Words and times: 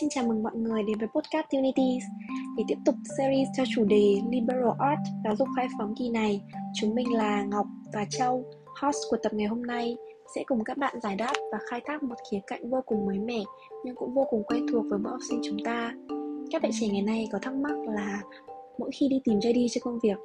Xin 0.00 0.08
chào 0.08 0.24
mừng 0.24 0.42
mọi 0.42 0.56
người 0.56 0.82
đến 0.82 0.98
với 0.98 1.08
podcast 1.08 1.46
Unities. 1.50 2.04
Để 2.56 2.64
tiếp 2.68 2.78
tục 2.84 2.94
series 3.18 3.48
theo 3.56 3.66
chủ 3.74 3.84
đề 3.84 4.20
Liberal 4.30 4.70
Art 4.78 5.00
giáo 5.24 5.36
dục 5.36 5.48
khai 5.56 5.68
phóng 5.78 5.94
kỳ 5.98 6.10
này 6.10 6.40
Chúng 6.74 6.94
mình 6.94 7.12
là 7.12 7.42
Ngọc 7.42 7.66
và 7.92 8.04
Châu, 8.10 8.44
host 8.80 8.96
của 9.10 9.16
tập 9.22 9.32
ngày 9.34 9.46
hôm 9.46 9.62
nay. 9.62 9.96
Sẽ 10.34 10.44
cùng 10.46 10.64
các 10.64 10.78
bạn 10.78 11.00
giải 11.02 11.16
đáp 11.16 11.32
và 11.52 11.58
khai 11.70 11.80
thác 11.84 12.02
một 12.02 12.16
khía 12.30 12.40
cạnh 12.46 12.70
vô 12.70 12.82
cùng 12.86 13.06
mới 13.06 13.18
mẻ 13.18 13.42
Nhưng 13.84 13.94
cũng 13.96 14.14
vô 14.14 14.26
cùng 14.30 14.42
quen 14.44 14.66
thuộc 14.72 14.84
với 14.90 14.98
mỗi 14.98 15.12
học 15.12 15.20
sinh 15.28 15.40
chúng 15.44 15.58
ta. 15.64 15.94
Các 16.50 16.62
bạn 16.62 16.70
trẻ 16.80 16.88
ngày 16.88 17.02
nay 17.02 17.28
có 17.32 17.38
thắc 17.38 17.54
mắc 17.54 17.76
là 17.94 18.22
Mỗi 18.78 18.90
khi 18.94 19.08
đi 19.08 19.20
tìm 19.24 19.38
JD 19.38 19.68
cho 19.70 19.80
công 19.84 19.98
việc 20.02 20.16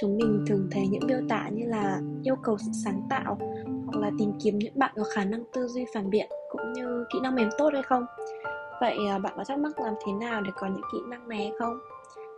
chúng 0.00 0.16
mình 0.16 0.44
thường 0.48 0.68
thấy 0.72 0.86
những 0.88 1.06
miêu 1.06 1.20
tả 1.28 1.48
như 1.52 1.66
là 1.66 2.00
yêu 2.22 2.36
cầu 2.42 2.58
sự 2.58 2.70
sáng 2.84 3.02
tạo 3.10 3.38
hoặc 3.86 4.00
là 4.00 4.10
tìm 4.18 4.32
kiếm 4.44 4.58
những 4.58 4.78
bạn 4.78 4.92
có 4.96 5.04
khả 5.14 5.24
năng 5.24 5.44
tư 5.52 5.68
duy 5.68 5.84
phản 5.94 6.10
biện 6.10 6.28
cũng 6.50 6.72
như 6.72 7.04
kỹ 7.12 7.18
năng 7.22 7.34
mềm 7.34 7.48
tốt 7.58 7.70
hay 7.72 7.82
không? 7.82 8.04
Vậy 8.80 8.98
ờ, 9.10 9.18
bạn 9.18 9.32
có 9.36 9.44
thắc 9.44 9.58
mắc 9.58 9.80
làm 9.80 9.94
thế 10.06 10.12
nào 10.12 10.40
để 10.40 10.50
có 10.56 10.66
những 10.66 10.84
kỹ 10.92 10.98
năng 11.08 11.28
này 11.28 11.52
không 11.58 11.78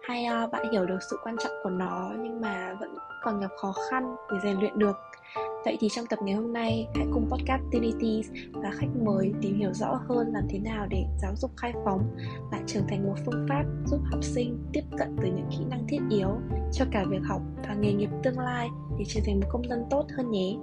hay 0.02 0.24
ờ, 0.24 0.46
bạn 0.46 0.72
hiểu 0.72 0.86
được 0.86 0.98
sự 1.10 1.18
quan 1.24 1.36
trọng 1.44 1.52
của 1.62 1.70
nó 1.70 2.10
nhưng 2.18 2.40
mà 2.40 2.76
vẫn 2.80 2.96
còn 3.22 3.40
gặp 3.40 3.50
khó 3.60 3.74
khăn 3.90 4.16
để 4.32 4.38
rèn 4.42 4.60
luyện 4.60 4.78
được 4.78 4.96
Vậy 5.64 5.76
thì 5.80 5.88
trong 5.88 6.06
tập 6.06 6.18
ngày 6.22 6.34
hôm 6.34 6.52
nay, 6.52 6.88
hãy 6.94 7.06
cùng 7.12 7.28
podcast 7.30 7.62
Tinities 7.70 8.30
và 8.52 8.70
khách 8.74 8.86
mời 9.04 9.32
tìm 9.40 9.58
hiểu 9.58 9.72
rõ 9.72 10.00
hơn 10.08 10.32
làm 10.32 10.42
thế 10.48 10.58
nào 10.58 10.86
để 10.90 11.04
giáo 11.22 11.32
dục 11.36 11.50
khai 11.56 11.72
phóng 11.84 12.16
lại 12.52 12.62
trở 12.66 12.80
thành 12.88 13.06
một 13.06 13.14
phương 13.26 13.46
pháp 13.48 13.64
giúp 13.86 14.00
học 14.10 14.24
sinh 14.24 14.58
tiếp 14.72 14.82
cận 14.98 15.16
từ 15.22 15.28
những 15.28 15.46
kỹ 15.50 15.64
năng 15.70 15.86
thiết 15.88 16.00
yếu 16.10 16.28
cho 16.72 16.84
cả 16.90 17.04
việc 17.08 17.22
học 17.24 17.42
và 17.68 17.74
nghề 17.74 17.92
nghiệp 17.92 18.10
tương 18.22 18.38
lai 18.38 18.68
để 18.98 19.04
trở 19.08 19.20
thành 19.26 19.40
một 19.40 19.46
công 19.50 19.68
dân 19.68 19.84
tốt 19.90 20.06
hơn 20.16 20.30
nhé. 20.30 20.56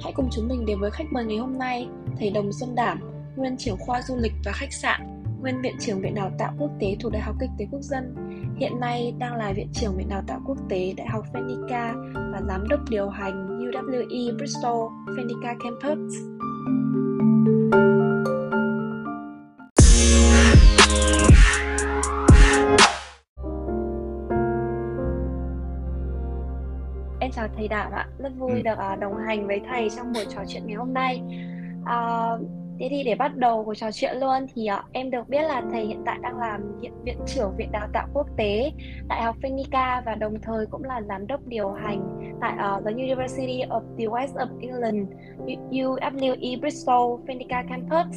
Hãy 0.00 0.12
cùng 0.16 0.28
chúng 0.32 0.48
mình 0.48 0.66
đến 0.66 0.80
với 0.80 0.90
khách 0.90 1.12
mời 1.12 1.24
ngày 1.24 1.38
hôm 1.38 1.58
nay, 1.58 1.88
thầy 2.18 2.30
Đồng 2.30 2.52
Xuân 2.52 2.74
Đảm, 2.74 3.00
nguyên 3.36 3.56
trưởng 3.56 3.76
khoa 3.78 4.02
du 4.02 4.16
lịch 4.16 4.32
và 4.44 4.52
khách 4.52 4.72
sạn, 4.72 5.09
nguyên 5.40 5.62
viện 5.62 5.74
trưởng 5.80 6.00
Viện 6.00 6.14
Đào 6.14 6.30
tạo 6.38 6.52
Quốc 6.58 6.70
tế 6.80 6.96
thuộc 7.00 7.12
Đại 7.12 7.22
học 7.22 7.36
Kinh 7.40 7.50
tế 7.58 7.66
Quốc 7.70 7.82
dân, 7.82 8.14
hiện 8.56 8.80
nay 8.80 9.14
đang 9.18 9.36
là 9.36 9.52
viện 9.52 9.68
trưởng 9.72 9.96
Viện 9.96 10.08
Đào 10.08 10.22
tạo 10.26 10.40
Quốc 10.46 10.58
tế 10.68 10.94
Đại 10.96 11.06
học 11.06 11.24
Phenica 11.32 11.94
và 12.14 12.40
giám 12.48 12.68
đốc 12.68 12.80
điều 12.90 13.08
hành 13.08 13.58
UWE 13.58 14.36
Bristol 14.36 14.92
Phenica 15.16 15.54
Campus. 15.64 16.14
Em 27.20 27.30
chào 27.30 27.48
thầy 27.56 27.68
Đảm 27.68 27.92
ạ, 27.92 28.06
rất 28.18 28.32
vui 28.38 28.52
ừ. 28.52 28.62
được 28.62 28.78
à, 28.78 28.96
đồng 28.96 29.16
hành 29.16 29.46
với 29.46 29.60
thầy 29.70 29.90
trong 29.96 30.12
buổi 30.12 30.24
trò 30.28 30.40
chuyện 30.48 30.66
ngày 30.66 30.76
hôm 30.76 30.94
nay. 30.94 31.22
Uh, 31.82 32.59
Thế 32.80 32.88
thì 32.90 33.02
để 33.04 33.14
bắt 33.14 33.36
đầu 33.36 33.64
cuộc 33.64 33.74
trò 33.74 33.92
chuyện 33.92 34.16
luôn 34.20 34.46
thì 34.54 34.68
uh, 34.78 34.92
em 34.92 35.10
được 35.10 35.28
biết 35.28 35.42
là 35.42 35.62
thầy 35.72 35.86
hiện 35.86 36.02
tại 36.06 36.18
đang 36.22 36.38
làm 36.38 36.80
hiện 36.82 36.92
viện 37.04 37.18
trưởng 37.26 37.56
Viện 37.56 37.72
Đào 37.72 37.88
tạo 37.92 38.08
Quốc 38.14 38.26
tế 38.36 38.72
Đại 39.08 39.22
học 39.22 39.36
Phenica 39.42 40.02
và 40.06 40.14
đồng 40.14 40.40
thời 40.42 40.66
cũng 40.66 40.84
là 40.84 41.02
giám 41.02 41.26
đốc 41.26 41.46
điều 41.46 41.70
hành 41.70 42.36
tại 42.40 42.52
uh, 42.52 42.84
the 42.84 42.92
University 42.92 43.62
of 43.68 43.82
the 43.98 44.04
West 44.04 44.34
of 44.34 44.48
England 44.60 45.08
UWE 45.70 46.60
Bristol 46.60 47.20
Phenica 47.26 47.62
Campus 47.68 48.16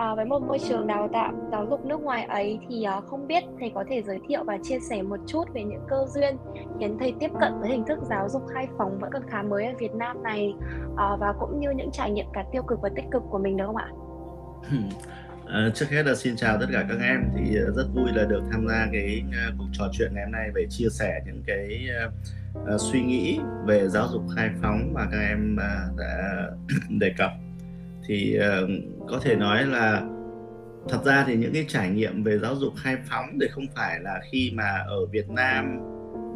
à, 0.00 0.14
với 0.14 0.24
một 0.24 0.42
môi 0.42 0.58
trường 0.68 0.86
đào 0.86 1.08
tạo 1.12 1.32
giáo 1.52 1.66
dục 1.70 1.84
nước 1.84 2.00
ngoài 2.00 2.24
ấy 2.24 2.58
thì 2.68 2.84
à, 2.84 3.00
không 3.10 3.26
biết 3.26 3.44
thầy 3.60 3.72
có 3.74 3.84
thể 3.90 4.02
giới 4.02 4.18
thiệu 4.28 4.44
và 4.44 4.58
chia 4.62 4.78
sẻ 4.90 5.02
một 5.02 5.16
chút 5.26 5.44
về 5.54 5.64
những 5.64 5.80
cơ 5.88 6.06
duyên 6.14 6.36
khiến 6.78 6.96
thầy 7.00 7.14
tiếp 7.20 7.30
cận 7.40 7.52
với 7.60 7.70
hình 7.70 7.84
thức 7.88 7.98
giáo 8.10 8.28
dục 8.28 8.42
khai 8.54 8.66
phóng 8.78 8.98
vẫn 8.98 9.10
còn 9.12 9.22
khá 9.30 9.42
mới 9.42 9.66
ở 9.66 9.72
Việt 9.78 9.94
Nam 9.94 10.22
này 10.22 10.52
à, 10.96 11.16
và 11.20 11.32
cũng 11.40 11.60
như 11.60 11.70
những 11.70 11.90
trải 11.92 12.10
nghiệm 12.10 12.26
cả 12.32 12.44
tiêu 12.52 12.62
cực 12.62 12.80
và 12.82 12.88
tích 12.96 13.04
cực 13.10 13.22
của 13.30 13.38
mình 13.38 13.56
được 13.56 13.64
không 13.66 13.76
ạ? 13.76 13.88
À, 15.52 15.68
trước 15.74 15.86
hết 15.90 16.06
là 16.06 16.14
xin 16.14 16.36
chào 16.36 16.58
tất 16.60 16.66
cả 16.72 16.84
các 16.88 16.98
em 17.02 17.24
thì 17.36 17.56
à, 17.56 17.66
rất 17.76 17.84
vui 17.94 18.08
là 18.14 18.24
được 18.24 18.42
tham 18.52 18.66
gia 18.68 18.86
cái 18.92 19.22
uh, 19.28 19.54
cuộc 19.58 19.66
trò 19.72 19.84
chuyện 19.92 20.10
ngày 20.14 20.24
hôm 20.24 20.32
nay 20.32 20.50
về 20.54 20.66
chia 20.70 20.88
sẻ 20.90 21.20
những 21.26 21.42
cái 21.46 21.88
uh, 22.06 22.12
uh, 22.74 22.80
suy 22.80 23.00
nghĩ 23.00 23.40
về 23.66 23.88
giáo 23.88 24.08
dục 24.12 24.22
khai 24.36 24.50
phóng 24.62 24.92
mà 24.94 25.06
các 25.12 25.18
em 25.18 25.56
uh, 25.56 25.98
đã 25.98 26.46
đề 27.00 27.14
cập 27.18 27.30
thì 28.10 28.38
uh, 28.38 28.70
có 29.08 29.20
thể 29.22 29.36
nói 29.36 29.66
là 29.66 30.02
thật 30.88 30.98
ra 31.04 31.24
thì 31.26 31.36
những 31.36 31.52
cái 31.52 31.64
trải 31.68 31.90
nghiệm 31.90 32.22
về 32.22 32.38
giáo 32.38 32.56
dục 32.56 32.72
khai 32.76 32.96
phóng 33.10 33.38
thì 33.40 33.48
không 33.48 33.66
phải 33.76 34.00
là 34.00 34.20
khi 34.32 34.52
mà 34.54 34.84
ở 34.86 35.06
Việt 35.06 35.30
Nam 35.30 35.80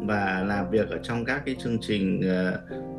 và 0.07 0.43
làm 0.47 0.69
việc 0.69 0.89
ở 0.89 0.97
trong 1.03 1.25
các 1.25 1.41
cái 1.45 1.55
chương 1.59 1.77
trình 1.81 2.21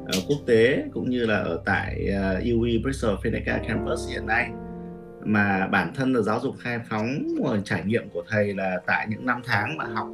uh, 0.06 0.14
quốc 0.28 0.38
tế 0.46 0.84
cũng 0.92 1.10
như 1.10 1.26
là 1.26 1.36
ở 1.36 1.62
tại 1.64 2.08
uh, 2.08 2.44
UE 2.44 2.78
Bristol 2.82 3.14
Fenica 3.14 3.68
Campus 3.68 4.10
hiện 4.10 4.26
nay. 4.26 4.50
Mà 5.24 5.66
bản 5.66 5.92
thân 5.94 6.12
là 6.12 6.20
giáo 6.20 6.40
dục 6.40 6.54
khai 6.58 6.78
phóng 6.90 7.22
trải 7.64 7.82
nghiệm 7.84 8.08
của 8.08 8.22
thầy 8.28 8.54
là 8.54 8.80
tại 8.86 9.06
những 9.10 9.26
năm 9.26 9.40
tháng 9.44 9.76
mà 9.76 9.84
học 9.84 10.08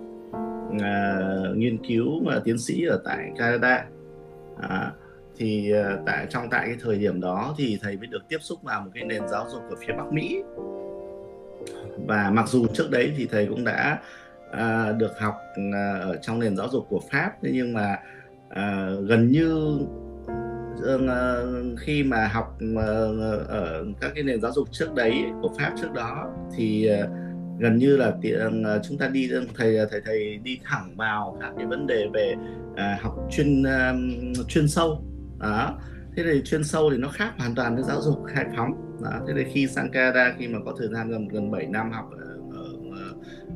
uh, 0.68 1.56
nghiên 1.56 1.78
cứu 1.88 2.24
và 2.24 2.40
tiến 2.44 2.58
sĩ 2.58 2.84
ở 2.84 3.02
tại 3.04 3.30
Canada. 3.38 3.84
Uh, 4.52 5.01
thì 5.36 5.70
ờ, 5.70 5.98
tại 6.06 6.26
trong 6.30 6.50
tại 6.50 6.66
cái 6.66 6.76
thời 6.80 6.98
điểm 6.98 7.20
đó 7.20 7.54
thì 7.58 7.78
thầy 7.82 7.96
mới 7.96 8.06
được 8.06 8.28
tiếp 8.28 8.38
xúc 8.40 8.62
vào 8.62 8.80
một 8.80 8.90
cái 8.94 9.04
nền 9.04 9.28
giáo 9.28 9.46
dục 9.50 9.62
ở 9.70 9.76
phía 9.78 9.92
Bắc 9.98 10.12
Mỹ. 10.12 10.42
Và 12.06 12.30
mặc 12.30 12.48
dù 12.48 12.66
trước 12.66 12.90
đấy 12.90 13.12
thì 13.16 13.26
thầy 13.26 13.46
cũng 13.46 13.64
đã 13.64 13.98
uh, 14.52 14.98
được 14.98 15.18
học 15.18 15.34
uh, 15.58 16.02
ở 16.02 16.16
trong 16.22 16.40
nền 16.40 16.56
giáo 16.56 16.68
dục 16.68 16.86
của 16.88 17.00
Pháp 17.10 17.32
thế 17.42 17.50
nhưng 17.52 17.72
mà 17.72 17.98
uh, 18.46 19.08
gần 19.08 19.30
như 19.30 19.78
uh, 20.94 21.78
khi 21.78 22.02
mà 22.02 22.26
học 22.26 22.58
uh, 22.72 23.48
ở 23.48 23.84
các 24.00 24.12
cái 24.14 24.24
nền 24.24 24.40
giáo 24.40 24.52
dục 24.52 24.68
trước 24.72 24.94
đấy 24.94 25.24
của 25.42 25.50
Pháp 25.58 25.72
trước 25.82 25.92
đó 25.94 26.30
thì 26.56 26.90
uh, 27.04 27.10
gần 27.58 27.76
như 27.76 27.96
là 27.96 28.08
uh, 28.08 28.82
chúng 28.82 28.98
ta 28.98 29.08
đi 29.08 29.30
thầy 29.56 29.78
thầy 29.90 30.00
thầy 30.04 30.36
đi 30.36 30.60
thẳng 30.64 30.96
vào 30.96 31.36
các 31.40 31.52
cái 31.56 31.66
vấn 31.66 31.86
đề 31.86 32.06
về 32.12 32.34
uh, 32.72 33.02
học 33.02 33.14
chuyên 33.30 33.62
uh, 33.62 34.48
chuyên 34.48 34.68
sâu 34.68 35.02
đó. 35.42 35.78
Thế 36.16 36.22
thì 36.22 36.42
chuyên 36.44 36.64
sâu 36.64 36.90
thì 36.90 36.96
nó 36.96 37.08
khác 37.08 37.32
hoàn 37.38 37.54
toàn 37.54 37.74
với 37.74 37.84
giáo 37.84 38.00
dục 38.00 38.24
khai 38.26 38.46
phóng 38.56 38.98
đó. 39.02 39.10
thế 39.26 39.34
thì 39.36 39.44
khi 39.52 39.66
sang 39.66 39.90
Canada 39.90 40.34
khi 40.38 40.48
mà 40.48 40.58
có 40.64 40.74
thời 40.78 40.88
gian 40.88 41.10
gần 41.10 41.28
gần 41.28 41.50
7 41.50 41.66
năm 41.66 41.92
học 41.92 42.10
ở, 42.18 42.38
ở 42.52 42.74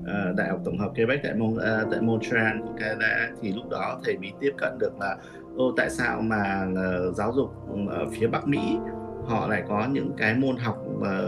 ờ, 0.06 0.32
đại 0.36 0.48
học 0.48 0.60
tổng 0.64 0.78
hợp 0.78 0.90
Quebec 0.94 1.20
tại 1.22 1.34
Mon, 1.34 1.54
uh, 1.54 1.60
ờ, 1.60 1.86
tại 1.90 2.00
Montreal 2.00 2.60
của 2.60 2.74
Canada 2.78 3.28
thì 3.42 3.52
lúc 3.52 3.70
đó 3.70 4.00
thầy 4.04 4.18
mới 4.18 4.32
tiếp 4.40 4.52
cận 4.58 4.78
được 4.78 4.92
là 5.00 5.16
ô 5.56 5.72
tại 5.76 5.90
sao 5.90 6.20
mà 6.20 6.66
uh, 6.72 7.16
giáo 7.16 7.32
dục 7.32 7.50
ở 7.88 8.06
phía 8.10 8.26
Bắc 8.26 8.48
Mỹ 8.48 8.78
họ 9.26 9.48
lại 9.48 9.62
có 9.68 9.86
những 9.90 10.12
cái 10.16 10.34
môn 10.34 10.56
học 10.56 10.78
mà 11.00 11.20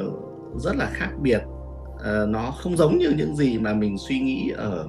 rất 0.56 0.76
là 0.76 0.90
khác 0.92 1.10
biệt? 1.20 1.42
Uh, 1.94 2.28
nó 2.28 2.50
không 2.50 2.76
giống 2.76 2.98
như 2.98 3.10
những 3.16 3.36
gì 3.36 3.58
mà 3.58 3.74
mình 3.74 3.98
suy 3.98 4.18
nghĩ 4.18 4.52
ở 4.56 4.86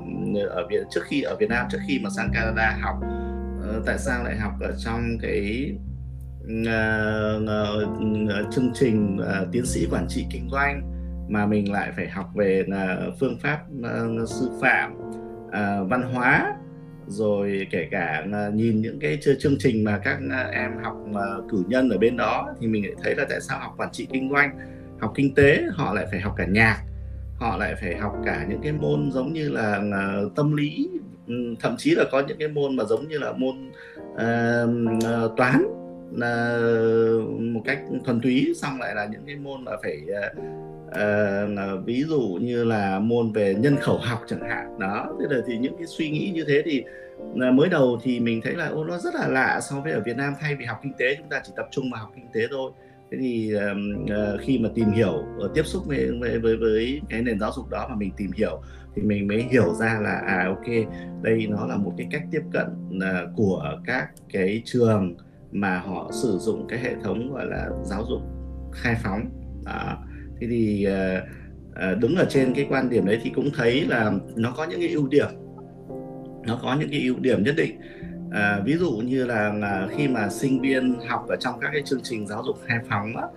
ở 0.50 0.68
Việt 0.69 0.84
trước 0.90 1.01
khi 1.03 1.22
ở 1.22 1.36
Việt 1.36 1.50
Nam 1.50 1.66
trước 1.72 1.80
khi 1.88 2.00
mà 2.03 2.09
sang 2.09 2.30
Canada 2.34 2.78
học. 2.81 2.96
Ờ, 3.69 3.81
tại 3.85 3.97
sao 4.00 4.24
lại 4.24 4.38
học 4.38 4.53
ở 4.62 4.74
trong 4.78 5.18
cái 5.22 5.72
uh, 6.44 7.44
uh, 7.44 8.53
chương 8.53 8.72
trình 8.74 9.18
uh, 9.19 9.47
tiến 9.52 9.66
sĩ 9.66 9.88
quản 9.91 10.06
trị 10.09 10.25
kinh 10.31 10.50
doanh 10.52 10.81
mà 11.30 11.46
mình 11.46 11.72
lại 11.72 11.91
phải 11.96 12.09
học 12.09 12.30
về 12.35 12.66
uh, 12.68 13.13
phương 13.19 13.38
pháp 13.40 13.59
uh, 13.80 14.30
sư 14.30 14.50
phạm 14.62 14.97
uh, 15.47 15.90
văn 15.90 16.02
hóa 16.13 16.56
rồi 17.07 17.68
kể 17.72 17.88
cả 17.91 18.25
uh, 18.25 18.53
nhìn 18.53 18.81
những 18.81 19.00
cái 19.00 19.18
chương 19.40 19.57
trình 19.59 19.84
mà 19.84 19.97
các 20.03 20.19
uh, 20.25 20.53
em 20.53 20.72
học 20.84 20.97
uh, 21.09 21.50
cử 21.51 21.63
nhân 21.68 21.90
ở 21.90 21.97
bên 21.97 22.18
đó 22.18 22.56
thì 22.59 22.68
mình 22.68 22.86
lại 22.86 22.96
thấy 23.03 23.16
là 23.16 23.25
tại 23.30 23.41
sao 23.41 23.59
học 23.59 23.74
quản 23.78 23.91
trị 23.91 24.07
kinh 24.12 24.30
doanh 24.31 24.57
học 25.00 25.12
kinh 25.16 25.36
tế 25.36 25.63
họ 25.72 25.94
lại 25.94 26.06
phải 26.12 26.19
học 26.19 26.34
cả 26.38 26.46
nhạc 26.46 26.84
họ 27.36 27.57
lại 27.57 27.75
phải 27.81 27.97
học 27.97 28.16
cả 28.25 28.46
những 28.50 28.62
cái 28.63 28.72
môn 28.72 29.12
giống 29.12 29.34
như 29.34 29.50
là 29.50 29.78
uh, 29.78 30.36
tâm 30.36 30.56
lý 30.56 30.90
Ừ, 31.29 31.56
thậm 31.59 31.75
chí 31.78 31.95
là 31.95 32.03
có 32.12 32.23
những 32.28 32.38
cái 32.38 32.47
môn 32.47 32.75
mà 32.75 32.84
giống 32.84 33.07
như 33.07 33.17
là 33.17 33.31
môn 33.31 33.72
uh, 34.13 35.38
toán 35.38 35.63
là 36.12 36.59
một 37.40 37.62
cách 37.66 37.79
thuần 38.06 38.22
túy 38.22 38.53
xong 38.62 38.79
lại 38.79 38.95
là 38.95 39.06
những 39.12 39.21
cái 39.25 39.36
môn 39.36 39.63
mà 39.65 39.71
phải 39.83 40.01
uh, 40.89 41.86
ví 41.86 42.04
dụ 42.07 42.38
như 42.42 42.63
là 42.63 43.00
môn 43.00 43.31
về 43.31 43.56
nhân 43.56 43.75
khẩu 43.75 43.98
học 43.98 44.24
chẳng 44.27 44.50
hạn. 44.50 44.80
Đó 44.80 45.18
thế 45.19 45.36
là 45.36 45.42
thì 45.48 45.57
những 45.57 45.77
cái 45.77 45.88
suy 45.88 46.09
nghĩ 46.09 46.31
như 46.33 46.44
thế 46.48 46.62
thì 46.65 46.83
uh, 47.21 47.54
mới 47.54 47.69
đầu 47.69 48.00
thì 48.04 48.19
mình 48.19 48.42
thấy 48.44 48.54
là 48.54 48.68
ô 48.68 48.83
nó 48.83 48.98
rất 48.98 49.15
là 49.15 49.27
lạ 49.27 49.59
so 49.69 49.80
với 49.80 49.92
ở 49.92 50.01
Việt 50.06 50.18
Nam. 50.18 50.33
Thay 50.39 50.56
vì 50.56 50.65
học 50.65 50.80
kinh 50.83 50.94
tế 50.98 51.15
chúng 51.15 51.30
ta 51.30 51.42
chỉ 51.45 51.54
tập 51.56 51.68
trung 51.71 51.92
vào 51.92 52.01
học 52.01 52.12
kinh 52.15 52.27
tế 52.33 52.42
thôi. 52.51 52.71
Thế 53.12 53.18
thì 53.21 53.54
uh, 53.56 54.42
khi 54.42 54.57
mà 54.57 54.69
tìm 54.75 54.92
hiểu 54.92 55.24
uh, 55.45 55.51
tiếp 55.54 55.63
xúc 55.65 55.83
với, 55.86 56.12
với 56.19 56.39
với 56.39 56.57
với 56.57 57.01
cái 57.09 57.21
nền 57.21 57.39
giáo 57.39 57.51
dục 57.56 57.69
đó 57.69 57.88
mà 57.89 57.95
mình 57.95 58.12
tìm 58.18 58.31
hiểu 58.31 58.62
thì 58.95 59.01
mình 59.01 59.27
mới 59.27 59.44
hiểu 59.44 59.74
ra 59.74 60.00
là 60.01 60.21
à 60.27 60.45
ok 60.47 60.88
đây 61.21 61.47
nó 61.50 61.65
là 61.65 61.77
một 61.77 61.94
cái 61.97 62.07
cách 62.12 62.24
tiếp 62.31 62.41
cận 62.51 62.68
uh, 62.97 63.36
của 63.36 63.80
các 63.86 64.09
cái 64.33 64.62
trường 64.65 65.15
mà 65.51 65.80
họ 65.80 66.12
sử 66.13 66.38
dụng 66.38 66.68
cái 66.68 66.80
hệ 66.80 66.95
thống 67.03 67.33
gọi 67.33 67.45
là 67.45 67.69
giáo 67.83 68.06
dục 68.09 68.21
khai 68.74 68.95
phóng. 69.03 69.30
Đó. 69.65 69.97
thế 70.39 70.47
thì 70.50 70.88
uh, 70.88 72.00
đứng 72.00 72.15
ở 72.15 72.25
trên 72.30 72.53
cái 72.53 72.68
quan 72.69 72.89
điểm 72.89 73.06
đấy 73.06 73.19
thì 73.24 73.31
cũng 73.36 73.50
thấy 73.56 73.86
là 73.86 74.12
nó 74.36 74.53
có 74.57 74.63
những 74.63 74.80
cái 74.80 74.89
ưu 74.89 75.07
điểm. 75.07 75.27
Nó 76.47 76.59
có 76.62 76.77
những 76.80 76.89
cái 76.89 77.01
ưu 77.01 77.19
điểm 77.19 77.44
nhất 77.44 77.56
định. 77.57 77.80
À, 78.31 78.62
ví 78.65 78.77
dụ 78.77 78.92
như 78.92 79.25
là, 79.25 79.53
là 79.53 79.88
khi 79.97 80.07
mà 80.07 80.30
sinh 80.30 80.62
viên 80.62 81.00
học 81.07 81.25
ở 81.27 81.35
trong 81.35 81.59
các 81.59 81.69
cái 81.74 81.81
chương 81.85 82.01
trình 82.03 82.27
giáo 82.27 82.44
dục 82.45 82.57
khai 82.65 82.80
phóng 82.89 83.13
đó, 83.15 83.30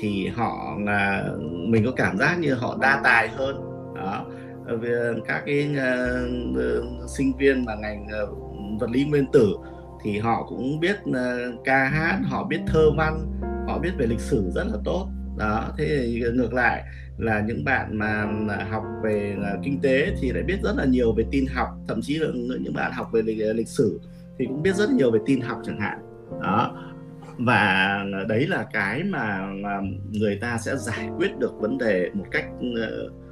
thì 0.00 0.26
họ 0.26 0.78
là 0.84 1.28
mình 1.68 1.84
có 1.84 1.90
cảm 1.90 2.18
giác 2.18 2.38
như 2.38 2.54
họ 2.54 2.78
đa 2.80 3.00
tài 3.04 3.28
hơn. 3.28 3.56
Đó. 3.96 4.26
Ờ, 4.66 4.78
các 5.26 5.42
cái 5.46 5.76
uh, 5.76 7.10
sinh 7.10 7.36
viên 7.36 7.64
mà 7.64 7.74
ngành 7.74 8.06
uh, 8.22 8.38
vật 8.80 8.90
lý 8.90 9.04
nguyên 9.04 9.26
tử 9.32 9.56
thì 10.02 10.18
họ 10.18 10.46
cũng 10.48 10.80
biết 10.80 10.96
uh, 11.10 11.64
ca 11.64 11.84
hát 11.84 12.20
họ 12.24 12.44
biết 12.44 12.60
thơ 12.66 12.90
văn 12.96 13.40
họ 13.68 13.78
biết 13.78 13.90
về 13.98 14.06
lịch 14.06 14.20
sử 14.20 14.50
rất 14.54 14.64
là 14.66 14.78
tốt. 14.84 15.08
Đó 15.38 15.72
thế 15.78 15.84
thì 15.88 16.22
ngược 16.34 16.54
lại 16.54 16.84
là 17.18 17.40
những 17.40 17.64
bạn 17.64 17.98
mà 17.98 18.26
học 18.70 18.82
về 19.02 19.36
kinh 19.62 19.80
tế 19.80 20.14
thì 20.20 20.32
lại 20.32 20.42
biết 20.42 20.56
rất 20.62 20.76
là 20.76 20.84
nhiều 20.84 21.12
về 21.12 21.24
tin 21.30 21.46
học 21.46 21.68
thậm 21.88 22.00
chí 22.02 22.18
là 22.18 22.28
những 22.34 22.74
bạn 22.74 22.92
học 22.92 23.08
về 23.12 23.22
lịch, 23.22 23.38
lịch 23.54 23.68
sử 23.68 24.00
thì 24.38 24.46
cũng 24.46 24.62
biết 24.62 24.74
rất 24.74 24.90
nhiều 24.90 25.10
về 25.10 25.18
tin 25.26 25.40
học 25.40 25.58
chẳng 25.64 25.80
hạn. 25.80 25.98
Đó 26.42 26.90
và 27.38 27.98
đấy 28.28 28.46
là 28.46 28.66
cái 28.72 29.02
mà, 29.02 29.46
mà 29.62 29.80
người 30.12 30.38
ta 30.40 30.58
sẽ 30.58 30.76
giải 30.76 31.08
quyết 31.16 31.38
được 31.38 31.52
vấn 31.60 31.78
đề 31.78 32.10
một 32.14 32.24
cách 32.30 32.46
uh, 32.58 33.23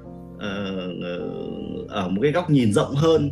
Ờ, 0.42 0.76
ờ, 1.02 1.18
ở 1.88 2.08
một 2.08 2.20
cái 2.22 2.32
góc 2.32 2.50
nhìn 2.50 2.72
rộng 2.72 2.94
hơn 2.94 3.30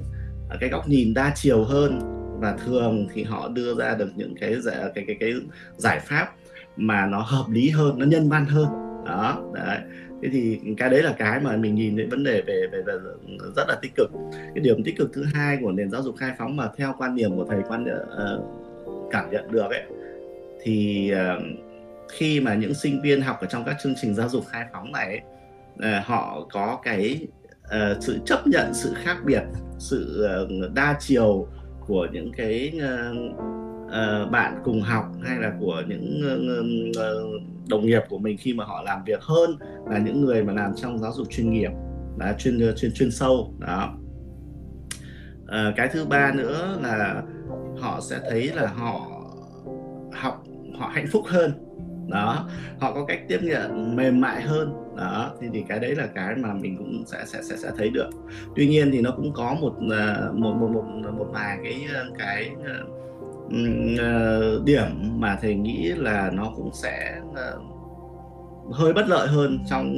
ở 0.49 0.57
cái 0.61 0.71
góc 0.71 0.89
nhìn 0.89 1.15
đa 1.15 1.33
chiều 1.35 1.65
hơn. 1.65 1.99
Và 2.41 2.57
thường 2.65 3.09
thì 3.15 3.23
họ 3.23 3.49
đưa 3.49 3.75
ra 3.75 3.95
được 3.95 4.09
những 4.17 4.35
cái 4.41 4.57
cái 4.95 5.05
cái 5.07 5.17
cái 5.21 5.33
giải 5.77 6.01
pháp 6.01 6.29
mà 6.77 7.07
nó 7.07 7.21
hợp 7.21 7.45
lý 7.51 7.71
hơn 7.71 7.99
nó 7.99 8.07
nhân 8.07 8.29
văn 8.29 8.47
hơn. 8.47 8.69
Đó 9.07 9.43
đấy. 9.55 9.79
Thế 10.23 10.29
thì 10.33 10.61
cái 10.77 10.91
đấy 10.91 11.03
là 11.03 11.15
cái 11.19 11.41
mà 11.41 11.57
mình 11.57 11.75
nhìn 11.75 11.97
thấy 11.97 12.07
vấn 12.07 12.25
đề 12.25 12.43
về 12.47 12.67
về, 12.73 12.83
về 12.87 12.95
rất 13.57 13.65
là 13.69 13.77
tích 13.83 13.93
cực. 13.97 14.11
Cái 14.33 14.61
điểm 14.63 14.85
tích 14.85 14.97
cực 14.99 15.11
thứ 15.13 15.25
hai 15.35 15.59
của 15.63 15.73
nền 15.73 15.91
giáo 15.91 16.03
dục 16.03 16.17
khai 16.17 16.33
phóng 16.39 16.57
mà 16.57 16.69
theo 16.77 16.95
quan 16.99 17.17
điểm 17.17 17.37
của 17.37 17.45
thầy 17.45 17.59
quan 17.69 17.85
uh, 17.85 18.45
cảm 19.11 19.31
nhận 19.31 19.53
được 19.53 19.71
ấy 19.71 19.83
thì 20.63 21.11
uh, 21.15 21.43
khi 22.13 22.41
mà 22.41 22.55
những 22.55 22.75
sinh 22.75 23.03
viên 23.03 23.21
học 23.21 23.39
ở 23.41 23.47
trong 23.47 23.65
các 23.65 23.77
chương 23.83 23.95
trình 24.03 24.15
giáo 24.15 24.29
dục 24.29 24.45
khai 24.49 24.65
phóng 24.73 24.93
này 24.93 25.07
ấy, 25.07 25.21
uh, 25.81 26.07
họ 26.07 26.47
có 26.53 26.79
cái 26.83 27.27
uh, 27.65 28.03
sự 28.03 28.19
chấp 28.27 28.47
nhận 28.47 28.75
sự 28.75 28.93
khác 28.95 29.17
biệt 29.25 29.43
sự 29.79 30.27
uh, 30.45 30.73
đa 30.75 30.97
chiều 31.01 31.47
của 31.87 32.07
những 32.13 32.33
cái 32.37 32.73
uh, 32.77 33.37
uh, 33.87 34.31
bạn 34.31 34.61
cùng 34.65 34.81
học 34.81 35.05
hay 35.23 35.39
là 35.39 35.53
của 35.61 35.83
những 35.89 36.21
uh, 36.27 37.01
uh, 37.05 37.43
đồng 37.69 37.87
nghiệp 37.87 38.03
của 38.09 38.19
mình 38.19 38.37
khi 38.41 38.55
mà 38.55 38.65
họ 38.65 38.83
làm 38.83 39.05
việc 39.05 39.23
hơn 39.23 39.57
là 39.87 39.99
những 39.99 40.21
người 40.21 40.45
mà 40.45 40.53
làm 40.53 40.75
trong 40.77 40.99
giáo 40.99 41.13
dục 41.13 41.27
chuyên 41.31 41.51
nghiệp 41.51 41.71
là 42.19 42.35
chuyên 42.39 42.75
chuyên 42.77 42.93
chuyên 42.95 43.11
sâu 43.11 43.55
đó. 43.59 43.95
Uh, 45.43 45.77
cái 45.77 45.89
thứ 45.93 46.05
ba 46.05 46.33
nữa 46.33 46.79
là 46.83 47.23
họ 47.81 48.01
sẽ 48.01 48.21
thấy 48.31 48.51
là 48.55 48.67
họ 48.67 49.07
học 50.13 50.45
họ 50.79 50.91
hạnh 50.95 51.07
phúc 51.13 51.25
hơn 51.27 51.53
đó. 52.09 52.49
Họ 52.81 52.93
có 52.93 53.05
cách 53.05 53.21
tiếp 53.29 53.39
nhận 53.43 53.97
mềm 53.97 54.21
mại 54.21 54.43
hơn 54.43 54.73
đó 55.01 55.33
thì 55.41 55.49
thì 55.53 55.65
cái 55.69 55.79
đấy 55.81 55.95
là 55.95 56.07
cái 56.07 56.35
mà 56.37 56.55
mình 56.55 56.77
cũng 56.77 57.05
sẽ 57.07 57.25
sẽ 57.27 57.43
sẽ 57.43 57.57
sẽ 57.57 57.71
thấy 57.79 57.91
được 57.91 58.11
tuy 58.57 58.67
nhiên 58.69 58.91
thì 58.93 59.01
nó 59.01 59.11
cũng 59.17 59.33
có 59.33 59.57
một 59.61 59.75
à, 59.93 60.29
một 60.35 60.55
một 60.55 60.69
một 60.69 60.85
một 61.19 61.27
vài 61.33 61.59
cái 61.65 61.87
à, 61.95 62.05
cái 62.19 62.51
uh, 63.47 64.65
điểm 64.65 64.87
mà 65.21 65.39
thầy 65.43 65.55
nghĩ 65.55 65.93
là 65.97 66.31
nó 66.35 66.53
cũng 66.57 66.71
sẽ 66.75 67.21
uh, 67.31 67.63
hơi 68.73 68.93
bất 68.93 69.09
lợi 69.09 69.29
hơn 69.29 69.59
trong 69.71 69.95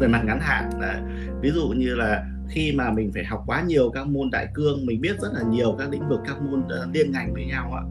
về 0.00 0.08
mặt 0.08 0.22
ngắn 0.24 0.38
hạn 0.40 0.70
Đấy. 0.80 0.96
ví 1.40 1.50
dụ 1.50 1.68
như 1.68 1.94
là 1.94 2.24
khi 2.48 2.72
mà 2.72 2.90
mình 2.92 3.10
phải 3.14 3.24
học 3.24 3.42
quá 3.46 3.62
nhiều 3.66 3.90
các 3.90 4.06
môn 4.06 4.30
đại 4.30 4.48
cương 4.54 4.86
mình 4.86 5.00
biết 5.00 5.20
rất 5.20 5.28
là 5.34 5.42
nhiều 5.50 5.76
các 5.78 5.90
lĩnh 5.90 6.08
vực 6.08 6.20
các 6.26 6.42
môn 6.42 6.62
liên 6.92 7.12
ngành 7.12 7.34
với 7.34 7.44
nhau 7.46 7.72
ạ 7.72 7.82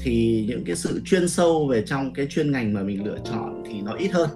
thì 0.00 0.44
những 0.48 0.64
cái 0.64 0.76
sự 0.76 1.00
chuyên 1.04 1.28
sâu 1.28 1.66
về 1.66 1.82
trong 1.86 2.12
cái 2.12 2.26
chuyên 2.30 2.52
ngành 2.52 2.72
mà 2.72 2.82
mình 2.82 3.04
lựa 3.04 3.18
chọn 3.24 3.62
thì 3.66 3.82
nó 3.82 3.92
ít 3.92 4.08
hơn 4.08 4.28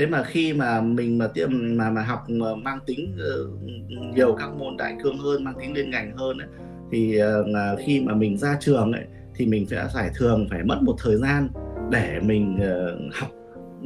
thế 0.00 0.06
mà 0.06 0.24
khi 0.24 0.52
mà 0.52 0.80
mình 0.80 1.18
mà 1.18 1.26
tiêm 1.26 1.50
mà 1.52 1.90
mà 1.90 2.02
học 2.02 2.24
mà 2.28 2.54
mang 2.54 2.78
tính 2.86 3.16
uh, 3.16 4.14
nhiều 4.16 4.36
các 4.38 4.50
môn 4.58 4.76
đại 4.76 4.96
cương 5.02 5.18
hơn 5.18 5.44
mang 5.44 5.54
tính 5.60 5.74
liên 5.74 5.90
ngành 5.90 6.16
hơn 6.16 6.38
ấy, 6.38 6.48
thì 6.92 7.22
uh, 7.22 7.80
khi 7.86 8.00
mà 8.00 8.14
mình 8.14 8.38
ra 8.38 8.56
trường 8.60 8.92
ấy 8.92 9.04
thì 9.34 9.46
mình 9.46 9.66
sẽ 9.66 9.88
phải 9.94 10.10
thường 10.14 10.46
phải 10.50 10.62
mất 10.64 10.78
một 10.82 10.96
thời 11.02 11.16
gian 11.16 11.48
để 11.90 12.20
mình 12.22 12.56
uh, 12.56 13.14
học 13.14 13.30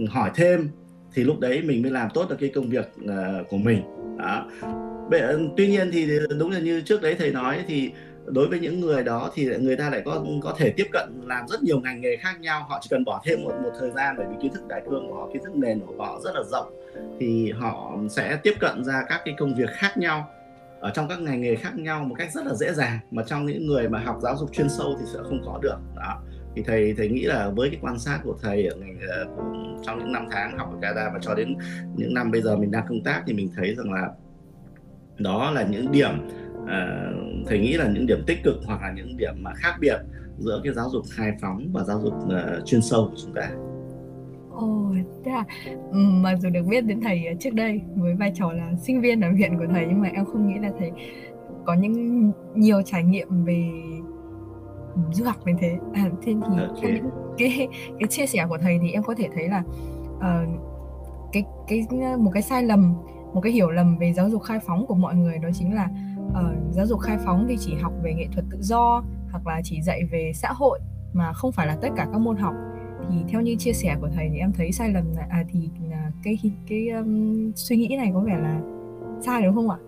hỏi 0.09 0.31
thêm. 0.35 0.69
Thì 1.15 1.25
lúc 1.25 1.41
đấy 1.41 1.63
mình 1.63 1.83
mới 1.83 1.91
làm 1.91 2.09
tốt 2.15 2.27
được 2.31 2.37
cái 2.41 2.51
công 2.55 2.69
việc 2.69 2.93
uh, 3.05 3.49
của 3.49 3.57
mình. 3.57 3.83
Đó. 4.19 4.47
Tuy 5.57 5.69
nhiên 5.69 5.91
thì 5.93 6.09
đúng 6.39 6.51
là 6.51 6.59
như 6.59 6.81
trước 6.81 7.03
đấy 7.03 7.15
thầy 7.19 7.33
nói 7.33 7.59
thì 7.67 7.91
đối 8.27 8.49
với 8.49 8.61
những 8.61 8.81
người 8.81 9.03
đó 9.03 9.31
thì 9.35 9.57
người 9.59 9.77
ta 9.77 9.91
lại 9.91 10.03
có 10.05 10.25
có 10.43 10.55
thể 10.59 10.73
tiếp 10.77 10.87
cận 10.93 11.09
làm 11.27 11.49
rất 11.49 11.63
nhiều 11.63 11.81
ngành 11.81 12.01
nghề 12.01 12.17
khác 12.17 12.41
nhau. 12.41 12.67
Họ 12.69 12.79
chỉ 12.83 12.89
cần 12.91 13.05
bỏ 13.05 13.23
thêm 13.25 13.45
một 13.45 13.53
một 13.63 13.71
thời 13.81 13.91
gian 13.91 14.15
bởi 14.19 14.27
vì 14.31 14.37
kiến 14.43 14.53
thức 14.53 14.69
đại 14.69 14.83
cương 14.91 15.09
của 15.09 15.15
họ, 15.15 15.29
kiến 15.33 15.43
thức 15.45 15.57
nền 15.57 15.81
của 15.81 16.05
họ 16.05 16.21
rất 16.25 16.35
là 16.35 16.43
rộng, 16.51 16.73
thì 17.21 17.53
họ 17.53 17.97
sẽ 18.11 18.39
tiếp 18.43 18.55
cận 18.61 18.85
ra 18.85 19.05
các 19.09 19.21
cái 19.25 19.35
công 19.39 19.55
việc 19.55 19.71
khác 19.71 19.99
nhau, 19.99 20.31
ở 20.81 20.91
trong 20.91 21.09
các 21.09 21.21
ngành 21.21 21.41
nghề 21.41 21.57
khác 21.57 21.75
nhau 21.75 22.05
một 22.05 22.15
cách 22.19 22.33
rất 22.33 22.47
là 22.47 22.55
dễ 22.55 22.73
dàng. 22.73 22.99
Mà 23.11 23.23
trong 23.27 23.47
những 23.47 23.67
người 23.67 23.89
mà 23.89 23.99
học 23.99 24.19
giáo 24.23 24.37
dục 24.37 24.53
chuyên 24.53 24.69
sâu 24.69 24.97
thì 25.01 25.07
sẽ 25.13 25.19
không 25.23 25.43
có 25.47 25.59
được. 25.63 25.77
Đó. 25.97 26.23
Thì 26.57 26.63
thầy 26.63 26.95
thầy 26.97 27.09
nghĩ 27.09 27.23
là 27.23 27.49
với 27.49 27.71
cái 27.71 27.79
quan 27.83 27.99
sát 27.99 28.21
của 28.25 28.37
thầy 28.43 28.67
ở 28.67 28.77
ngành 28.77 28.99
ờ, 29.09 29.27
trong 29.83 29.99
những 29.99 30.13
năm 30.13 30.27
tháng 30.31 30.59
học 30.59 30.71
ở 30.73 30.79
Canada 30.83 31.11
và 31.13 31.19
cho 31.23 31.35
đến 31.35 31.55
những 31.97 32.15
năm 32.15 32.31
bây 32.31 32.43
giờ 32.43 32.57
mình 32.57 32.71
đang 32.71 32.87
công 32.89 33.03
tác 33.05 33.23
thì 33.27 33.33
mình 33.33 33.51
thấy 33.57 33.75
rằng 33.75 33.93
là 33.93 34.09
đó 35.19 35.51
là 35.51 35.63
những 35.63 35.93
điểm 35.93 36.11
uh, 36.65 37.47
thầy 37.47 37.59
nghĩ 37.59 37.77
là 37.77 37.89
những 37.89 38.07
điểm 38.07 38.19
tích 38.27 38.39
cực 38.45 38.57
hoặc 38.67 38.83
là 38.83 38.93
những 38.97 39.17
điểm 39.17 39.35
mà 39.43 39.53
khác 39.55 39.75
biệt 39.81 39.97
giữa 40.39 40.61
cái 40.65 40.75
giáo 40.75 40.91
dục 40.93 41.05
khai 41.11 41.33
phóng 41.41 41.69
và 41.73 41.85
giáo 41.85 42.01
dục 42.01 42.15
uh, 42.25 42.67
chuyên 42.67 42.83
sâu 42.83 43.09
của 43.11 43.17
chúng 43.23 43.35
ta. 43.35 43.51
Ồ, 44.51 44.95
thế 45.25 45.33
à, 45.33 45.45
mặc 45.93 46.37
dù 46.41 46.51
được 46.51 46.63
biết 46.69 46.81
đến 46.81 47.01
thầy 47.01 47.37
trước 47.41 47.55
đây 47.55 47.81
với 47.97 48.15
vai 48.15 48.33
trò 48.35 48.53
là 48.53 48.73
sinh 48.79 49.01
viên 49.01 49.21
ở 49.21 49.29
viện 49.35 49.59
của 49.59 49.67
thầy 49.71 49.87
nhưng 49.89 50.01
mà 50.01 50.09
em 50.09 50.25
không 50.25 50.49
nghĩ 50.49 50.59
là 50.59 50.71
thầy 50.79 50.93
có 51.65 51.75
những 51.75 52.31
nhiều 52.55 52.83
trải 52.83 53.05
nghiệm 53.05 53.45
về 53.45 53.69
du 55.13 55.25
học 55.25 55.37
như 55.47 55.53
thế. 55.61 55.77
À, 55.93 56.11
thế 56.23 56.35
thì 56.35 56.63
okay. 56.69 57.01
cái 57.39 57.69
cái 57.99 58.09
chia 58.09 58.27
sẻ 58.27 58.47
của 58.49 58.59
thầy 58.59 58.79
thì 58.83 58.91
em 58.91 59.03
có 59.03 59.15
thể 59.15 59.29
thấy 59.35 59.49
là 59.49 59.63
uh, 60.17 60.49
cái 61.33 61.45
cái 61.69 61.87
một 62.19 62.31
cái 62.35 62.43
sai 62.43 62.63
lầm, 62.63 62.95
một 63.35 63.41
cái 63.41 63.53
hiểu 63.53 63.71
lầm 63.71 63.99
về 63.99 64.13
giáo 64.13 64.31
dục 64.31 64.43
khai 64.43 64.59
phóng 64.67 64.87
của 64.87 64.95
mọi 64.95 65.15
người 65.15 65.39
đó 65.39 65.49
chính 65.55 65.75
là 65.75 65.89
uh, 66.41 66.75
giáo 66.75 66.87
dục 66.87 67.01
khai 67.01 67.19
phóng 67.25 67.47
thì 67.49 67.57
chỉ 67.61 67.75
học 67.75 67.93
về 68.03 68.15
nghệ 68.15 68.27
thuật 68.33 68.45
tự 68.51 68.59
do 68.61 69.05
hoặc 69.31 69.47
là 69.47 69.61
chỉ 69.65 69.83
dạy 69.83 70.05
về 70.11 70.33
xã 70.35 70.53
hội 70.53 70.81
mà 71.13 71.33
không 71.33 71.53
phải 71.53 71.67
là 71.67 71.77
tất 71.83 71.89
cả 71.97 72.07
các 72.13 72.19
môn 72.19 72.37
học 72.37 72.55
thì 73.11 73.17
theo 73.29 73.41
như 73.41 73.57
chia 73.59 73.73
sẻ 73.73 73.97
của 74.01 74.09
thầy 74.15 74.29
thì 74.33 74.39
em 74.39 74.53
thấy 74.53 74.73
sai 74.73 74.93
lầm 74.93 75.05
là 75.17 75.27
à, 75.31 75.45
thì 75.53 75.69
à, 75.93 76.11
cái 76.25 76.39
cái 76.69 76.89
um, 76.89 77.53
suy 77.55 77.77
nghĩ 77.77 77.97
này 77.97 78.11
có 78.15 78.21
vẻ 78.21 78.37
là 78.43 78.61
sai 79.21 79.43
đúng 79.43 79.55
không 79.55 79.71
ạ? 79.71 79.79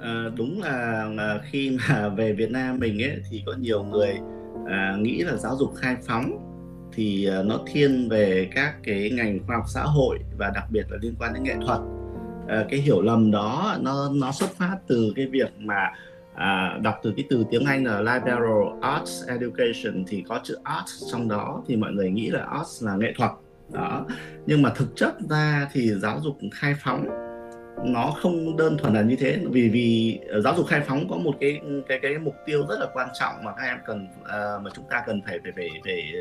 À, 0.00 0.24
đúng 0.36 0.62
là, 0.62 1.04
là 1.12 1.40
khi 1.50 1.78
mà 1.88 2.08
về 2.16 2.32
Việt 2.32 2.50
Nam 2.50 2.78
mình 2.78 3.02
ấy 3.02 3.22
thì 3.30 3.42
có 3.46 3.52
nhiều 3.58 3.84
người 3.84 4.14
à, 4.66 4.96
nghĩ 5.00 5.22
là 5.22 5.36
giáo 5.36 5.56
dục 5.56 5.74
khai 5.76 5.96
phóng 6.06 6.44
thì 6.92 7.26
à, 7.26 7.42
nó 7.42 7.58
thiên 7.66 8.08
về 8.08 8.48
các 8.54 8.74
cái 8.82 9.10
ngành 9.10 9.38
khoa 9.46 9.56
học 9.56 9.64
xã 9.68 9.82
hội 9.82 10.18
và 10.38 10.50
đặc 10.54 10.64
biệt 10.70 10.86
là 10.90 10.98
liên 11.02 11.14
quan 11.18 11.34
đến 11.34 11.42
nghệ 11.42 11.54
thuật. 11.66 11.80
Ờ, 12.48 12.66
cái 12.70 12.80
hiểu 12.80 13.02
lầm 13.02 13.30
đó 13.30 13.76
nó 13.80 14.10
nó 14.14 14.32
xuất 14.32 14.50
phát 14.50 14.76
từ 14.86 15.12
cái 15.16 15.26
việc 15.26 15.52
mà 15.58 15.90
à, 16.34 16.78
đọc 16.82 17.00
từ 17.02 17.12
cái 17.16 17.24
từ 17.30 17.44
tiếng 17.50 17.64
Anh 17.64 17.84
là 17.84 18.00
liberal 18.00 18.82
arts 18.82 19.26
education 19.26 20.04
thì 20.06 20.24
có 20.28 20.40
chữ 20.44 20.58
arts 20.62 21.04
trong 21.12 21.28
đó 21.28 21.62
thì 21.66 21.76
mọi 21.76 21.92
người 21.92 22.10
nghĩ 22.10 22.30
là 22.30 22.44
arts 22.44 22.84
là 22.84 22.96
nghệ 22.96 23.12
thuật. 23.16 23.30
Đó. 23.72 24.06
Nhưng 24.46 24.62
mà 24.62 24.72
thực 24.76 24.96
chất 24.96 25.14
ra 25.30 25.68
thì 25.72 25.90
giáo 25.90 26.20
dục 26.20 26.38
khai 26.52 26.74
phóng 26.84 27.06
nó 27.84 28.14
không 28.22 28.56
đơn 28.56 28.78
thuần 28.78 28.94
là 28.94 29.02
như 29.02 29.16
thế 29.16 29.38
vì 29.50 29.68
vì 29.68 30.18
giáo 30.44 30.54
dục 30.56 30.66
khai 30.66 30.80
phóng 30.80 31.08
có 31.10 31.16
một 31.16 31.36
cái 31.40 31.60
cái 31.88 31.98
cái 32.02 32.18
mục 32.18 32.34
tiêu 32.46 32.66
rất 32.68 32.76
là 32.80 32.86
quan 32.94 33.08
trọng 33.20 33.44
mà 33.44 33.52
các 33.56 33.64
em 33.64 33.78
cần 33.86 34.06
uh, 34.20 34.62
mà 34.62 34.70
chúng 34.74 34.84
ta 34.90 35.02
cần 35.06 35.22
phải 35.26 35.38
phải 35.42 35.52
phải, 35.56 35.68
phải 35.84 36.12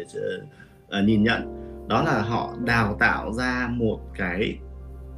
uh, 0.99 1.05
nhìn 1.05 1.23
nhận. 1.23 1.63
Đó 1.87 2.03
là 2.03 2.21
họ 2.21 2.53
đào 2.65 2.97
tạo 2.99 3.33
ra 3.33 3.69
một 3.71 3.99
cái 4.17 4.57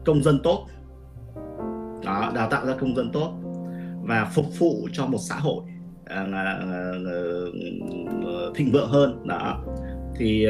công 0.06 0.24
dân 0.24 0.40
tốt 0.44 0.68
đó 2.06 2.32
đào 2.36 2.50
tạo 2.50 2.66
ra 2.66 2.74
công 2.80 2.96
dân 2.96 3.12
tốt 3.14 3.34
và 4.02 4.32
phục 4.34 4.46
vụ 4.60 4.90
cho 4.94 5.06
một 5.06 5.18
xã 5.30 5.36
hội 5.36 5.64
à, 6.06 6.28
à, 6.34 6.44
à, 6.44 6.84
thịnh 8.56 8.72
vượng 8.72 8.90
hơn. 8.90 9.28
Đó. 9.28 9.64
Thì 10.16 10.48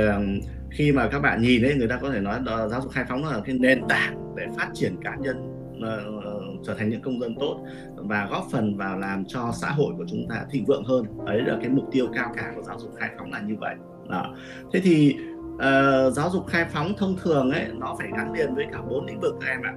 khi 0.71 0.91
mà 0.91 1.07
các 1.07 1.19
bạn 1.19 1.41
nhìn 1.41 1.61
đấy 1.61 1.75
người 1.77 1.87
ta 1.87 1.97
có 2.01 2.11
thể 2.11 2.19
nói 2.19 2.39
đó, 2.45 2.67
giáo 2.67 2.81
dục 2.81 2.91
khai 2.91 3.05
phóng 3.09 3.25
là 3.25 3.41
cái 3.45 3.55
nền 3.59 3.81
tảng 3.89 4.35
để 4.35 4.47
phát 4.57 4.69
triển 4.73 4.95
cá 5.03 5.15
nhân 5.15 5.59
uh, 5.77 6.65
trở 6.65 6.73
thành 6.73 6.89
những 6.89 7.01
công 7.01 7.19
dân 7.19 7.35
tốt 7.39 7.65
và 7.95 8.27
góp 8.31 8.47
phần 8.51 8.77
vào 8.77 8.99
làm 8.99 9.25
cho 9.25 9.51
xã 9.61 9.69
hội 9.69 9.93
của 9.97 10.05
chúng 10.09 10.27
ta 10.29 10.45
thịnh 10.51 10.65
vượng 10.65 10.83
hơn. 10.83 11.05
Đấy 11.25 11.41
là 11.41 11.57
cái 11.61 11.69
mục 11.69 11.85
tiêu 11.91 12.07
cao 12.13 12.31
cả 12.37 12.51
của 12.55 12.61
giáo 12.61 12.79
dục 12.79 12.91
khai 12.95 13.09
phóng 13.17 13.31
là 13.31 13.41
như 13.41 13.55
vậy. 13.59 13.75
Đó. 14.09 14.35
thế 14.73 14.79
thì 14.79 15.15
uh, 15.55 16.13
giáo 16.13 16.29
dục 16.29 16.47
khai 16.47 16.65
phóng 16.73 16.93
thông 16.97 17.15
thường 17.23 17.51
ấy 17.51 17.65
nó 17.73 17.95
phải 17.99 18.07
gắn 18.17 18.33
liền 18.33 18.55
với 18.55 18.65
cả 18.71 18.81
bốn 18.89 19.05
lĩnh 19.05 19.19
vực 19.19 19.35
các 19.41 19.47
em 19.47 19.61
ạ 19.61 19.73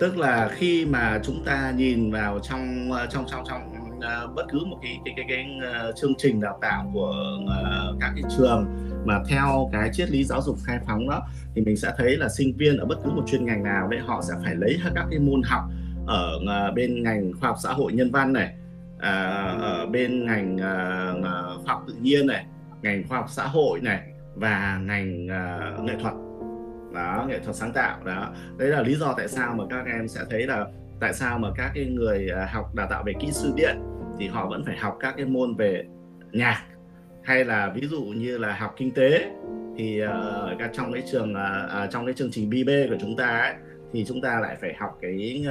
tức 0.00 0.16
là 0.16 0.50
khi 0.52 0.86
mà 0.86 1.20
chúng 1.22 1.44
ta 1.44 1.72
nhìn 1.76 2.10
vào 2.10 2.38
trong 2.42 2.92
ờ, 2.92 3.06
trong 3.10 3.24
trong 3.30 3.44
trong 3.48 3.72
uh, 3.96 4.34
bất 4.34 4.46
cứ 4.52 4.58
một 4.66 4.78
cái 4.82 4.98
cái 5.04 5.14
cái, 5.16 5.26
cái 5.28 5.46
uh, 5.90 5.96
chương 5.96 6.14
trình 6.18 6.40
đào 6.40 6.58
tạo 6.60 6.90
của 6.92 7.38
uh, 7.44 7.96
các 8.00 8.12
cái 8.14 8.24
trường 8.38 8.66
mà 9.04 9.14
theo 9.28 9.68
cái 9.72 9.90
triết 9.92 10.10
lý 10.10 10.24
giáo 10.24 10.42
dục 10.42 10.56
khai 10.64 10.78
phóng 10.86 11.08
đó 11.08 11.22
thì 11.54 11.62
mình 11.62 11.76
sẽ 11.76 11.92
thấy 11.98 12.16
là 12.16 12.28
sinh 12.28 12.56
viên 12.56 12.76
ở 12.76 12.86
bất 12.86 12.98
cứ 13.04 13.10
một 13.10 13.22
chuyên 13.26 13.44
ngành 13.44 13.62
nào 13.62 13.88
đấy 13.88 14.00
họ 14.06 14.22
sẽ 14.28 14.34
phải 14.44 14.54
lấy 14.54 14.78
các 14.94 15.06
cái 15.10 15.18
môn 15.18 15.42
học 15.44 15.62
ở 16.06 16.36
uh, 16.36 16.74
bên 16.74 17.02
ngành 17.02 17.32
khoa 17.40 17.48
học 17.48 17.58
xã 17.62 17.72
hội 17.72 17.92
nhân 17.92 18.10
văn 18.10 18.32
này 18.32 18.54
ở 19.00 19.86
bên 19.86 20.26
ngành 20.26 20.54
uh, 20.56 21.64
khoa 21.64 21.74
học 21.74 21.84
tự 21.88 21.94
nhiên 22.00 22.26
này 22.26 22.46
ngành 22.82 23.08
khoa 23.08 23.18
học 23.18 23.30
xã 23.30 23.46
hội 23.46 23.80
này 23.80 24.00
và 24.34 24.80
ngành 24.86 25.26
uh, 25.26 25.84
nghệ 25.84 25.94
thuật 26.02 26.14
đó 26.98 27.26
nghệ 27.28 27.38
thuật 27.38 27.56
sáng 27.56 27.72
tạo 27.72 27.98
đó. 28.04 28.32
Đấy 28.56 28.68
là 28.68 28.82
lý 28.82 28.94
do 28.94 29.14
tại 29.16 29.28
sao 29.28 29.54
mà 29.54 29.64
các 29.70 29.86
em 29.86 30.08
sẽ 30.08 30.20
thấy 30.30 30.46
là 30.46 30.66
tại 31.00 31.14
sao 31.14 31.38
mà 31.38 31.48
các 31.56 31.70
cái 31.74 31.84
người 31.84 32.28
à, 32.30 32.48
học 32.52 32.74
đào 32.74 32.86
tạo 32.90 33.02
về 33.06 33.12
kỹ 33.20 33.28
sư 33.32 33.52
điện 33.56 33.76
thì 34.18 34.28
họ 34.28 34.46
vẫn 34.46 34.64
phải 34.64 34.76
học 34.76 34.96
các 35.00 35.14
cái 35.16 35.26
môn 35.26 35.54
về 35.54 35.84
nhạc. 36.32 36.62
Hay 37.22 37.44
là 37.44 37.72
ví 37.74 37.86
dụ 37.86 38.02
như 38.02 38.38
là 38.38 38.56
học 38.56 38.74
kinh 38.76 38.94
tế 38.94 39.30
thì 39.76 40.02
uh, 40.04 40.72
trong 40.72 40.92
cái 40.92 41.02
trường 41.12 41.32
uh, 41.32 41.90
trong 41.90 42.06
cái 42.06 42.14
chương 42.14 42.30
trình 42.30 42.50
BB 42.50 42.68
của 42.90 42.96
chúng 43.00 43.16
ta 43.16 43.38
ấy, 43.38 43.54
thì 43.92 44.04
chúng 44.04 44.20
ta 44.20 44.40
lại 44.40 44.56
phải 44.60 44.74
học 44.78 44.98
cái 45.00 45.46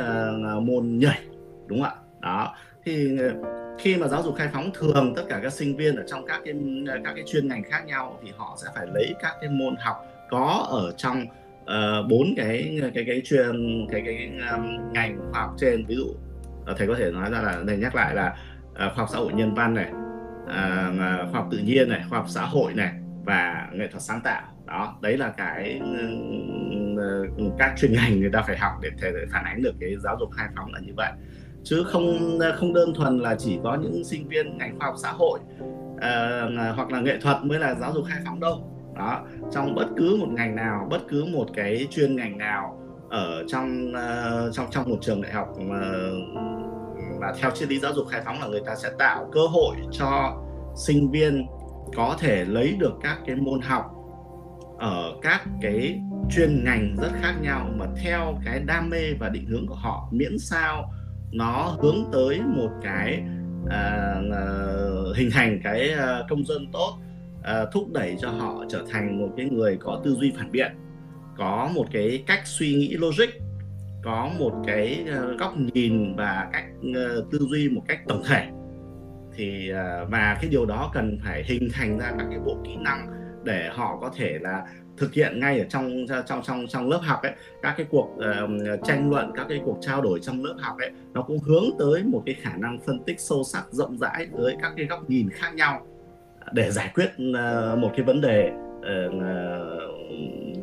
uh, 0.57 0.63
môn 0.63 0.97
nhảy 0.97 1.19
đúng 1.67 1.81
không 1.81 1.89
ạ? 1.89 1.95
Đó. 2.21 2.55
Thì 2.85 3.17
khi 3.79 3.97
mà 3.97 4.07
giáo 4.07 4.23
dục 4.23 4.35
khai 4.35 4.49
phóng 4.53 4.71
thường 4.73 5.13
tất 5.15 5.23
cả 5.29 5.39
các 5.43 5.53
sinh 5.53 5.77
viên 5.77 5.95
ở 5.95 6.03
trong 6.07 6.25
các 6.25 6.41
cái 6.45 6.53
các 7.03 7.13
cái 7.15 7.23
chuyên 7.27 7.47
ngành 7.47 7.63
khác 7.63 7.85
nhau 7.85 8.19
thì 8.23 8.31
họ 8.37 8.57
sẽ 8.63 8.67
phải 8.75 8.87
lấy 8.93 9.15
các 9.21 9.33
cái 9.41 9.49
môn 9.49 9.75
học 9.79 10.05
có 10.29 10.67
ở 10.69 10.93
trong 10.97 11.25
ờ, 11.65 12.03
bốn 12.09 12.21
uh, 12.31 12.37
cái 12.37 12.79
cái 12.95 13.03
cái 13.07 13.21
chuyên 13.25 13.87
cái 13.91 14.01
cái 14.05 14.31
um, 14.51 14.93
ngành 14.93 15.19
khoa 15.31 15.41
học 15.41 15.53
trên. 15.57 15.85
Ví 15.85 15.95
dụ 15.95 16.15
ờ, 16.65 16.75
thầy 16.77 16.87
có 16.87 16.95
thể 16.95 17.11
nói 17.11 17.31
ra 17.31 17.41
là 17.41 17.63
thầy 17.67 17.77
nhắc 17.77 17.95
lại 17.95 18.15
là 18.15 18.35
uh, 18.71 18.75
khoa 18.77 18.95
học 18.95 19.09
xã 19.11 19.17
hội 19.17 19.33
nhân 19.33 19.53
văn 19.53 19.73
này 19.73 19.89
uh, 20.43 21.31
khoa 21.31 21.39
học 21.39 21.47
tự 21.51 21.57
nhiên 21.57 21.89
này 21.89 22.01
khoa 22.09 22.19
học 22.19 22.29
xã 22.29 22.41
hội 22.41 22.73
này 22.73 22.93
và 23.25 23.67
nghệ 23.73 23.87
thuật 23.87 24.01
sáng 24.01 24.21
tạo. 24.21 24.41
Đó 24.65 24.97
đấy 25.01 25.17
là 25.17 25.29
cái 25.37 25.81
uh, 25.81 27.53
các 27.59 27.73
chuyên 27.77 27.93
ngành 27.93 28.19
người 28.19 28.29
ta 28.33 28.41
phải 28.47 28.57
học 28.57 28.73
để 28.81 28.89
thể 29.01 29.11
phản 29.31 29.45
ánh 29.45 29.63
được 29.63 29.75
cái 29.79 29.95
giáo 30.03 30.17
dục 30.19 30.29
khai 30.31 30.47
phóng 30.55 30.73
là 30.73 30.79
như 30.79 30.93
vậy. 30.95 31.11
Chứ 31.63 31.83
không 31.83 32.39
không 32.55 32.73
đơn 32.73 32.93
thuần 32.93 33.19
là 33.19 33.35
chỉ 33.35 33.59
có 33.63 33.75
những 33.75 34.03
sinh 34.03 34.27
viên 34.27 34.57
ngành 34.57 34.79
khoa 34.79 34.87
học 34.87 34.95
xã 35.03 35.11
hội 35.11 35.39
uh, 35.95 36.75
hoặc 36.75 36.91
là 36.91 36.99
nghệ 36.99 37.17
thuật 37.21 37.37
mới 37.43 37.59
là 37.59 37.75
giáo 37.75 37.93
dục 37.93 38.05
khai 38.09 38.21
phóng 38.25 38.39
đâu 38.39 38.76
đó 38.97 39.21
trong 39.51 39.75
bất 39.75 39.87
cứ 39.97 40.17
một 40.19 40.29
ngành 40.29 40.55
nào 40.55 40.87
bất 40.89 41.01
cứ 41.07 41.25
một 41.25 41.45
cái 41.55 41.87
chuyên 41.91 42.15
ngành 42.15 42.37
nào 42.37 42.79
ở 43.09 43.43
trong 43.47 43.91
uh, 43.91 44.53
trong 44.53 44.67
trong 44.71 44.89
một 44.89 44.97
trường 45.01 45.21
đại 45.21 45.33
học 45.33 45.47
mà 45.59 45.91
mà 47.19 47.31
theo 47.39 47.51
triết 47.51 47.69
lý 47.69 47.79
giáo 47.79 47.93
dục 47.93 48.07
khai 48.09 48.21
phóng 48.25 48.41
là 48.41 48.47
người 48.47 48.61
ta 48.65 48.75
sẽ 48.75 48.89
tạo 48.99 49.29
cơ 49.31 49.41
hội 49.47 49.75
cho 49.91 50.41
sinh 50.75 51.11
viên 51.11 51.47
có 51.95 52.15
thể 52.19 52.45
lấy 52.45 52.75
được 52.79 52.93
các 53.03 53.17
cái 53.25 53.35
môn 53.35 53.61
học 53.61 53.85
ở 54.79 55.13
các 55.21 55.41
cái 55.61 56.01
chuyên 56.29 56.63
ngành 56.63 56.95
rất 57.01 57.09
khác 57.21 57.33
nhau 57.41 57.69
mà 57.75 57.85
theo 58.03 58.35
cái 58.45 58.59
đam 58.59 58.89
mê 58.89 59.13
và 59.19 59.29
định 59.29 59.45
hướng 59.45 59.67
của 59.67 59.75
họ 59.75 60.07
miễn 60.11 60.39
sao 60.39 60.93
nó 61.31 61.77
hướng 61.81 62.05
tới 62.13 62.41
một 62.41 62.69
cái 62.83 63.23
uh, 63.63 65.17
hình 65.17 65.29
thành 65.33 65.59
cái 65.63 65.91
công 66.29 66.45
dân 66.45 66.71
tốt. 66.71 66.97
Ờ, 67.47 67.69
thúc 67.73 67.91
đẩy 67.93 68.15
cho 68.19 68.29
họ 68.29 68.63
trở 68.69 68.83
thành 68.91 69.19
một 69.21 69.29
cái 69.37 69.45
người 69.49 69.77
có 69.81 70.01
tư 70.03 70.15
duy 70.19 70.33
phản 70.37 70.51
biện 70.51 70.71
có 71.37 71.69
một 71.75 71.85
cái 71.91 72.23
cách 72.27 72.41
suy 72.45 72.73
nghĩ 72.73 72.97
logic 72.97 73.29
có 74.03 74.29
một 74.39 74.53
cái 74.67 75.05
ờ, 75.07 75.35
góc 75.37 75.53
nhìn 75.57 76.15
và 76.15 76.49
cách 76.53 76.65
ờ, 76.95 77.25
tư 77.31 77.39
duy 77.49 77.69
một 77.69 77.81
cách 77.87 77.99
tổng 78.07 78.23
thể. 78.27 78.47
Thì 79.35 79.71
và 80.09 80.37
cái 80.41 80.49
điều 80.49 80.65
đó 80.65 80.91
cần 80.93 81.19
phải 81.23 81.43
hình 81.43 81.69
thành 81.73 81.99
ra 81.99 82.11
các 82.17 82.27
cái 82.29 82.39
bộ 82.45 82.57
kỹ 82.65 82.75
năng 82.79 83.07
để 83.43 83.69
họ 83.73 83.97
có 84.01 84.11
thể 84.15 84.37
là 84.41 84.65
thực 84.97 85.13
hiện 85.13 85.39
ngay 85.39 85.59
ở 85.59 85.65
trong 85.69 86.05
trong 86.27 86.41
trong 86.43 86.67
trong 86.67 86.89
lớp 86.89 86.99
học 87.03 87.19
ấy. 87.23 87.31
Các 87.61 87.73
cái 87.77 87.87
cuộc 87.89 88.15
uh, 88.15 88.83
tranh 88.83 89.09
luận 89.09 89.31
các 89.35 89.45
cái 89.49 89.61
cuộc 89.65 89.77
trao 89.81 90.01
đổi 90.01 90.19
trong 90.19 90.45
lớp 90.45 90.55
học 90.59 90.77
ấy 90.79 90.91
nó 91.13 91.21
cũng 91.21 91.39
hướng 91.39 91.65
tới 91.79 92.03
một 92.03 92.23
cái 92.25 92.35
khả 92.35 92.57
năng 92.57 92.79
phân 92.85 93.03
tích 93.03 93.19
sâu 93.19 93.43
sắc 93.43 93.65
rộng 93.71 93.97
rãi 93.97 94.27
tới 94.37 94.55
các 94.61 94.73
cái 94.77 94.85
góc 94.85 95.09
nhìn 95.09 95.29
khác 95.29 95.55
nhau 95.55 95.85
để 96.51 96.71
giải 96.71 96.91
quyết 96.95 97.09
à, 97.35 97.75
một 97.77 97.91
cái 97.95 98.05
vấn 98.05 98.21
đề 98.21 98.51
ờ, 98.83 99.09
à, 99.21 99.59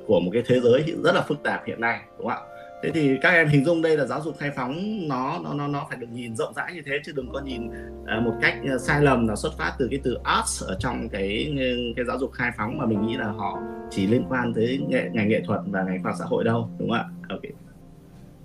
của 0.07 0.21
một 0.21 0.31
cái 0.33 0.43
thế 0.47 0.61
giới 0.61 0.85
rất 1.05 1.14
là 1.14 1.23
phức 1.23 1.43
tạp 1.43 1.67
hiện 1.67 1.81
nay 1.81 2.00
đúng 2.19 2.29
không 2.29 2.37
ạ? 2.37 2.50
Thế 2.83 2.91
thì 2.95 3.17
các 3.23 3.31
em 3.31 3.49
hình 3.49 3.64
dung 3.64 3.83
đây 3.83 3.97
là 3.97 4.05
giáo 4.05 4.21
dục 4.21 4.35
khai 4.38 4.50
phóng 4.57 5.09
nó 5.09 5.38
nó 5.45 5.55
nó 5.55 5.69
nó 5.69 5.87
phải 5.88 5.99
được 5.99 6.07
nhìn 6.12 6.37
rộng 6.37 6.55
rãi 6.55 6.73
như 6.75 6.83
thế 6.87 6.93
chứ 7.05 7.12
đừng 7.17 7.33
có 7.33 7.41
nhìn 7.41 7.71
à, 8.07 8.21
một 8.21 8.35
cách 8.43 8.55
sai 8.81 9.03
lầm 9.03 9.29
là 9.29 9.37
xuất 9.37 9.53
phát 9.59 9.73
từ 9.79 9.88
cái 9.91 10.00
từ 10.05 10.19
arts 10.25 10.64
ở 10.64 10.76
trong 10.79 11.09
cái 11.09 11.57
cái 11.97 12.05
giáo 12.05 12.19
dục 12.19 12.33
khai 12.33 12.50
phóng 12.57 12.79
mà 12.79 12.87
mình 12.87 13.07
nghĩ 13.07 13.17
là 13.17 13.26
họ 13.26 13.59
chỉ 13.91 14.07
liên 14.07 14.25
quan 14.29 14.55
tới 14.55 14.81
nghệ, 14.88 15.09
ngành 15.12 15.29
nghệ 15.29 15.41
thuật 15.47 15.61
và 15.67 15.83
ngành 15.83 16.03
khoa 16.03 16.11
học 16.11 16.17
xã 16.19 16.25
hội 16.25 16.45
đâu 16.45 16.71
đúng 16.79 16.91
không 16.91 16.99
ạ? 16.99 17.05
Ok. 17.29 17.43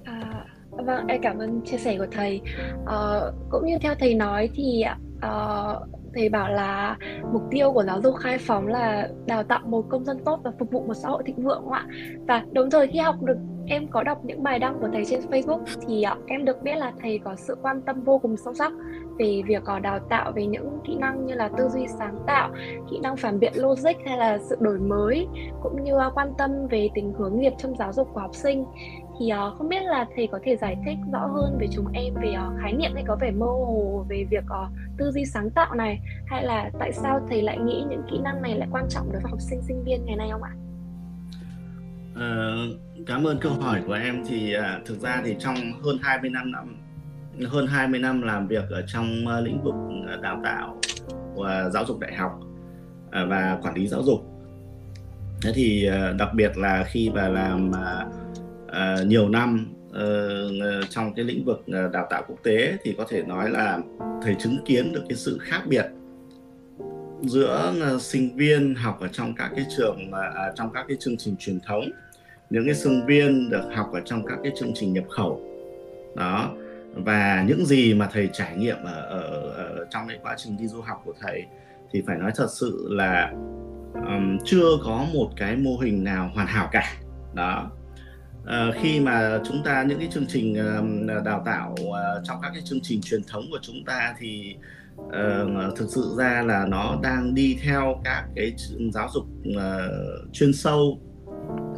À, 0.04 0.46
vâng 0.72 1.08
em 1.08 1.22
cảm 1.22 1.38
ơn 1.38 1.62
chia 1.66 1.78
sẻ 1.78 1.98
của 1.98 2.08
thầy. 2.12 2.42
À, 2.86 3.20
cũng 3.50 3.66
như 3.66 3.78
theo 3.82 3.96
thầy 4.00 4.14
nói 4.14 4.50
thì 4.56 4.84
uh, 5.18 5.99
thầy 6.16 6.30
bảo 6.30 6.50
là 6.50 6.98
mục 7.34 7.42
tiêu 7.52 7.72
của 7.72 7.84
giáo 7.84 8.02
dục 8.02 8.16
khai 8.16 8.38
phóng 8.38 8.68
là 8.68 9.10
đào 9.26 9.44
tạo 9.44 9.60
một 9.66 9.86
công 9.90 10.06
dân 10.06 10.18
tốt 10.26 10.40
và 10.44 10.52
phục 10.60 10.72
vụ 10.72 10.84
một 10.88 10.94
xã 10.94 11.10
hội 11.10 11.24
thịnh 11.26 11.44
vượng 11.44 11.62
không 11.64 11.74
ạ. 11.74 11.86
Và 12.28 12.46
đồng 12.52 12.70
thời 12.70 12.88
khi 12.88 13.00
học 13.00 13.16
được 13.22 13.38
em 13.68 13.88
có 13.88 14.04
đọc 14.04 14.26
những 14.26 14.44
bài 14.44 14.60
đăng 14.60 14.80
của 14.82 14.88
thầy 14.94 15.06
trên 15.06 15.20
Facebook 15.20 15.64
thì 15.88 16.04
à, 16.04 16.16
em 16.28 16.46
được 16.46 16.64
biết 16.64 16.76
là 16.76 16.92
thầy 17.02 17.20
có 17.20 17.36
sự 17.36 17.56
quan 17.62 17.82
tâm 17.82 18.02
vô 18.02 18.20
cùng 18.20 18.38
sâu 18.38 18.54
sắc 18.54 18.72
về 19.18 19.42
việc 19.48 19.64
có 19.66 19.80
đào 19.80 20.00
tạo 20.10 20.32
về 20.32 20.46
những 20.46 20.80
kỹ 20.88 20.96
năng 20.96 21.26
như 21.26 21.34
là 21.34 21.50
tư 21.58 21.70
duy 21.70 21.88
sáng 21.88 22.16
tạo, 22.28 22.50
kỹ 22.92 23.00
năng 23.00 23.18
phản 23.18 23.40
biện 23.40 23.54
logic 23.56 24.06
hay 24.06 24.18
là 24.18 24.38
sự 24.38 24.56
đổi 24.60 24.80
mới 24.80 25.28
cũng 25.64 25.84
như 25.84 25.98
à, 25.98 26.10
quan 26.16 26.34
tâm 26.38 26.52
về 26.68 26.90
tình 26.96 27.14
hướng 27.14 27.40
nghiệp 27.40 27.54
trong 27.58 27.76
giáo 27.80 27.94
dục 27.94 28.08
của 28.14 28.20
học 28.20 28.36
sinh 28.36 28.66
thì 29.20 29.26
uh, 29.26 29.58
không 29.58 29.70
biết 29.70 29.84
là 29.84 30.06
thầy 30.16 30.28
có 30.32 30.40
thể 30.44 30.56
giải 30.56 30.78
thích 30.86 30.98
rõ 31.14 31.28
hơn 31.28 31.58
về 31.60 31.68
chúng 31.72 31.92
em 31.94 32.14
về 32.14 32.30
uh, 32.30 32.62
khái 32.62 32.74
niệm 32.74 32.92
hay 32.94 33.04
có 33.08 33.18
vẻ 33.22 33.32
mơ 33.32 33.46
hồ 33.46 34.06
về 34.10 34.26
việc 34.30 34.44
uh, 34.44 34.72
tư 34.98 35.12
duy 35.12 35.26
sáng 35.26 35.50
tạo 35.50 35.76
này 35.76 36.00
hay 36.26 36.44
là 36.44 36.72
tại 36.80 36.94
sao 36.94 37.28
thầy 37.30 37.42
lại 37.42 37.58
nghĩ 37.58 37.84
những 37.90 38.04
kỹ 38.12 38.18
năng 38.24 38.42
này 38.42 38.56
lại 38.56 38.68
quan 38.72 38.86
trọng 38.90 39.12
đối 39.12 39.22
với 39.22 39.32
học 39.32 39.42
sinh 39.42 39.62
sinh 39.68 39.84
viên 39.84 40.06
ngày 40.06 40.16
nay 40.16 40.30
không 40.32 40.44
ạ? 40.44 40.54
Uh, 42.14 43.06
cảm 43.08 43.24
ơn 43.24 43.40
câu 43.40 43.52
hỏi 43.54 43.82
của 43.88 43.94
em 43.94 44.24
thì 44.28 44.56
uh, 44.58 44.86
thực 44.86 45.00
ra 45.00 45.22
thì 45.26 45.36
trong 45.40 45.56
hơn 45.84 45.98
20 46.02 46.30
năm 46.30 46.52
năm 46.52 46.76
hơn 47.48 47.68
20 47.68 48.00
năm 48.00 48.22
làm 48.22 48.48
việc 48.48 48.70
ở 48.70 48.82
trong 48.88 49.26
uh, 49.38 49.44
lĩnh 49.44 49.64
vực 49.64 49.76
đào 50.22 50.42
tạo 50.44 50.78
và 51.36 51.70
giáo 51.70 51.86
dục 51.86 52.00
đại 52.00 52.16
học 52.16 52.40
uh, 52.42 53.30
và 53.30 53.60
quản 53.62 53.76
lý 53.76 53.88
giáo 53.88 54.04
dục 54.04 54.20
thế 55.42 55.52
thì 55.56 55.90
uh, 55.90 56.16
đặc 56.18 56.30
biệt 56.34 56.58
là 56.58 56.84
khi 56.88 57.10
mà 57.10 57.28
làm 57.28 57.72
à, 57.76 58.06
uh, 58.70 59.08
nhiều 59.08 59.30
năm 59.30 59.74
uh, 59.90 60.90
trong 60.90 61.14
cái 61.14 61.26
lĩnh 61.26 61.46
vực 61.46 61.64
ờ, 61.72 61.90
đào 61.94 62.08
tạo 62.10 62.24
quốc 62.28 62.38
tế 62.44 62.78
thì 62.84 62.96
có 62.98 63.06
thể 63.10 63.24
nói 63.24 63.50
là 63.50 63.80
thầy 64.24 64.36
chứng 64.40 64.58
kiến 64.66 64.94
được 64.94 65.04
cái 65.10 65.16
sự 65.16 65.38
khác 65.42 65.62
biệt 65.68 65.86
giữa 67.22 67.74
uh, 67.96 68.02
sinh 68.02 68.36
viên 68.36 68.76
học 68.76 68.98
ở 69.02 69.08
trong 69.08 69.36
các 69.36 69.52
cái 69.56 69.66
trường 69.78 70.12
uh, 70.12 70.56
trong 70.56 70.72
các 70.74 70.86
cái 70.88 70.98
chương 71.00 71.18
trình 71.18 71.36
truyền 71.40 71.60
thống 71.60 71.84
những 72.50 72.66
cái 72.66 72.76
sinh 72.76 73.06
viên 73.06 73.50
được 73.50 73.64
học 73.76 73.90
ở 73.94 74.02
trong 74.06 74.26
các 74.26 74.40
cái 74.44 74.52
chương 74.60 74.72
trình 74.76 74.94
nhập 74.94 75.06
khẩu. 75.10 75.42
Đó 76.16 76.52
và 76.94 77.46
những 77.48 77.66
gì 77.66 77.94
mà 77.94 78.10
thầy 78.14 78.30
trải 78.34 78.56
nghiệm 78.56 78.78
ở, 78.84 79.02
ở, 79.02 79.22
ở 79.52 79.86
trong 79.90 80.08
cái 80.08 80.20
quá 80.22 80.36
trình 80.38 80.58
đi 80.58 80.68
du 80.68 80.82
học 80.82 81.02
của 81.06 81.14
thầy 81.22 81.44
thì 81.92 82.04
phải 82.08 82.18
nói 82.18 82.32
thật 82.36 82.48
sự 82.52 82.88
là 82.90 83.32
um, 83.94 84.38
chưa 84.46 84.70
có 84.86 85.06
một 85.14 85.30
cái 85.36 85.56
mô 85.56 85.78
hình 85.78 86.04
nào 86.04 86.32
hoàn 86.34 86.48
hảo 86.48 86.70
cả. 86.72 86.94
Đó 87.34 87.72
uh, 88.50 88.76
khi 88.82 89.00
mà 89.00 89.40
chúng 89.46 89.64
ta 89.64 89.84
những 89.84 90.00
cái 90.00 90.08
chương 90.12 90.26
trình 90.28 90.54
uh, 90.54 91.26
đào 91.26 91.44
tạo 91.46 91.76
uh, 91.82 91.96
trong 92.24 92.38
các 92.42 92.50
cái 92.54 92.62
chương 92.66 92.80
trình 92.82 93.02
truyền 93.02 93.24
thống 93.24 93.44
của 93.52 93.60
chúng 93.62 93.84
ta 93.86 94.16
thì 94.20 94.56
uh, 95.00 95.78
thực 95.78 95.90
sự 95.90 96.16
ra 96.18 96.44
là 96.46 96.66
nó 96.66 97.00
đang 97.04 97.36
đi 97.36 97.58
theo 97.64 98.02
các 98.04 98.26
cái 98.36 98.54
giáo 98.94 99.10
dục 99.14 99.24
uh, 99.50 100.34
chuyên 100.34 100.54
sâu 100.54 101.00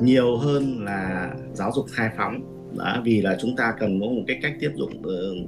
nhiều 0.01 0.38
hơn 0.38 0.86
là 0.86 1.32
giáo 1.54 1.72
dục 1.75 1.86
khai 1.92 2.10
phóng. 2.18 2.42
Đó, 2.78 3.01
vì 3.04 3.22
là 3.22 3.38
chúng 3.42 3.56
ta 3.56 3.74
cần 3.80 4.00
có 4.01 4.06
một 4.06 4.24
cái 4.28 4.40
cách 4.42 4.54
tiếp 4.60 4.72
dụng 4.75 5.01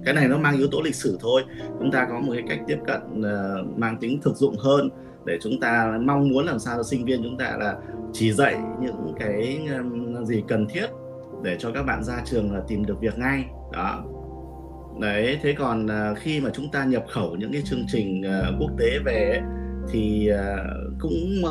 cái 0.05 0.13
này 0.13 0.27
nó 0.27 0.37
mang 0.37 0.57
yếu 0.57 0.67
tố 0.67 0.81
lịch 0.81 0.95
sử 0.95 1.17
thôi. 1.21 1.43
Chúng 1.79 1.91
ta 1.91 2.07
có 2.09 2.19
một 2.19 2.33
cái 2.33 2.43
cách 2.49 2.59
tiếp 2.67 2.77
cận 2.87 3.01
uh, 3.19 3.77
mang 3.77 3.97
tính 4.01 4.21
thực 4.21 4.35
dụng 4.35 4.57
hơn 4.57 4.89
để 5.25 5.37
chúng 5.41 5.59
ta 5.59 5.97
mong 6.01 6.29
muốn 6.29 6.45
làm 6.45 6.59
sao 6.59 6.77
cho 6.77 6.83
sinh 6.83 7.05
viên 7.05 7.23
chúng 7.23 7.37
ta 7.37 7.57
là 7.59 7.75
chỉ 8.13 8.31
dạy 8.31 8.57
những 8.81 9.13
cái 9.19 9.59
um, 9.77 10.25
gì 10.25 10.43
cần 10.47 10.67
thiết 10.67 10.87
để 11.43 11.57
cho 11.59 11.71
các 11.71 11.83
bạn 11.83 12.03
ra 12.03 12.21
trường 12.25 12.53
là 12.53 12.61
tìm 12.67 12.85
được 12.85 13.01
việc 13.01 13.17
ngay. 13.17 13.45
Đó. 13.73 14.03
Đấy 15.01 15.39
thế 15.43 15.53
còn 15.53 15.87
à, 15.87 16.13
khi 16.17 16.41
mà 16.41 16.49
chúng 16.53 16.71
ta 16.71 16.85
nhập 16.85 17.05
khẩu 17.09 17.35
những 17.35 17.53
cái 17.53 17.61
chương 17.65 17.85
trình 17.87 18.23
à, 18.23 18.51
quốc 18.59 18.71
tế 18.79 18.99
về 19.05 19.41
thì 19.91 20.27
à, 20.27 20.57
cũng 20.99 21.43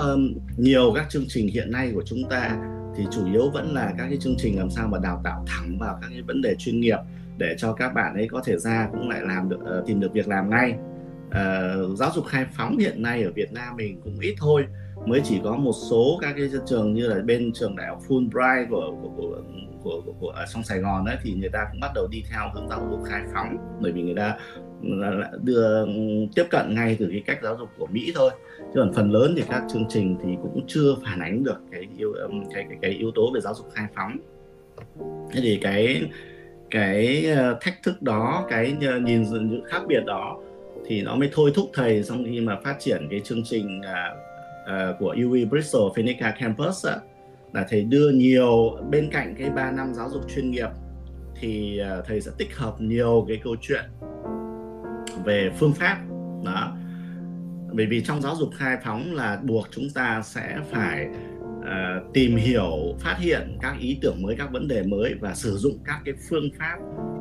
nhiều 0.57 0.93
các 0.95 1.07
chương 1.11 1.25
trình 1.29 1.49
hiện 1.49 1.73
nay 1.73 1.91
của 1.95 2.03
chúng 2.07 2.29
ta 2.31 2.59
thì 2.97 3.05
chủ 3.11 3.27
yếu 3.33 3.51
vẫn 3.51 3.75
là 3.75 3.95
các 3.99 4.07
cái 4.09 4.19
chương 4.21 4.35
trình 4.39 4.59
làm 4.59 4.71
sao 4.71 4.89
mà 4.89 4.99
đào 5.03 5.21
tạo 5.25 5.45
thẳng 5.47 5.79
vào 5.79 5.99
các 6.01 6.09
cái 6.11 6.23
vấn 6.23 6.43
đề 6.43 6.55
chuyên 6.59 6.81
nghiệp 6.81 6.99
để 7.39 7.55
cho 7.59 7.73
các 7.73 7.95
bạn 7.95 8.15
ấy 8.15 8.29
có 8.29 8.43
thể 8.45 8.59
ra 8.59 8.89
cũng 8.93 9.09
lại 9.09 9.21
làm 9.23 9.49
được 9.49 9.59
ờ, 9.65 9.85
tìm 9.87 10.01
được 10.01 10.13
việc 10.13 10.29
làm 10.29 10.51
ngay. 10.51 10.75
Uh, 11.29 11.99
giáo 11.99 12.11
dục 12.15 12.25
khai 12.27 12.47
phóng 12.57 12.79
hiện 12.79 13.03
nay 13.03 13.23
ở 13.23 13.33
Việt 13.35 13.53
Nam 13.53 13.77
mình 13.77 14.01
cũng 14.05 14.21
ít 14.21 14.35
thôi 14.39 14.65
mới 15.07 15.21
chỉ 15.25 15.41
có 15.45 15.57
một 15.57 15.73
số 15.91 16.19
các 16.23 16.35
cái 16.37 16.51
trường 16.67 16.95
như 16.95 17.09
là 17.09 17.21
bên 17.25 17.53
trường 17.53 17.77
đại 17.77 17.87
học 17.87 17.99
Fulbright 18.09 18.67
của 18.71 18.95
của 19.03 19.09
của, 19.17 19.43
của, 19.83 20.03
của, 20.07 20.13
của 20.21 20.29
ở 20.29 20.45
trong 20.55 20.63
Sài 20.63 20.79
Gòn 20.79 21.05
đấy 21.05 21.17
thì 21.23 21.33
người 21.33 21.51
ta 21.53 21.67
cũng 21.71 21.81
bắt 21.81 21.91
đầu 21.95 22.07
đi 22.11 22.25
theo 22.31 22.41
hướng 22.55 22.69
giáo 22.69 22.89
dục 22.91 23.01
khai 23.05 23.23
phóng. 23.35 23.57
Bởi 23.81 23.93
vì 23.93 24.03
người 24.03 24.15
ta 24.15 24.39
đưa 25.43 25.87
tiếp 26.35 26.45
cận 26.51 26.75
ngay 26.75 26.97
từ 26.99 27.09
cái 27.11 27.23
cách 27.27 27.39
giáo 27.43 27.57
dục 27.57 27.69
của 27.79 27.87
Mỹ 27.87 28.13
thôi. 28.15 28.31
Chứ 28.59 28.81
còn 28.81 28.93
phần 28.93 29.13
lớn 29.13 29.35
thì 29.37 29.43
các 29.51 29.63
chương 29.73 29.87
trình 29.89 30.17
thì 30.23 30.29
cũng 30.43 30.65
chưa 30.67 30.95
phản 31.05 31.21
ánh 31.21 31.45
được 31.45 31.61
cái 31.73 31.89
yếu 31.99 32.13
um, 32.13 32.45
cái 32.55 32.67
cái, 32.69 32.79
cái 32.83 32.91
yếu 32.91 33.11
tố 33.15 33.31
về 33.35 33.41
giáo 33.41 33.55
dục 33.55 33.67
khai 33.75 33.87
phóng. 33.95 34.17
Thế 35.33 35.41
thì 35.43 35.59
cái 35.63 36.03
cái 36.71 37.27
ờ, 37.37 37.59
thách 37.61 37.83
thức 37.83 38.03
đó 38.03 38.47
cái 38.51 38.77
ờ, 38.87 38.99
nhìn 38.99 39.23
những 39.23 39.65
khác 39.67 39.83
biệt 39.89 40.05
đó 40.07 40.39
thì 40.87 41.03
nó 41.03 41.17
mới 41.17 41.31
thôi 41.33 41.53
thúc 41.55 41.71
thầy 41.75 42.03
trong 42.03 42.25
khi 42.25 42.41
mà 42.41 42.57
phát 42.65 42.77
triển 42.81 43.09
cái 43.11 43.21
chương 43.21 43.43
trình 43.45 43.81
à, 43.83 44.15
uh, 44.63 44.99
của 44.99 45.15
UW 45.15 45.49
Bristol 45.49 45.93
Phoenix 45.97 46.17
Campus 46.39 46.87
uh, 46.87 46.93
là 47.53 47.67
thầy 47.69 47.85
đưa 47.85 48.11
nhiều 48.11 48.79
bên 48.91 49.11
cạnh 49.11 49.35
cái 49.39 49.51
3 49.51 49.71
năm 49.71 49.95
giáo 49.95 50.11
dục 50.11 50.23
chuyên 50.35 50.51
nghiệp 50.51 50.69
thì 51.41 51.81
uh, 51.99 52.05
thầy 52.07 52.21
sẽ 52.21 52.31
tích 52.39 52.57
hợp 52.57 52.81
nhiều 52.81 53.25
cái 53.29 53.41
câu 53.45 53.57
chuyện 53.61 53.85
về 55.25 55.51
phương 55.59 55.73
pháp 55.73 55.99
đó. 56.45 56.77
Bởi 57.73 57.87
vì 57.87 58.03
trong 58.05 58.23
giáo 58.23 58.37
dục 58.37 58.49
khai 58.57 58.77
phóng 58.85 59.15
là 59.15 59.41
buộc 59.43 59.67
chúng 59.71 59.91
ta 59.95 60.23
sẽ 60.25 60.59
phải 60.71 61.09
uh, 61.59 62.13
tìm 62.15 62.37
hiểu 62.37 62.95
phát 63.01 63.17
hiện 63.19 63.59
các 63.61 63.77
ý 63.81 63.99
tưởng 64.03 64.23
mới 64.23 64.37
các 64.39 64.53
vấn 64.53 64.69
đề 64.69 64.83
mới 64.83 65.15
và 65.21 65.35
sử 65.35 65.57
dụng 65.57 65.79
các 65.85 66.01
cái 66.05 66.15
phương 66.29 66.51
pháp 66.59 66.77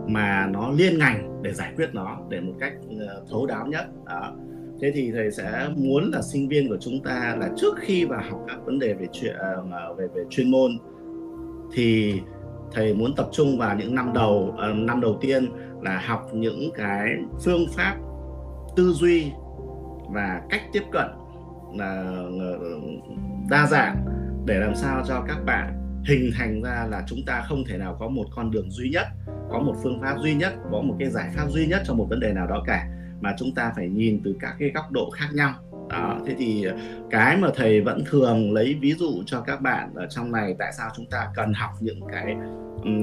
mà 0.07 0.47
nó 0.53 0.71
liên 0.71 0.97
ngành 0.99 1.41
để 1.41 1.53
giải 1.53 1.73
quyết 1.75 1.89
nó 1.93 2.17
để 2.29 2.41
một 2.41 2.53
cách 2.59 2.73
uh, 2.85 3.29
thấu 3.29 3.45
đáo 3.45 3.67
nhất 3.67 3.85
đó 4.05 4.35
thế 4.81 4.91
thì 4.93 5.11
thầy 5.11 5.31
sẽ 5.31 5.69
muốn 5.75 6.11
là 6.11 6.21
sinh 6.21 6.47
viên 6.47 6.69
của 6.69 6.77
chúng 6.79 7.03
ta 7.03 7.35
là 7.39 7.49
trước 7.57 7.75
khi 7.79 8.05
vào 8.05 8.21
học 8.29 8.39
các 8.47 8.57
vấn 8.65 8.79
đề 8.79 8.93
về 8.93 9.07
chuyện 9.11 9.35
à, 9.71 9.85
về 9.97 10.07
về 10.15 10.23
chuyên 10.29 10.51
môn, 10.51 10.71
thì 11.73 12.13
thầy 12.71 12.93
muốn 12.93 13.15
tập 13.15 13.29
trung 13.31 13.57
vào 13.57 13.75
những 13.77 13.95
năm 13.95 14.13
đầu 14.13 14.55
à, 14.57 14.67
năm 14.73 15.01
đầu 15.01 15.17
tiên 15.21 15.45
là 15.81 16.03
học 16.07 16.29
những 16.33 16.71
cái 16.75 17.07
phương 17.43 17.65
pháp 17.75 17.95
tư 18.75 18.91
duy 18.93 19.31
và 20.09 20.41
cách 20.49 20.61
tiếp 20.73 20.83
cận 20.91 21.07
là 21.73 22.13
đa 23.49 23.67
dạng 23.67 24.05
để 24.45 24.59
làm 24.59 24.75
sao 24.75 25.03
cho 25.07 25.23
các 25.27 25.37
bạn 25.45 25.77
hình 26.05 26.31
thành 26.37 26.61
ra 26.61 26.87
là 26.89 27.03
chúng 27.07 27.19
ta 27.25 27.43
không 27.47 27.63
thể 27.69 27.77
nào 27.77 27.97
có 27.99 28.07
một 28.07 28.25
con 28.35 28.51
đường 28.51 28.71
duy 28.71 28.89
nhất, 28.89 29.07
có 29.49 29.59
một 29.59 29.75
phương 29.83 30.01
pháp 30.01 30.15
duy 30.23 30.35
nhất, 30.35 30.53
có 30.71 30.81
một 30.81 30.95
cái 30.99 31.09
giải 31.09 31.29
pháp 31.35 31.49
duy 31.49 31.67
nhất 31.67 31.81
cho 31.85 31.93
một 31.93 32.07
vấn 32.09 32.19
đề 32.19 32.33
nào 32.33 32.47
đó 32.47 32.63
cả 32.67 32.87
mà 33.21 33.35
chúng 33.37 33.55
ta 33.55 33.73
phải 33.75 33.89
nhìn 33.89 34.21
từ 34.23 34.35
các 34.39 34.55
cái 34.59 34.71
góc 34.75 34.91
độ 34.91 35.09
khác 35.09 35.27
nhau. 35.33 35.53
Đó, 35.89 36.19
thế 36.25 36.35
thì 36.37 36.65
cái 37.09 37.37
mà 37.37 37.47
thầy 37.55 37.81
vẫn 37.81 38.03
thường 38.09 38.53
lấy 38.53 38.77
ví 38.81 38.93
dụ 38.93 39.23
cho 39.25 39.41
các 39.41 39.61
bạn 39.61 39.93
ở 39.95 40.07
trong 40.09 40.31
này, 40.31 40.55
tại 40.59 40.71
sao 40.77 40.89
chúng 40.95 41.05
ta 41.05 41.27
cần 41.35 41.53
học 41.53 41.71
những 41.79 41.99
cái 42.11 42.35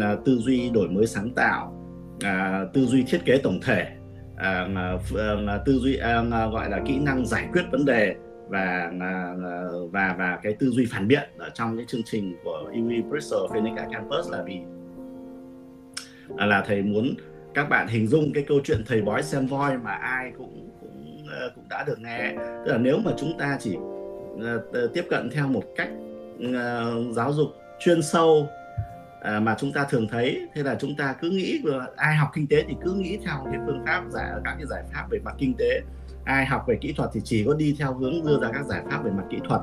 à, 0.00 0.16
tư 0.25 0.38
duy 0.38 0.70
đổi 0.70 0.88
mới 0.88 1.06
sáng 1.06 1.30
tạo 1.30 1.75
à, 2.20 2.64
tư 2.72 2.87
duy 2.87 3.02
thiết 3.02 3.25
kế 3.25 3.38
tổng 3.38 3.60
thể 3.64 3.87
à, 4.37 4.68
tư 5.64 5.78
duy 5.78 5.98
gọi 6.52 6.70
là 6.70 6.80
kỹ 6.87 6.98
năng 6.98 7.26
giải 7.26 7.48
quyết 7.52 7.62
vấn 7.70 7.84
đề 7.84 8.14
và 8.48 8.90
và 9.92 10.14
và 10.18 10.38
cái 10.42 10.54
tư 10.58 10.70
duy 10.70 10.87
phản 10.90 11.08
biện 11.08 11.30
ở 11.38 11.50
trong 11.54 11.76
cái 11.76 11.87
chương 11.88 12.02
trình 12.04 12.37
của 12.44 12.70
UW 12.72 13.08
Bristol 13.08 13.50
Phoenix 13.52 13.75
Campus 13.92 14.30
là 14.30 14.42
vì 14.46 14.58
là 16.37 16.64
thầy 16.66 16.82
muốn 16.82 17.14
các 17.58 17.68
bạn 17.68 17.88
hình 17.88 18.06
dung 18.06 18.32
cái 18.32 18.44
câu 18.48 18.60
chuyện 18.64 18.82
thầy 18.86 19.02
bói 19.02 19.22
xem 19.22 19.46
voi 19.46 19.78
mà 19.78 19.90
ai 19.90 20.32
cũng 20.38 20.70
cũng 20.80 21.26
ờ, 21.30 21.50
cũng 21.54 21.64
đã 21.68 21.84
được 21.86 22.00
nghe. 22.00 22.34
Tức 22.36 22.72
là 22.72 22.78
nếu 22.78 22.98
mà 22.98 23.12
chúng 23.18 23.38
ta 23.38 23.58
chỉ 23.60 23.76
ờ, 24.72 24.88
tiếp 24.94 25.04
cận 25.10 25.30
theo 25.30 25.46
một 25.46 25.62
cách 25.76 25.88
ờ, 26.54 26.94
giáo 27.12 27.32
dục 27.32 27.48
chuyên 27.80 28.02
sâu 28.02 28.46
mà 29.40 29.56
chúng 29.58 29.72
ta 29.72 29.84
thường 29.90 30.08
thấy, 30.10 30.48
thế 30.54 30.62
là 30.62 30.76
chúng 30.80 30.96
ta 30.96 31.14
cứ 31.20 31.30
nghĩ 31.30 31.62
ai 31.97 32.16
học 32.16 32.28
kinh 32.34 32.47
tế 32.47 32.64
thì 32.68 32.75
cứ 32.84 32.92
nghĩ 32.92 33.18
theo 33.25 33.36
cái 33.44 33.60
phương 33.66 33.82
pháp 33.86 34.02
giải 34.10 34.30
các 34.44 34.54
cái 34.58 34.66
giải 34.66 34.82
pháp 34.92 35.06
về 35.10 35.18
mặt 35.25 35.34
kinh 35.38 35.54
tế. 35.58 35.80
Ai 36.25 36.47
học 36.47 36.64
về 36.68 36.78
kỹ 36.80 36.92
thuật 36.97 37.10
thì 37.14 37.21
chỉ 37.25 37.44
có 37.44 37.54
đi 37.54 37.76
theo 37.78 37.94
hướng 37.94 38.26
đưa 38.26 38.40
ra 38.40 38.49
các 38.52 38.64
giải 38.66 38.82
pháp 38.90 39.04
về 39.04 39.10
mặt 39.10 39.25
kỹ 39.30 39.38
thuật. 39.49 39.60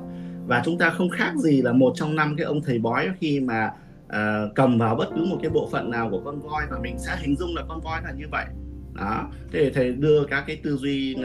Và 0.48 0.62
chúng 0.66 0.78
ta 0.78 0.90
không 0.90 1.10
khác 1.10 1.32
gì 1.36 1.62
là 1.62 1.72
một 1.72 1.94
trong 1.96 2.16
năm 2.16 2.36
cái 2.38 2.46
ông 2.46 2.62
thầy 2.62 2.80
bói 2.80 3.10
khi 3.20 3.40
mà 3.40 3.72
à, 4.08 4.42
cầm 4.56 4.78
vào 4.78 4.96
bất 4.96 5.10
cứ 5.16 5.26
một 5.26 5.38
cái 5.42 5.52
bộ 5.52 5.70
phận 5.72 5.92
nào 5.92 6.10
của 6.10 6.22
con 6.26 6.40
voi 6.40 6.64
và 6.72 6.80
mình 6.80 7.00
sẽ 7.00 7.18
hình 7.20 7.36
dung 7.36 7.56
là 7.56 7.64
con 7.68 7.82
voi 7.82 8.02
là 8.04 8.12
như 8.12 8.26
vậy. 8.32 8.46
Đó. 8.94 9.30
Thế 9.52 9.72
thầy 9.74 9.92
đưa 9.92 10.26
các 10.26 10.44
cái 10.48 10.60
tư 10.64 10.78
duy 10.78 11.16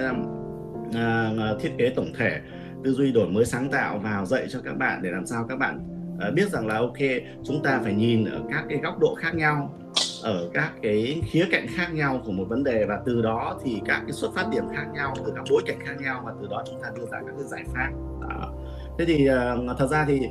à, 0.94 1.32
thiết 1.60 1.70
kế 1.78 1.90
tổng 1.96 2.12
thể 2.18 2.40
tư 2.84 2.92
duy 2.92 3.12
đổi 3.12 3.28
mới 3.28 3.44
sáng 3.44 3.70
tạo 3.70 3.98
vào 3.98 4.26
dạy 4.26 4.46
cho 4.48 4.60
các 4.64 4.76
bạn 4.76 5.02
để 5.02 5.10
làm 5.10 5.26
sao 5.26 5.46
các 5.48 5.58
bạn 5.58 5.80
à, 6.20 6.30
biết 6.30 6.48
rằng 6.50 6.66
là 6.66 6.78
ok 6.78 6.98
chúng 7.44 7.62
ta 7.62 7.80
phải 7.84 7.94
nhìn 7.94 8.24
ở 8.24 8.40
các 8.50 8.64
cái 8.68 8.78
góc 8.78 8.98
độ 8.98 9.14
khác 9.14 9.34
nhau 9.34 9.74
ở 10.22 10.50
các 10.54 10.72
cái 10.82 11.22
khía 11.30 11.44
cạnh 11.50 11.66
khác 11.76 11.94
nhau 11.94 12.22
của 12.24 12.32
một 12.32 12.44
vấn 12.48 12.64
đề 12.64 12.84
và 12.84 13.00
từ 13.06 13.22
đó 13.22 13.60
thì 13.64 13.80
các 13.86 14.00
cái 14.00 14.12
xuất 14.12 14.34
phát 14.34 14.46
điểm 14.50 14.64
khác 14.76 14.86
nhau 14.94 15.14
từ 15.24 15.32
các 15.36 15.44
bối 15.50 15.62
cảnh 15.66 15.78
khác 15.86 15.94
nhau 16.00 16.22
và 16.24 16.32
từ 16.40 16.48
đó 16.50 16.64
chúng 16.66 16.82
ta 16.82 16.88
đưa 16.96 17.06
ra 17.06 17.18
các 17.26 17.32
cái 17.38 17.46
giải 17.46 17.64
pháp. 17.74 17.90
Đó. 18.20 18.52
thế 18.98 19.04
thì 19.04 19.28
uh, 19.30 19.78
thật 19.78 19.86
ra 19.86 20.04
thì 20.08 20.28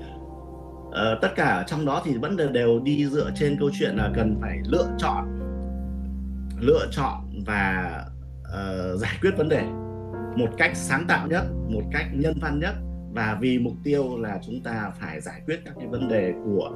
Ờ, 0.91 1.19
tất 1.21 1.35
cả 1.35 1.63
trong 1.67 1.85
đó 1.85 2.01
thì 2.05 2.17
vẫn 2.17 2.37
đều 2.53 2.79
đi 2.79 3.05
dựa 3.09 3.31
trên 3.35 3.57
câu 3.59 3.69
chuyện 3.73 3.95
là 3.95 4.11
cần 4.15 4.37
phải 4.41 4.59
lựa 4.65 4.87
chọn 4.97 5.39
lựa 6.61 6.87
chọn 6.91 7.43
và 7.45 7.93
uh, 8.41 8.99
giải 8.99 9.17
quyết 9.21 9.31
vấn 9.37 9.49
đề 9.49 9.63
một 10.35 10.49
cách 10.57 10.71
sáng 10.73 11.05
tạo 11.07 11.27
nhất 11.27 11.43
một 11.69 11.83
cách 11.91 12.05
nhân 12.13 12.33
văn 12.41 12.59
nhất. 12.59 12.75
Và 13.13 13.37
vì 13.41 13.59
mục 13.59 13.73
tiêu 13.83 14.17
là 14.17 14.39
chúng 14.45 14.61
ta 14.63 14.91
phải 14.99 15.21
giải 15.21 15.41
quyết 15.45 15.59
các 15.65 15.73
cái 15.79 15.87
vấn 15.87 16.07
đề 16.07 16.33
của 16.45 16.71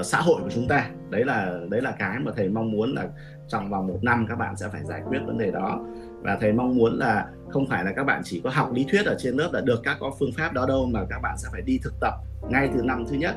uh, 0.00 0.06
xã 0.06 0.20
hội 0.20 0.42
của 0.42 0.50
chúng 0.50 0.68
ta. 0.68 0.90
Đấy 1.10 1.24
là 1.24 1.58
đấy 1.70 1.80
là 1.80 1.90
cái 1.98 2.18
mà 2.18 2.32
thầy 2.36 2.48
mong 2.48 2.70
muốn 2.70 2.94
là 2.94 3.08
trong 3.48 3.70
vòng 3.70 3.86
một 3.86 3.98
năm 4.02 4.26
các 4.28 4.36
bạn 4.36 4.56
sẽ 4.56 4.68
phải 4.72 4.84
giải 4.84 5.02
quyết 5.08 5.18
vấn 5.26 5.38
đề 5.38 5.50
đó. 5.50 5.80
Và 6.22 6.38
thầy 6.40 6.52
mong 6.52 6.76
muốn 6.76 6.98
là 6.98 7.26
không 7.50 7.66
phải 7.66 7.84
là 7.84 7.92
các 7.92 8.04
bạn 8.04 8.22
chỉ 8.24 8.40
có 8.44 8.50
học 8.50 8.72
lý 8.72 8.86
thuyết 8.90 9.06
ở 9.06 9.16
trên 9.18 9.36
lớp 9.36 9.50
là 9.52 9.60
được 9.60 9.80
các 9.84 9.96
có 10.00 10.12
phương 10.18 10.32
pháp 10.36 10.52
đó 10.52 10.66
đâu 10.68 10.86
mà 10.86 11.00
các 11.10 11.18
bạn 11.22 11.38
sẽ 11.38 11.48
phải 11.52 11.62
đi 11.62 11.78
thực 11.82 11.94
tập 12.00 12.14
ngay 12.50 12.70
từ 12.74 12.82
năm 12.82 13.04
thứ 13.08 13.16
nhất 13.16 13.34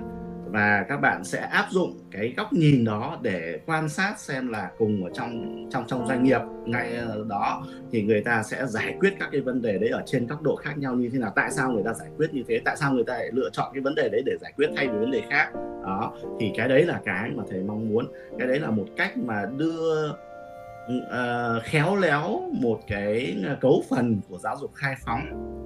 và 0.51 0.85
các 0.89 0.97
bạn 0.97 1.23
sẽ 1.23 1.39
áp 1.39 1.67
dụng 1.69 1.99
cái 2.11 2.33
góc 2.37 2.53
nhìn 2.53 2.85
đó 2.85 3.17
để 3.21 3.59
quan 3.65 3.89
sát 3.89 4.19
xem 4.19 4.47
là 4.47 4.71
cùng 4.77 5.03
ở 5.03 5.09
trong 5.13 5.65
trong 5.71 5.83
trong 5.87 6.07
doanh 6.07 6.23
nghiệp 6.23 6.41
ngay 6.65 6.93
đó 7.29 7.63
thì 7.91 8.01
người 8.01 8.21
ta 8.21 8.43
sẽ 8.43 8.67
giải 8.67 8.95
quyết 8.99 9.13
các 9.19 9.29
cái 9.31 9.41
vấn 9.41 9.61
đề 9.61 9.77
đấy 9.77 9.89
ở 9.89 10.03
trên 10.05 10.27
góc 10.27 10.41
độ 10.41 10.55
khác 10.55 10.77
nhau 10.77 10.95
như 10.95 11.09
thế 11.13 11.19
nào. 11.19 11.31
Tại 11.35 11.51
sao 11.51 11.71
người 11.71 11.83
ta 11.83 11.93
giải 11.93 12.09
quyết 12.17 12.33
như 12.33 12.43
thế? 12.47 12.61
Tại 12.65 12.77
sao 12.77 12.93
người 12.93 13.03
ta 13.03 13.13
lại 13.13 13.29
lựa 13.33 13.49
chọn 13.53 13.71
cái 13.73 13.81
vấn 13.81 13.95
đề 13.95 14.09
đấy 14.11 14.21
để 14.25 14.33
giải 14.41 14.53
quyết 14.57 14.69
thay 14.75 14.87
vì 14.87 14.97
vấn 14.97 15.11
đề 15.11 15.21
khác? 15.29 15.51
Đó 15.85 16.13
thì 16.39 16.51
cái 16.57 16.67
đấy 16.67 16.83
là 16.83 17.01
cái 17.05 17.29
mà 17.29 17.43
thầy 17.49 17.63
mong 17.63 17.89
muốn. 17.89 18.07
Cái 18.39 18.47
đấy 18.47 18.59
là 18.59 18.71
một 18.71 18.85
cách 18.97 19.17
mà 19.17 19.45
đưa 19.57 20.09
uh, 20.09 21.63
khéo 21.63 21.95
léo 21.95 22.41
một 22.53 22.79
cái 22.87 23.35
cấu 23.61 23.83
phần 23.89 24.21
của 24.29 24.37
giáo 24.37 24.57
dục 24.61 24.71
khai 24.75 24.95
phóng 25.05 25.21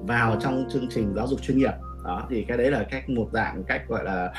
vào 0.08 0.38
trong 0.42 0.66
chương 0.70 0.88
trình 0.90 1.14
giáo 1.16 1.28
dục 1.28 1.42
chuyên 1.42 1.58
nghiệp. 1.58 1.74
Đó 2.04 2.28
thì 2.30 2.46
cái 2.48 2.58
đấy 2.58 2.72
là 2.72 2.84
cách 2.92 3.10
một 3.10 3.28
dạng 3.34 3.64
cách 3.68 3.82
gọi 3.88 4.04
là 4.04 4.34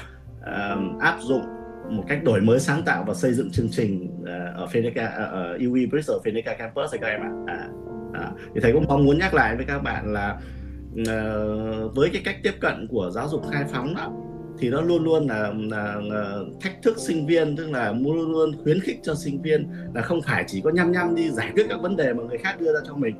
uh, 0.47 1.01
áp 1.01 1.19
dụng 1.21 1.43
một 1.91 2.05
cách 2.09 2.25
đổi 2.25 2.41
mới 2.41 2.61
sáng 2.61 2.83
tạo 2.83 3.05
và 3.07 3.15
xây 3.15 3.35
dựng 3.35 3.51
chương 3.51 3.69
trình 3.71 4.11
uh, 4.23 4.57
ở 4.57 4.67
Phoenix 4.67 4.95
ờ, 4.97 5.25
ở 5.25 5.59
UW 5.59 5.91
Bristol 5.91 6.17
Phoenix 6.25 6.45
Campus 6.59 6.95
các 7.01 7.07
em 7.07 7.21
ạ. 7.21 7.31
À, 7.47 7.69
à, 8.15 8.31
thì 8.55 8.61
thầy 8.61 8.73
cũng 8.73 8.85
mong 8.89 9.05
muốn 9.05 9.19
nhắc 9.19 9.35
lại 9.35 9.57
với 9.57 9.65
các 9.65 9.79
bạn 9.79 10.13
là 10.13 10.41
uh, 11.01 11.95
với 11.95 12.11
cái 12.13 12.23
cách 12.25 12.37
tiếp 12.43 12.55
cận 12.61 12.87
của 12.91 13.11
giáo 13.11 13.29
dục 13.29 13.43
khai 13.51 13.65
phóng 13.73 13.95
đó 13.95 14.13
thì 14.59 14.71
nó 14.71 14.81
luôn 14.81 15.05
luôn 15.05 15.27
là, 15.27 15.53
là, 15.71 16.01
là 16.03 16.39
thách 16.61 16.83
thức 16.83 16.99
sinh 16.99 17.27
viên 17.27 17.57
tức 17.57 17.71
là 17.71 17.93
luôn 17.93 18.33
luôn 18.33 18.63
khuyến 18.63 18.81
khích 18.81 19.01
cho 19.03 19.15
sinh 19.15 19.43
viên 19.43 19.69
là 19.95 20.03
không 20.03 20.23
phải 20.23 20.45
chỉ 20.47 20.61
có 20.61 20.71
nhăm 20.71 20.93
nhăm 20.93 21.15
đi 21.15 21.31
giải 21.31 21.51
quyết 21.55 21.67
các 21.69 21.81
vấn 21.81 21.97
đề 21.97 22.13
mà 22.13 22.23
người 22.23 22.39
khác 22.39 22.61
đưa 22.61 22.73
ra 22.75 22.81
cho 22.87 22.95
mình 22.95 23.17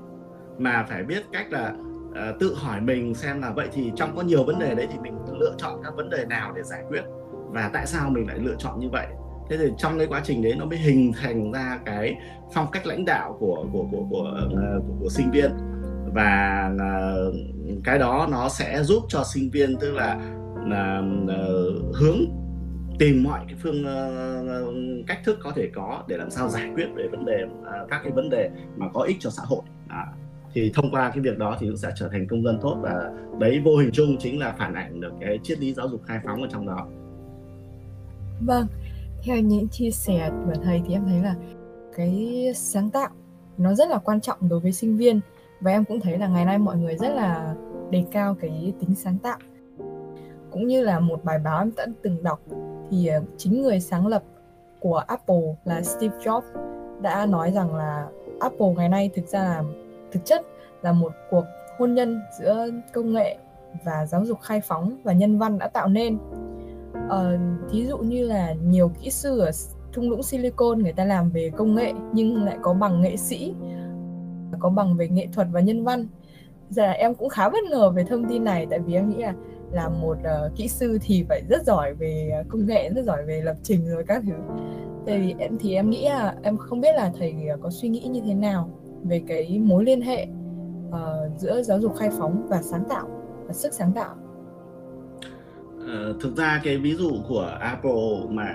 mà 0.59 0.87
phải 0.89 1.03
biết 1.03 1.25
cách 1.33 1.47
là 1.53 1.75
Ờ, 2.17 2.33
tự 2.41 2.55
hỏi 2.55 2.81
mình 2.81 3.15
xem 3.15 3.41
là 3.41 3.53
vậy 3.53 3.69
thì 3.73 3.93
trong 3.97 4.17
có 4.17 4.23
nhiều 4.23 4.45
vấn 4.45 4.59
đề 4.59 4.75
đấy 4.75 4.87
thì 4.93 4.99
mình 4.99 5.15
lựa 5.41 5.55
chọn 5.59 5.81
các 5.85 5.97
vấn 5.97 6.11
đề 6.11 6.25
nào 6.25 6.53
để 6.57 6.63
giải 6.63 6.83
quyết 6.89 7.03
và 7.49 7.71
tại 7.73 7.87
sao 7.87 8.11
mình 8.11 8.27
lại 8.29 8.39
lựa 8.39 8.55
chọn 8.59 8.81
như 8.81 8.89
vậy 8.89 9.07
thế 9.51 9.57
thì 9.57 9.71
trong 9.79 9.99
cái 9.99 10.07
quá 10.07 10.21
trình 10.25 10.43
đấy 10.43 10.55
nó 10.59 10.65
mới 10.65 10.79
hình 10.79 11.13
thành 11.23 11.53
ra 11.53 11.79
cái 11.85 12.15
phong 12.55 12.67
cách 12.73 12.87
lãnh 12.87 13.05
đạo 13.05 13.37
của 13.41 13.67
của 13.73 13.87
của 13.91 14.07
của 14.11 14.25
của, 14.51 14.81
của, 14.81 14.97
của 15.01 15.09
sinh 15.09 15.31
viên 15.31 15.51
và 16.15 16.71
uh, 16.75 17.35
cái 17.85 17.99
đó 17.99 18.29
nó 18.31 18.49
sẽ 18.49 18.83
giúp 18.83 19.03
cho 19.09 19.25
sinh 19.25 19.51
viên 19.51 19.77
tức 19.81 19.93
là 19.95 20.21
là 20.67 21.03
uh, 21.25 21.97
hướng 21.97 22.19
tìm 22.99 23.23
mọi 23.23 23.41
cái 23.47 23.57
phương 23.63 23.85
uh, 23.85 25.07
cách 25.07 25.19
thức 25.25 25.39
có 25.43 25.53
thể 25.57 25.71
có 25.75 26.05
để 26.09 26.17
làm 26.17 26.31
sao 26.31 26.49
giải 26.49 26.71
quyết 26.75 26.87
về 26.95 27.09
vấn 27.11 27.25
đề 27.25 27.45
uh, 27.45 27.91
các 27.91 28.01
cái 28.03 28.13
vấn 28.13 28.31
đề 28.31 28.51
mà 28.77 28.87
có 28.95 29.01
ích 29.01 29.17
cho 29.21 29.31
xã 29.31 29.43
hội 29.47 29.63
À 29.89 30.07
thì 30.57 30.71
thông 30.75 30.91
qua 30.91 31.11
cái 31.11 31.21
việc 31.21 31.39
đó 31.39 31.57
thì 31.61 31.67
cũng 31.67 31.77
sẽ 31.77 31.89
trở 31.97 32.09
thành 32.09 32.27
công 32.27 32.43
dân 32.43 32.59
tốt 32.63 32.79
và 32.81 33.11
đấy, 33.39 33.61
vô 33.65 33.77
hình 33.77 33.91
chung 33.93 34.17
chính 34.19 34.41
là 34.41 34.55
phản 34.59 34.75
ảnh 34.75 35.01
được 35.01 35.13
cái 35.21 35.39
triết 35.43 35.59
lý 35.59 35.75
giáo 35.75 35.89
dục 35.89 36.01
khai 36.07 36.21
phóng 36.25 36.43
ở 36.43 36.49
trong 36.53 36.67
đó. 36.67 36.87
Vâng 38.41 38.67
theo 39.23 39.37
những 39.37 39.69
chia 39.69 39.91
sẻ 39.91 40.31
của 40.47 40.53
thầy 40.65 40.83
thì 40.87 40.95
em 40.95 41.05
thấy 41.05 41.21
là 41.21 41.35
cái 41.97 42.53
sáng 42.55 42.91
tạo 42.91 43.09
nó 43.59 43.75
rất 43.75 43.89
là 43.89 43.99
quan 43.99 44.21
trọng 44.21 44.49
đối 44.49 44.61
với 44.61 44.73
sinh 44.73 44.97
viên 44.97 45.21
và 45.61 45.71
em 45.71 45.85
cũng 45.85 46.01
thấy 46.01 46.19
là 46.19 46.29
ngày 46.29 46.45
nay 46.45 46.59
mọi 46.59 46.77
người 46.77 46.97
rất 46.97 47.09
là 47.09 47.55
đề 47.91 48.05
cao 48.13 48.37
cái 48.41 48.75
tính 48.81 48.95
sáng 48.95 49.19
tạo. 49.19 49.39
Cũng 50.51 50.67
như 50.67 50.83
là 50.83 51.01
một 51.01 51.25
bài 51.25 51.39
báo 51.39 51.59
em 51.59 51.71
đã 51.77 51.87
từng 52.03 52.23
đọc 52.23 52.41
thì 52.91 53.07
ờ, 53.07 53.23
chính 53.37 53.63
người 53.63 53.81
sáng 53.81 54.07
lập 54.07 54.23
của 54.81 54.97
Apple 54.97 55.55
là 55.65 55.83
Steve 55.83 56.17
Jobs 56.19 56.43
đã 57.03 57.27
nói 57.27 57.53
rằng 57.53 57.75
là 57.75 58.09
Apple 58.41 58.75
ngày 58.77 58.89
nay 58.89 59.11
thực 59.15 59.27
ra 59.27 59.45
là 59.45 59.63
thực 60.17 60.25
chất 60.25 60.43
là 60.83 60.93
một 60.93 61.13
cuộc 61.31 61.45
hôn 61.79 61.95
nhân 61.95 62.21
giữa 62.39 62.67
công 62.93 63.13
nghệ 63.13 63.37
và 63.85 64.07
giáo 64.07 64.25
dục 64.25 64.41
khai 64.41 64.61
phóng 64.61 64.97
và 65.05 65.13
nhân 65.13 65.39
văn 65.39 65.59
đã 65.59 65.69
tạo 65.69 65.89
nên. 65.89 66.19
Ờ, 67.09 67.39
thí 67.71 67.87
dụ 67.87 67.99
như 67.99 68.27
là 68.27 68.53
nhiều 68.53 68.91
kỹ 69.03 69.11
sư 69.11 69.41
ở 69.41 69.51
thung 69.93 70.11
lũng 70.11 70.23
silicon 70.23 70.83
người 70.83 70.93
ta 70.93 71.05
làm 71.05 71.31
về 71.31 71.51
công 71.57 71.75
nghệ 71.75 71.93
nhưng 72.13 72.45
lại 72.45 72.57
có 72.63 72.75
bằng 72.75 73.01
nghệ 73.01 73.17
sĩ 73.17 73.55
có 74.61 74.69
bằng 74.69 74.97
về 74.97 75.09
nghệ 75.09 75.27
thuật 75.33 75.47
và 75.53 75.61
nhân 75.61 75.85
văn. 75.85 76.07
Giờ 76.71 76.91
em 76.91 77.15
cũng 77.15 77.29
khá 77.29 77.49
bất 77.49 77.65
ngờ 77.71 77.91
về 77.91 78.05
thông 78.05 78.29
tin 78.29 78.45
này 78.45 78.67
tại 78.71 78.79
vì 78.79 78.95
em 78.95 79.09
nghĩ 79.09 79.23
là 79.23 79.35
là 79.73 79.89
một 79.89 80.17
uh, 80.19 80.57
kỹ 80.57 80.69
sư 80.69 80.99
thì 81.03 81.25
phải 81.29 81.43
rất 81.49 81.65
giỏi 81.65 81.95
về 81.95 82.31
ờ, 82.33 82.45
công 82.49 82.67
nghệ 82.67 82.91
rất 82.91 83.05
giỏi 83.05 83.25
về 83.25 83.41
lập 83.41 83.57
trình 83.63 83.89
rồi 83.89 84.05
các 84.07 84.23
thứ. 84.27 84.35
Thì 85.07 85.35
em 85.39 85.59
thì 85.61 85.75
em 85.75 85.91
nghĩ 85.91 86.05
là 86.05 86.35
em 86.43 86.57
không 86.57 86.81
biết 86.81 86.95
là 86.95 87.13
thầy 87.19 87.35
có 87.63 87.71
suy 87.71 87.89
nghĩ 87.89 88.01
như 88.01 88.21
thế 88.27 88.35
nào 88.35 88.71
về 89.09 89.23
cái 89.29 89.61
mối 89.65 89.85
liên 89.85 90.01
hệ 90.01 90.27
uh, 90.89 91.39
giữa 91.39 91.63
giáo 91.63 91.81
dục 91.81 91.97
khai 91.97 92.11
phóng 92.19 92.47
và 92.49 92.63
sáng 92.63 92.85
tạo 92.89 93.09
và 93.47 93.53
sức 93.53 93.73
sáng 93.73 93.93
tạo. 93.93 94.15
Uh, 95.77 96.21
thực 96.21 96.37
ra 96.37 96.61
cái 96.65 96.77
ví 96.77 96.95
dụ 96.95 97.13
của 97.29 97.57
Apple 97.61 98.27
mà 98.29 98.55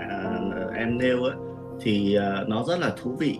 uh, 0.66 0.74
em 0.74 0.98
nêu 0.98 1.22
ấy 1.22 1.36
thì 1.80 2.16
uh, 2.18 2.48
nó 2.48 2.64
rất 2.64 2.80
là 2.80 2.92
thú 3.02 3.10
vị. 3.18 3.38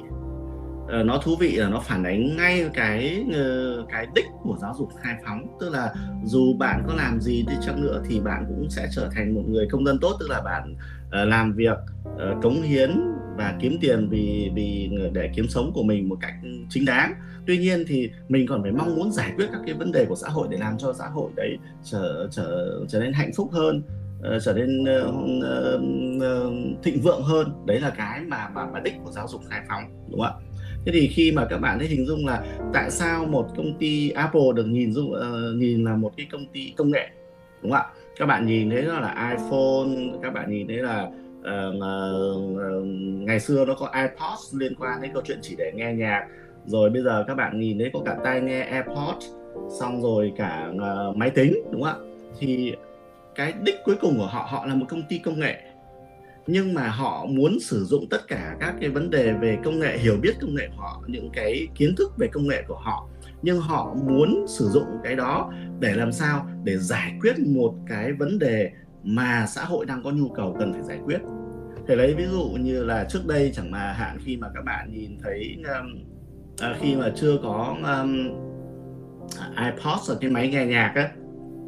Uh, 0.82 1.06
nó 1.06 1.18
thú 1.24 1.36
vị 1.40 1.56
là 1.56 1.68
nó 1.68 1.80
phản 1.80 2.04
ánh 2.04 2.36
ngay 2.36 2.70
cái 2.74 3.24
uh, 3.28 3.88
cái 3.88 4.06
đích 4.14 4.26
của 4.42 4.56
giáo 4.60 4.74
dục 4.78 4.88
khai 4.96 5.14
phóng. 5.26 5.46
Tức 5.60 5.70
là 5.70 5.94
dù 6.24 6.54
bạn 6.58 6.82
có 6.88 6.94
làm 6.94 7.20
gì 7.20 7.44
đi 7.48 7.54
chăng 7.66 7.82
nữa 7.82 8.02
thì 8.08 8.20
bạn 8.20 8.44
cũng 8.48 8.70
sẽ 8.70 8.88
trở 8.94 9.08
thành 9.14 9.34
một 9.34 9.42
người 9.48 9.68
công 9.70 9.84
dân 9.84 9.98
tốt. 10.00 10.16
Tức 10.20 10.26
là 10.30 10.40
bạn 10.40 10.74
uh, 11.06 11.28
làm 11.28 11.52
việc 11.52 11.78
uh, 12.06 12.42
cống 12.42 12.62
hiến 12.62 12.90
và 13.36 13.54
kiếm 13.60 13.78
tiền 13.80 14.08
vì 14.08 14.50
vì 14.54 14.90
để 15.12 15.30
kiếm 15.34 15.48
sống 15.48 15.72
của 15.74 15.82
mình 15.82 16.08
một 16.08 16.16
cách 16.20 16.34
chính 16.68 16.84
đáng. 16.84 17.14
Tuy 17.46 17.58
nhiên 17.58 17.84
thì 17.86 18.10
mình 18.28 18.46
còn 18.46 18.62
phải 18.62 18.72
mong 18.72 18.96
muốn 18.96 19.12
giải 19.12 19.32
quyết 19.36 19.46
các 19.52 19.60
cái 19.66 19.74
vấn 19.74 19.92
đề 19.92 20.04
của 20.04 20.16
xã 20.16 20.28
hội 20.28 20.48
để 20.50 20.58
làm 20.58 20.78
cho 20.78 20.92
xã 20.92 21.06
hội 21.06 21.30
đấy 21.36 21.58
trở 21.84 22.28
trở 22.30 22.80
trở 22.88 23.00
nên 23.00 23.12
hạnh 23.12 23.30
phúc 23.36 23.48
hơn 23.52 23.82
uh, 24.18 24.42
trở 24.42 24.52
nên 24.54 24.82
uh, 24.82 25.14
uh, 26.16 26.82
thịnh 26.82 27.00
vượng 27.00 27.22
hơn. 27.22 27.52
Đấy 27.66 27.80
là 27.80 27.90
cái 27.90 28.20
mà 28.20 28.48
mà 28.54 28.66
mà 28.66 28.80
đích 28.80 28.94
của 29.04 29.10
giáo 29.10 29.28
dục 29.28 29.40
khai 29.50 29.60
phóng 29.68 29.82
đúng 30.10 30.20
không 30.20 30.36
ạ? 30.40 30.48
Thế 30.86 30.92
thì 30.92 31.08
khi 31.08 31.32
mà 31.32 31.46
các 31.50 31.58
bạn 31.58 31.78
thấy 31.78 31.88
hình 31.88 32.06
dung 32.06 32.26
là 32.26 32.44
tại 32.72 32.90
sao 32.90 33.26
một 33.26 33.48
công 33.56 33.78
ty 33.78 34.10
Apple 34.10 34.52
được 34.54 34.66
nhìn 34.66 34.92
dung 34.92 35.10
uh, 35.10 35.56
nhìn 35.56 35.84
là 35.84 35.96
một 35.96 36.12
cái 36.16 36.26
công 36.32 36.46
ty 36.52 36.74
công 36.76 36.90
nghệ 36.90 37.08
đúng 37.62 37.72
không 37.72 37.80
ạ? 37.80 37.90
Các 38.18 38.26
bạn 38.26 38.46
nhìn 38.46 38.70
thấy 38.70 38.82
nó 38.82 39.00
là 39.00 39.30
iPhone 39.30 40.18
các 40.22 40.30
bạn 40.30 40.50
nhìn 40.50 40.66
thấy 40.68 40.76
là 40.76 41.10
uh, 41.42 41.74
uh, 41.74 42.86
ngày 43.26 43.40
xưa 43.40 43.64
nó 43.64 43.74
có 43.74 43.90
iPods 43.94 44.54
liên 44.54 44.74
quan 44.78 45.02
đến 45.02 45.10
câu 45.14 45.22
chuyện 45.26 45.38
chỉ 45.42 45.54
để 45.58 45.72
nghe 45.74 45.94
nhạc. 45.94 46.26
Rồi 46.66 46.90
bây 46.90 47.02
giờ 47.02 47.24
các 47.28 47.34
bạn 47.34 47.60
nhìn 47.60 47.78
thấy 47.78 47.90
có 47.92 48.00
cả 48.04 48.16
tai 48.24 48.40
nghe 48.40 48.60
AirPods 48.60 49.26
xong 49.80 50.02
rồi 50.02 50.32
cả 50.36 50.72
uh, 50.74 51.16
máy 51.16 51.30
tính 51.30 51.54
đúng 51.72 51.82
không 51.82 52.02
ạ? 52.04 52.06
Thì 52.38 52.72
cái 53.34 53.52
đích 53.62 53.76
cuối 53.84 53.96
cùng 54.00 54.18
của 54.18 54.26
họ 54.26 54.46
họ 54.50 54.66
là 54.66 54.74
một 54.74 54.86
công 54.88 55.02
ty 55.08 55.18
công 55.18 55.40
nghệ. 55.40 55.56
Nhưng 56.46 56.74
mà 56.74 56.88
họ 56.88 57.26
muốn 57.28 57.60
sử 57.60 57.84
dụng 57.84 58.06
tất 58.10 58.28
cả 58.28 58.56
các 58.60 58.74
cái 58.80 58.90
vấn 58.90 59.10
đề 59.10 59.32
về 59.32 59.58
công 59.64 59.78
nghệ 59.78 59.98
hiểu 59.98 60.16
biết 60.22 60.32
công 60.40 60.54
nghệ 60.54 60.68
của 60.76 60.82
họ 60.82 61.02
những 61.06 61.30
cái 61.32 61.68
kiến 61.74 61.94
thức 61.96 62.12
về 62.18 62.26
công 62.32 62.48
nghệ 62.48 62.62
của 62.68 62.78
họ. 62.82 63.08
Nhưng 63.42 63.60
họ 63.60 63.94
muốn 64.06 64.44
sử 64.48 64.68
dụng 64.68 64.86
cái 65.04 65.16
đó 65.16 65.52
để 65.80 65.94
làm 65.94 66.12
sao? 66.12 66.46
Để 66.64 66.76
giải 66.76 67.12
quyết 67.20 67.38
một 67.38 67.74
cái 67.88 68.12
vấn 68.12 68.38
đề 68.38 68.70
mà 69.04 69.46
xã 69.46 69.64
hội 69.64 69.86
đang 69.86 70.02
có 70.02 70.10
nhu 70.10 70.28
cầu 70.28 70.56
cần 70.58 70.72
phải 70.72 70.82
giải 70.82 70.98
quyết. 71.04 71.18
Thể 71.86 71.96
lấy 71.96 72.14
ví 72.14 72.24
dụ 72.26 72.48
như 72.60 72.84
là 72.84 73.06
trước 73.10 73.26
đây 73.26 73.52
chẳng 73.54 73.70
mà 73.70 73.92
hạn 73.92 74.18
khi 74.24 74.36
mà 74.36 74.48
các 74.54 74.64
bạn 74.64 74.92
nhìn 74.92 75.18
thấy 75.22 75.56
um, 75.64 76.04
à, 76.60 76.76
khi 76.80 76.96
mà 76.96 77.12
chưa 77.16 77.38
có 77.42 77.76
um, 77.82 78.28
iPod 79.56 80.10
ở 80.10 80.18
cái 80.20 80.30
máy 80.30 80.48
nghe 80.48 80.66
nhạc 80.66 80.92
á, 80.94 81.10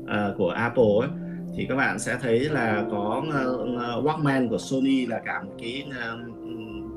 uh, 0.03 0.39
của 0.39 0.49
Apple 0.49 0.85
ấy, 1.01 1.09
thì 1.57 1.67
các 1.69 1.77
bạn 1.77 1.99
sẽ 1.99 2.19
thấy 2.23 2.41
là 2.41 2.85
có 2.91 3.23
uh, 3.29 4.05
Walkman 4.05 4.49
của 4.49 4.59
Sony 4.59 5.07
là 5.07 5.21
cả 5.25 5.43
một 5.43 5.53
cái 5.59 5.87
uh, 5.89 6.34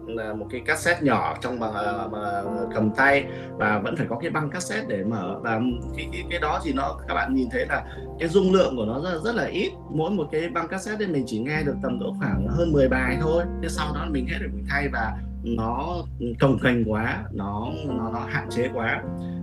là 0.07 0.33
một 0.33 0.45
cái 0.51 0.61
cassette 0.65 1.01
nhỏ 1.01 1.37
trong 1.41 1.59
bằng 1.59 1.73
ờ, 1.73 2.09
mà 2.11 2.41
cầm 2.75 2.91
tay 2.91 3.25
và 3.57 3.79
vẫn 3.79 3.95
phải 3.95 4.05
có 4.09 4.19
cái 4.21 4.31
băng 4.31 4.49
cassette 4.49 4.85
để 4.87 5.03
mở. 5.03 5.39
Và 5.41 5.59
cái 5.97 6.07
cái 6.11 6.23
cái 6.29 6.39
đó 6.39 6.61
thì 6.63 6.73
nó, 6.73 6.99
các 7.07 7.13
bạn 7.13 7.35
nhìn 7.35 7.49
thấy 7.51 7.65
là 7.65 7.83
cái 8.19 8.29
dung 8.29 8.53
lượng 8.53 8.75
của 8.75 8.85
nó 8.85 9.01
rất 9.01 9.21
rất 9.23 9.35
là 9.35 9.45
ít. 9.45 9.71
Mỗi 9.89 10.11
một 10.11 10.27
cái 10.31 10.49
băng 10.49 10.67
cassette 10.67 11.05
thì 11.05 11.11
mình 11.13 11.23
chỉ 11.27 11.39
nghe 11.39 11.63
được 11.63 11.75
tầm 11.83 11.99
độ 11.99 12.13
khoảng 12.19 12.47
hơn 12.47 12.71
10 12.71 12.89
bài 12.89 13.17
thôi. 13.21 13.43
Thế 13.61 13.69
sau 13.69 13.93
đó 13.95 14.05
mình 14.09 14.27
hết 14.27 14.37
rồi 14.39 14.49
mình 14.53 14.65
thay 14.69 14.87
và 14.93 15.13
nó 15.43 15.95
cồng 16.39 16.59
kềnh 16.63 16.91
quá, 16.91 17.23
nó 17.31 17.67
nó 17.87 18.09
nó 18.13 18.19
hạn 18.19 18.47
chế 18.49 18.69
quá. 18.73 19.01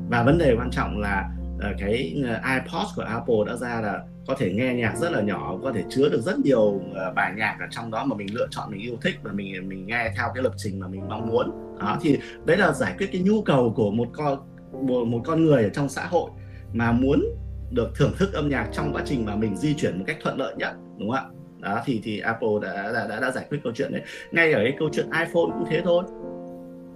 Và 0.09 0.22
vấn 0.22 0.38
đề 0.38 0.55
quan 0.59 0.70
trọng 0.70 1.00
là 1.00 1.31
Ờ, 1.60 1.72
cái 1.78 2.16
ờ, 2.24 2.54
iPod 2.54 2.86
của 2.96 3.02
Apple 3.02 3.34
đã 3.46 3.56
ra 3.56 3.80
là 3.80 4.02
có 4.26 4.34
thể 4.38 4.52
nghe 4.52 4.74
nhạc 4.74 4.96
rất 4.96 5.12
là 5.12 5.20
nhỏ 5.20 5.58
có 5.62 5.72
thể 5.72 5.84
chứa 5.90 6.08
được 6.08 6.20
rất 6.20 6.38
nhiều 6.38 6.80
ờ, 6.94 7.12
bài 7.16 7.32
nhạc 7.36 7.56
ở 7.60 7.66
trong 7.70 7.90
đó 7.90 8.04
mà 8.04 8.16
mình 8.16 8.34
lựa 8.34 8.46
chọn 8.50 8.70
mình 8.70 8.80
yêu 8.80 8.96
thích 9.02 9.14
và 9.22 9.32
mình 9.32 9.68
mình 9.68 9.86
nghe 9.86 10.12
theo 10.16 10.28
cái 10.34 10.42
lập 10.42 10.52
trình 10.56 10.80
mà 10.80 10.88
mình 10.88 11.08
mong 11.08 11.28
muốn. 11.28 11.50
Đó 11.80 11.98
thì 12.02 12.18
đấy 12.44 12.56
là 12.56 12.72
giải 12.72 12.94
quyết 12.98 13.08
cái 13.12 13.20
nhu 13.20 13.42
cầu 13.42 13.72
của 13.76 13.90
một 13.90 14.08
con 14.12 14.38
một, 14.72 15.04
một 15.04 15.20
con 15.24 15.44
người 15.44 15.62
ở 15.62 15.68
trong 15.68 15.88
xã 15.88 16.06
hội 16.06 16.30
mà 16.72 16.92
muốn 16.92 17.24
được 17.70 17.90
thưởng 17.96 18.12
thức 18.18 18.32
âm 18.32 18.48
nhạc 18.48 18.68
trong 18.72 18.92
quá 18.92 19.02
trình 19.06 19.24
mà 19.24 19.36
mình 19.36 19.56
di 19.56 19.74
chuyển 19.74 19.98
một 19.98 20.04
cách 20.06 20.16
thuận 20.22 20.38
lợi 20.38 20.54
nhất 20.56 20.74
đúng 20.98 21.10
không 21.10 21.16
ạ? 21.16 21.24
Đó 21.60 21.82
thì 21.84 22.00
thì 22.04 22.18
Apple 22.18 22.48
đã 22.62 22.92
đã 22.92 23.06
đã, 23.08 23.20
đã 23.20 23.30
giải 23.30 23.46
quyết 23.50 23.58
câu 23.64 23.72
chuyện 23.76 23.92
đấy. 23.92 24.02
Ngay 24.30 24.52
ở 24.52 24.60
cái 24.62 24.74
câu 24.78 24.88
chuyện 24.92 25.06
iPhone 25.06 25.54
cũng 25.58 25.64
thế 25.70 25.80
thôi. 25.84 26.04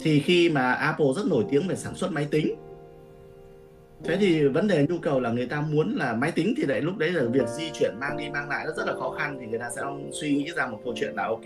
Thì 0.00 0.20
khi 0.20 0.50
mà 0.50 0.72
Apple 0.72 1.06
rất 1.16 1.26
nổi 1.26 1.44
tiếng 1.50 1.68
về 1.68 1.76
sản 1.76 1.94
xuất 1.94 2.12
máy 2.12 2.26
tính 2.30 2.54
thế 4.04 4.16
thì 4.16 4.48
vấn 4.48 4.68
đề 4.68 4.86
nhu 4.88 4.98
cầu 4.98 5.20
là 5.20 5.30
người 5.30 5.46
ta 5.46 5.60
muốn 5.60 5.96
là 5.96 6.14
máy 6.14 6.32
tính 6.32 6.54
thì 6.56 6.66
đấy 6.66 6.80
lúc 6.80 6.96
đấy 6.98 7.12
là 7.12 7.22
việc 7.32 7.48
di 7.48 7.70
chuyển 7.70 7.94
mang 8.00 8.16
đi 8.16 8.30
mang 8.30 8.48
lại 8.48 8.64
nó 8.66 8.72
rất 8.76 8.86
là 8.86 8.94
khó 8.94 9.10
khăn 9.10 9.36
thì 9.40 9.46
người 9.46 9.58
ta 9.58 9.70
sẽ 9.76 9.82
suy 10.12 10.34
nghĩ 10.34 10.50
ra 10.56 10.66
một 10.66 10.78
câu 10.84 10.94
chuyện 10.96 11.14
là 11.14 11.26
ok 11.26 11.44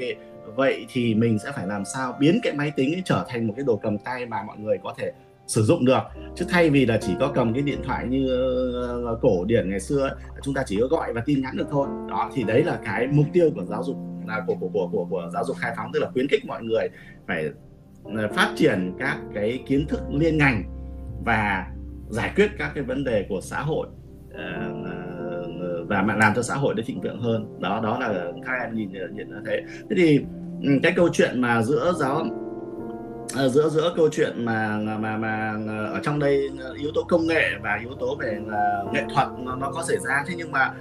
vậy 0.57 0.87
thì 0.93 1.15
mình 1.15 1.38
sẽ 1.38 1.53
phải 1.53 1.67
làm 1.67 1.85
sao 1.85 2.17
biến 2.21 2.41
cái 2.43 2.53
máy 2.53 2.73
tính 2.77 2.95
ấy 2.95 3.03
trở 3.05 3.25
thành 3.29 3.47
một 3.47 3.55
cái 3.57 3.65
đồ 3.65 3.77
cầm 3.77 3.99
tay 3.99 4.27
mà 4.27 4.43
mọi 4.43 4.59
người 4.59 4.79
có 4.83 4.95
thể 4.99 5.12
sử 5.47 5.62
dụng 5.62 5.85
được. 5.85 6.03
Chứ 6.37 6.45
thay 6.49 6.71
vì 6.71 6.87
là 6.87 6.99
chỉ 7.03 7.12
có 7.21 7.33
cầm 7.35 7.53
cái 7.53 7.62
điện 7.62 7.79
thoại 7.85 8.07
như 8.09 8.29
ờ, 8.29 9.05
ờ, 9.07 9.19
cổ 9.23 9.45
điển 9.45 9.71
ngày 9.71 9.81
xưa 9.81 10.01
ấy, 10.01 10.15
chúng 10.43 10.55
ta 10.55 10.62
chỉ 10.67 10.79
có 10.81 10.87
gọi 10.87 11.12
và 11.12 11.23
tin 11.27 11.43
nhắn 11.43 11.57
được 11.57 11.67
thôi. 11.71 11.88
Đó 12.09 12.31
thì 12.35 12.43
đấy 12.43 12.65
là 12.65 12.79
cái 12.85 13.07
mục 13.07 13.27
tiêu 13.33 13.51
của 13.55 13.65
giáo 13.65 13.83
dục 13.85 13.97
là 14.27 14.45
của 14.47 14.55
của 14.55 14.69
của 14.69 14.88
của, 14.93 15.05
của 15.11 15.31
giáo 15.33 15.45
dục 15.45 15.57
khai 15.61 15.73
phóng 15.77 15.91
tức 15.93 16.01
là 16.01 16.11
khuyến 16.11 16.29
khích 16.29 16.45
mọi 16.47 16.62
người 16.62 16.88
phải 17.27 17.45
ờ, 18.05 18.29
phát 18.29 18.53
triển 18.57 18.93
các 18.99 19.19
cái 19.35 19.62
kiến 19.67 19.87
thức 19.87 20.01
liên 20.11 20.38
ngành 20.38 20.62
và 21.25 21.67
giải 22.12 22.33
quyết 22.37 22.51
các 22.59 22.72
cái 22.75 22.85
vấn 22.85 23.05
đề 23.05 23.27
của 23.29 23.40
xã 23.40 23.61
hội 23.61 23.87
ờ, 24.35 24.72
và 25.88 26.03
mà 26.03 26.16
làm 26.16 26.33
cho 26.37 26.42
xã 26.42 26.55
hội 26.55 26.75
được 26.75 26.83
thịnh 26.87 27.01
vượng 27.01 27.20
hơn. 27.20 27.61
Đó 27.61 27.81
đó 27.83 27.98
là 27.98 28.33
các 28.46 28.53
em 28.64 28.75
nhìn 28.75 28.92
nhận 28.92 29.16
như 29.16 29.25
thế. 29.46 29.62
Thế 29.90 29.96
thì 29.96 30.20
ừ, 30.62 30.70
cái 30.83 30.92
câu 30.96 31.09
chuyện 31.12 31.40
mà 31.40 31.62
giữa 31.62 31.92
giáo 31.98 32.27
ờ, 33.37 33.48
giữa 33.48 33.68
giữa 33.68 33.92
câu 33.96 34.09
chuyện 34.12 34.44
mà 34.44 34.79
mà 35.01 35.16
mà 35.16 35.55
ở 35.92 36.01
trong 36.03 36.18
đây 36.18 36.48
ờ, 36.61 36.75
yếu 36.81 36.90
tố 36.94 37.03
công 37.09 37.27
nghệ 37.27 37.51
và 37.62 37.79
yếu 37.81 37.94
tố 38.01 38.16
về 38.20 38.40
nghệ 38.92 39.03
thuật 39.14 39.29
nó, 39.38 39.57
nó 39.57 39.70
có 39.70 39.83
xảy 39.83 39.96
ra. 40.09 40.25
Thế 40.27 40.35
nhưng 40.37 40.53
mà 40.53 40.72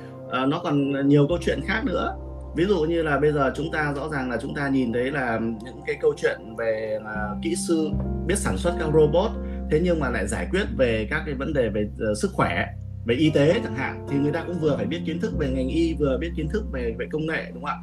nó 0.47 0.59
còn 0.63 1.07
nhiều 1.07 1.25
câu 1.27 1.37
chuyện 1.41 1.59
khác 1.67 1.81
nữa. 1.85 2.15
Ví 2.55 2.65
dụ 2.65 2.81
như 2.81 3.03
là 3.03 3.19
bây 3.19 3.31
giờ 3.31 3.51
chúng 3.55 3.71
ta 3.71 3.93
rõ 3.95 4.09
ràng 4.09 4.29
là 4.29 4.37
chúng 4.41 4.55
ta 4.55 4.69
nhìn 4.69 4.93
thấy 4.93 5.11
là 5.11 5.39
những 5.39 5.81
cái 5.85 5.95
câu 6.01 6.13
chuyện 6.17 6.55
về 6.57 6.99
kỹ 7.41 7.55
sư 7.55 7.89
biết 8.27 8.37
sản 8.37 8.57
xuất 8.57 8.73
các 8.79 8.89
robot 8.93 9.31
thế 9.71 9.79
nhưng 9.83 9.99
mà 9.99 10.09
lại 10.09 10.27
giải 10.27 10.47
quyết 10.51 10.65
về 10.77 11.07
các 11.09 11.23
cái 11.25 11.35
vấn 11.35 11.53
đề 11.53 11.69
về 11.69 11.89
uh, 12.11 12.17
sức 12.17 12.31
khỏe 12.33 12.65
về 13.05 13.15
y 13.15 13.29
tế 13.29 13.59
chẳng 13.63 13.75
hạn 13.75 14.05
thì 14.09 14.17
người 14.17 14.31
ta 14.31 14.43
cũng 14.47 14.59
vừa 14.59 14.77
phải 14.77 14.85
biết 14.85 15.01
kiến 15.05 15.19
thức 15.19 15.33
về 15.37 15.49
ngành 15.49 15.67
y 15.67 15.93
vừa 15.93 16.17
biết 16.17 16.31
kiến 16.35 16.47
thức 16.49 16.63
về 16.71 16.95
về 16.99 17.07
công 17.11 17.25
nghệ 17.27 17.51
đúng 17.53 17.63
không 17.63 17.71
ạ? 17.71 17.79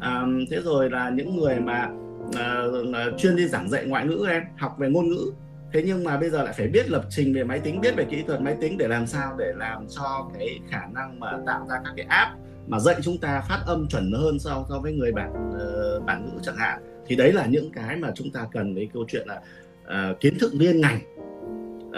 À, 0.00 0.26
thế 0.50 0.60
rồi 0.64 0.90
là 0.90 1.10
những 1.10 1.36
người 1.36 1.60
mà 1.60 1.88
uh, 2.28 3.18
chuyên 3.18 3.36
đi 3.36 3.48
giảng 3.48 3.70
dạy 3.70 3.84
ngoại 3.86 4.06
ngữ 4.06 4.26
em 4.30 4.42
học 4.58 4.76
về 4.78 4.88
ngôn 4.88 5.08
ngữ. 5.08 5.32
Thế 5.72 5.82
nhưng 5.86 6.04
mà 6.04 6.16
bây 6.16 6.30
giờ 6.30 6.42
lại 6.42 6.54
phải 6.56 6.68
biết 6.68 6.90
lập 6.90 7.04
trình 7.10 7.34
về 7.34 7.44
máy 7.44 7.60
tính 7.60 7.80
biết 7.80 7.96
về 7.96 8.04
kỹ 8.04 8.22
thuật 8.26 8.40
máy 8.40 8.56
tính 8.60 8.78
để 8.78 8.88
làm 8.88 9.06
sao 9.06 9.34
để 9.38 9.52
làm 9.56 9.86
cho 9.88 10.30
cái 10.38 10.58
khả 10.70 10.80
năng 10.94 11.20
mà 11.20 11.32
tạo 11.46 11.66
ra 11.68 11.76
các 11.84 11.92
cái 11.96 12.06
app 12.08 12.32
mà 12.66 12.78
dạy 12.78 12.96
chúng 13.02 13.18
ta 13.18 13.42
phát 13.48 13.62
âm 13.66 13.88
chuẩn 13.88 14.12
hơn 14.12 14.38
so 14.38 14.64
so 14.68 14.78
với 14.78 14.92
người 14.92 15.12
bản 15.12 15.50
uh, 15.50 16.06
bản 16.06 16.24
ngữ 16.24 16.40
chẳng 16.42 16.56
hạn. 16.56 16.82
Thì 17.06 17.16
đấy 17.16 17.32
là 17.32 17.46
những 17.46 17.72
cái 17.72 17.96
mà 17.96 18.10
chúng 18.14 18.30
ta 18.30 18.46
cần 18.52 18.74
với 18.74 18.88
câu 18.94 19.04
chuyện 19.08 19.28
là 19.28 19.40
uh, 19.86 20.20
kiến 20.20 20.38
thức 20.40 20.52
liên 20.54 20.80
ngành 20.80 21.00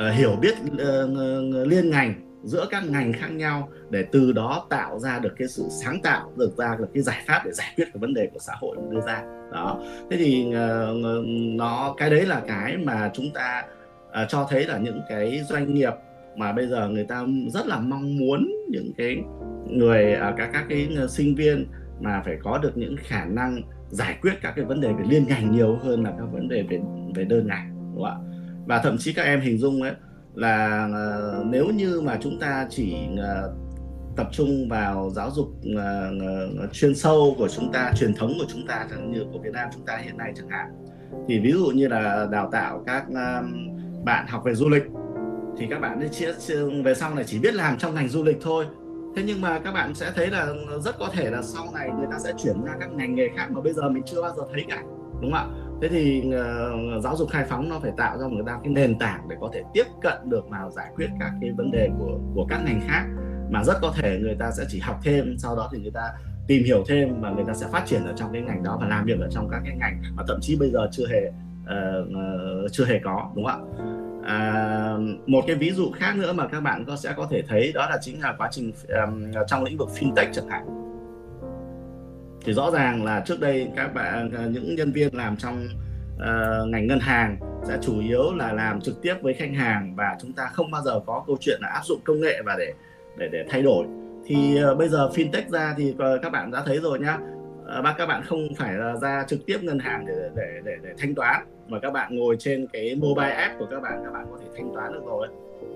uh, 0.07 0.15
hiểu 0.15 0.37
biết 0.41 0.55
uh, 0.73 1.69
liên 1.69 1.91
ngành 1.91 2.15
giữa 2.45 2.67
các 2.71 2.85
ngành 2.91 3.13
khác 3.13 3.29
nhau 3.29 3.69
để 3.91 4.05
từ 4.13 4.33
đó 4.33 4.67
tạo 4.71 4.99
ra 4.99 5.19
được 5.19 5.35
cái 5.39 5.49
sự 5.49 5.65
sáng 5.71 6.03
tạo 6.03 6.33
được 6.37 6.57
ra 6.57 6.77
được 6.79 6.87
cái 6.95 7.03
giải 7.03 7.23
pháp 7.27 7.43
để 7.45 7.53
giải 7.53 7.73
quyết 7.77 7.85
cái 7.85 7.99
vấn 8.01 8.15
đề 8.15 8.29
của 8.33 8.39
xã 8.39 8.53
hội 8.61 8.77
đưa 8.91 9.01
ra. 9.01 9.23
Đó. 9.53 9.81
Thế 10.11 10.17
thì 10.17 10.47
uh, 10.49 11.25
nó 11.57 11.95
cái 11.99 12.11
đấy 12.11 12.27
là 12.27 12.43
cái 12.49 12.77
mà 12.77 13.11
chúng 13.15 13.31
ta 13.35 13.63
uh, 14.09 14.29
cho 14.29 14.47
thấy 14.51 14.65
là 14.67 14.79
những 14.79 15.01
cái 15.09 15.41
doanh 15.49 15.75
nghiệp 15.75 15.93
mà 16.37 16.53
bây 16.53 16.67
giờ 16.67 16.89
người 16.89 17.05
ta 17.05 17.25
rất 17.49 17.67
là 17.67 17.79
mong 17.79 18.19
muốn 18.19 18.51
những 18.69 18.93
cái 18.97 19.17
người 19.67 20.15
à, 20.15 20.29
uh, 20.29 20.35
các 20.37 20.51
các 20.53 20.65
cái 20.69 20.89
sinh 21.09 21.35
viên 21.35 21.67
mà 22.01 22.23
phải 22.25 22.37
có 22.43 22.59
được 22.59 22.77
những 22.77 22.97
khả 22.99 23.25
năng 23.25 23.63
giải 23.91 24.19
quyết 24.23 24.33
các 24.43 24.53
cái 24.57 24.65
vấn 24.65 24.81
đề 24.81 24.93
về 24.93 25.05
liên 25.09 25.25
ngành 25.29 25.53
nhiều 25.53 25.79
hơn 25.83 26.05
là 26.05 26.11
các 26.11 26.25
vấn 26.33 26.49
đề 26.49 26.63
về 26.63 26.81
về 27.15 27.25
đơn 27.25 27.47
ngành 27.47 27.75
đúng 27.95 28.05
không 28.05 28.05
ạ? 28.05 28.28
Và 28.68 28.78
thậm 28.78 28.98
chí 28.98 29.12
các 29.12 29.22
em 29.22 29.40
hình 29.40 29.59
dung 29.59 29.83
ấy 29.83 29.92
là 30.35 30.88
uh, 31.40 31.46
nếu 31.46 31.66
như 31.66 32.00
mà 32.00 32.18
chúng 32.20 32.38
ta 32.40 32.66
chỉ 32.70 32.96
uh, 33.14 33.57
tập 34.16 34.28
trung 34.33 34.68
vào 34.68 35.11
giáo 35.11 35.31
dục 35.31 35.48
uh, 35.48 36.72
chuyên 36.72 36.94
sâu 36.94 37.35
của 37.38 37.48
chúng 37.48 37.72
ta 37.72 37.92
truyền 37.96 38.14
thống 38.14 38.33
của 38.38 38.46
chúng 38.48 38.66
ta 38.66 38.87
chẳng 38.90 39.12
như 39.12 39.24
của 39.33 39.38
Việt 39.38 39.52
Nam 39.52 39.68
chúng 39.74 39.87
ta 39.87 39.96
hiện 39.96 40.16
nay 40.16 40.33
chẳng 40.37 40.48
hạn 40.48 40.66
thì 41.28 41.38
ví 41.38 41.52
dụ 41.52 41.66
như 41.66 41.88
là 41.88 42.26
đào 42.31 42.48
tạo 42.52 42.83
các 42.87 43.04
bạn 44.04 44.26
học 44.28 44.42
về 44.44 44.54
du 44.54 44.68
lịch 44.68 44.83
thì 45.59 45.66
các 45.70 45.81
bạn 45.81 46.00
ấy 46.00 46.09
chia 46.09 46.33
về 46.85 46.94
sau 46.94 47.14
này 47.14 47.24
chỉ 47.24 47.38
biết 47.38 47.54
làm 47.54 47.78
trong 47.78 47.94
ngành 47.94 48.09
du 48.09 48.24
lịch 48.24 48.38
thôi. 48.40 48.66
Thế 49.16 49.22
nhưng 49.26 49.40
mà 49.40 49.59
các 49.59 49.72
bạn 49.72 49.94
sẽ 49.94 50.12
thấy 50.16 50.31
là 50.31 50.46
rất 50.85 50.98
có 50.98 51.09
thể 51.12 51.31
là 51.31 51.42
sau 51.42 51.64
này 51.74 51.90
người 51.98 52.07
ta 52.11 52.18
sẽ 52.18 52.33
chuyển 52.42 52.64
ra 52.64 52.72
các 52.81 52.92
ngành 52.92 53.14
nghề 53.14 53.28
khác 53.37 53.50
mà 53.50 53.61
bây 53.61 53.72
giờ 53.72 53.88
mình 53.88 54.02
chưa 54.07 54.22
bao 54.22 54.35
giờ 54.37 54.42
thấy 54.52 54.64
cả 54.68 54.83
đúng 55.20 55.33
không 55.33 55.33
ạ? 55.33 55.46
Thế 55.83 55.88
thì 55.88 56.23
uh, 56.27 57.03
giáo 57.03 57.17
dục 57.17 57.29
khai 57.31 57.45
phóng 57.49 57.69
nó 57.69 57.79
phải 57.79 57.93
tạo 57.97 58.19
ra 58.19 58.29
một 58.29 58.43
cái 58.47 58.73
nền 58.73 58.99
tảng 58.99 59.29
để 59.29 59.37
có 59.41 59.51
thể 59.55 59.62
tiếp 59.75 59.85
cận 60.03 60.31
được 60.31 60.49
vào 60.49 60.71
giải 60.71 60.91
quyết 60.97 61.09
các 61.21 61.33
cái 61.41 61.51
vấn 61.51 61.71
đề 61.71 61.91
của 61.99 62.19
của 62.35 62.47
các 62.49 62.61
ngành 62.64 62.81
khác 62.87 63.07
mà 63.51 63.64
rất 63.64 63.79
có 63.81 63.93
thể 63.97 64.19
người 64.23 64.37
ta 64.38 64.51
sẽ 64.51 64.64
chỉ 64.69 64.79
học 64.79 65.01
thêm 65.03 65.37
sau 65.38 65.57
đó 65.57 65.69
thì 65.73 65.79
người 65.79 65.91
ta 65.91 66.12
tìm 66.47 66.64
hiểu 66.64 66.85
thêm 66.88 67.21
và 67.21 67.31
người 67.31 67.45
ta 67.47 67.55
sẽ 67.55 67.67
phát 67.73 67.83
triển 67.87 68.05
ở 68.05 68.12
trong 68.17 68.33
cái 68.33 68.43
ngành 68.43 68.62
đó 68.62 68.79
và 68.81 68.88
làm 68.88 69.05
việc 69.05 69.21
ở 69.21 69.29
trong 69.31 69.49
các 69.51 69.61
cái 69.64 69.77
ngành 69.77 70.03
mà 70.17 70.23
thậm 70.29 70.38
chí 70.41 70.57
bây 70.57 70.71
giờ 70.71 70.88
chưa 70.93 71.07
hề 71.09 71.29
uh, 71.29 72.09
uh, 72.09 72.73
chưa 72.73 72.85
hề 72.85 73.01
có 73.05 73.31
đúng 73.35 73.45
không 73.45 73.75
ạ? 73.75 73.99
À, 74.25 74.97
một 75.27 75.45
cái 75.47 75.57
ví 75.57 75.71
dụ 75.71 75.91
khác 75.91 76.17
nữa 76.17 76.33
mà 76.33 76.49
các 76.49 76.61
bạn 76.61 76.85
có 76.85 76.97
sẽ 76.97 77.14
có 77.17 77.27
thể 77.31 77.43
thấy 77.49 77.73
đó 77.75 77.87
là 77.91 77.99
chính 78.01 78.21
là 78.21 78.35
quá 78.38 78.49
trình 78.53 78.73
um, 78.88 79.33
trong 79.47 79.64
lĩnh 79.64 79.77
vực 79.77 79.88
fintech 79.99 80.33
chẳng 80.33 80.49
hạn 80.49 80.88
thì 82.49 82.55
rõ 82.55 82.71
ràng 82.71 83.05
là 83.05 83.23
trước 83.27 83.41
đây 83.41 83.69
các 83.77 83.95
bạn 83.95 84.31
à, 84.39 84.47
những 84.51 84.75
nhân 84.75 84.93
viên 84.93 85.15
làm 85.15 85.37
trong 85.37 85.69
uh, 86.15 86.69
ngành 86.69 86.87
ngân 86.87 87.01
hàng 87.01 87.37
sẽ 87.65 87.79
chủ 87.83 88.01
yếu 88.01 88.35
là 88.35 88.53
làm 88.53 88.81
trực 88.81 89.03
tiếp 89.03 89.15
với 89.23 89.35
khách 89.35 89.51
hàng 89.57 89.95
và 89.97 90.17
chúng 90.21 90.33
ta 90.33 90.51
không 90.53 90.71
bao 90.71 90.83
giờ 90.83 91.01
có 91.07 91.25
câu 91.27 91.37
chuyện 91.41 91.59
là 91.63 91.69
áp 91.69 91.81
dụng 91.85 92.01
công 92.05 92.21
nghệ 92.21 92.43
và 92.47 92.57
để 92.59 92.73
để 93.19 93.29
để 93.33 93.45
thay 93.49 93.63
đổi. 93.63 93.87
Thì 94.27 94.59
uh, 94.73 94.79
bây 94.79 94.89
giờ 94.89 95.09
fintech 95.15 95.49
ra 95.49 95.75
thì 95.77 95.91
uh, 95.91 96.23
các 96.23 96.31
bạn 96.33 96.51
đã 96.51 96.63
thấy 96.67 96.79
rồi 96.79 96.99
nhá. 96.99 97.19
Uh, 97.79 97.97
các 97.99 98.07
bạn 98.07 98.23
không 98.27 98.49
phải 98.57 98.75
là 98.75 98.97
ra 98.97 99.25
trực 99.29 99.47
tiếp 99.47 99.59
ngân 99.63 99.79
hàng 99.79 100.07
để 100.07 100.15
để 100.37 100.61
để, 100.65 100.77
để 100.83 100.91
thanh 100.99 101.15
toán 101.15 101.45
mà 101.69 101.79
các 101.81 101.91
bạn 101.91 102.17
ngồi 102.17 102.37
trên 102.39 102.67
cái 102.73 102.95
mobile 102.95 103.31
app 103.31 103.59
của 103.59 103.67
các 103.71 103.81
bạn 103.81 104.01
các 104.05 104.13
bạn 104.13 104.27
có 104.31 104.39
thể 104.41 104.47
thanh 104.57 104.75
toán 104.75 104.93
được 104.93 105.03
rồi 105.07 105.29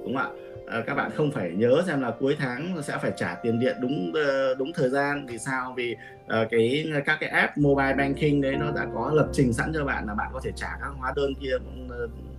đúng 0.05 0.17
không 0.17 0.17
ạ? 0.17 0.52
À, 0.73 0.83
các 0.87 0.95
bạn 0.95 1.11
không 1.15 1.31
phải 1.31 1.51
nhớ 1.51 1.83
xem 1.87 2.01
là 2.01 2.11
cuối 2.21 2.37
tháng 2.39 2.83
sẽ 2.83 2.99
phải 3.03 3.13
trả 3.17 3.35
tiền 3.35 3.61
điện 3.61 3.77
đúng 3.81 4.13
ờ, 4.15 4.55
đúng 4.55 4.73
thời 4.75 4.91
gian. 4.91 5.27
Vì 5.27 5.39
sao? 5.39 5.75
Vì 5.77 5.97
ờ, 6.27 6.47
cái 6.51 6.93
các 7.07 7.19
cái 7.21 7.31
app 7.31 7.59
mobile 7.59 7.95
banking 7.95 8.41
đấy 8.41 8.57
nó 8.57 8.71
đã 8.71 8.87
có 8.95 9.11
lập 9.15 9.29
trình 9.33 9.53
sẵn 9.53 9.73
cho 9.75 9.85
bạn 9.85 10.07
là 10.07 10.15
bạn 10.15 10.31
có 10.33 10.41
thể 10.45 10.51
trả 10.57 10.69
các 10.81 10.89
hóa 10.99 11.13
đơn 11.17 11.35
kia 11.41 11.53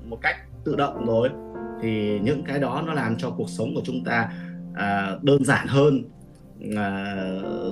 một 0.06 0.18
cách 0.22 0.36
tự 0.64 0.76
động 0.76 1.06
rồi. 1.06 1.30
Thì 1.82 2.20
những 2.20 2.44
cái 2.44 2.60
đó 2.60 2.84
nó 2.88 2.94
làm 2.94 3.18
cho 3.18 3.30
cuộc 3.30 3.50
sống 3.50 3.76
của 3.76 3.82
chúng 3.86 4.04
ta 4.04 4.30
đơn 5.22 5.44
giản 5.46 5.68
hơn 5.68 6.04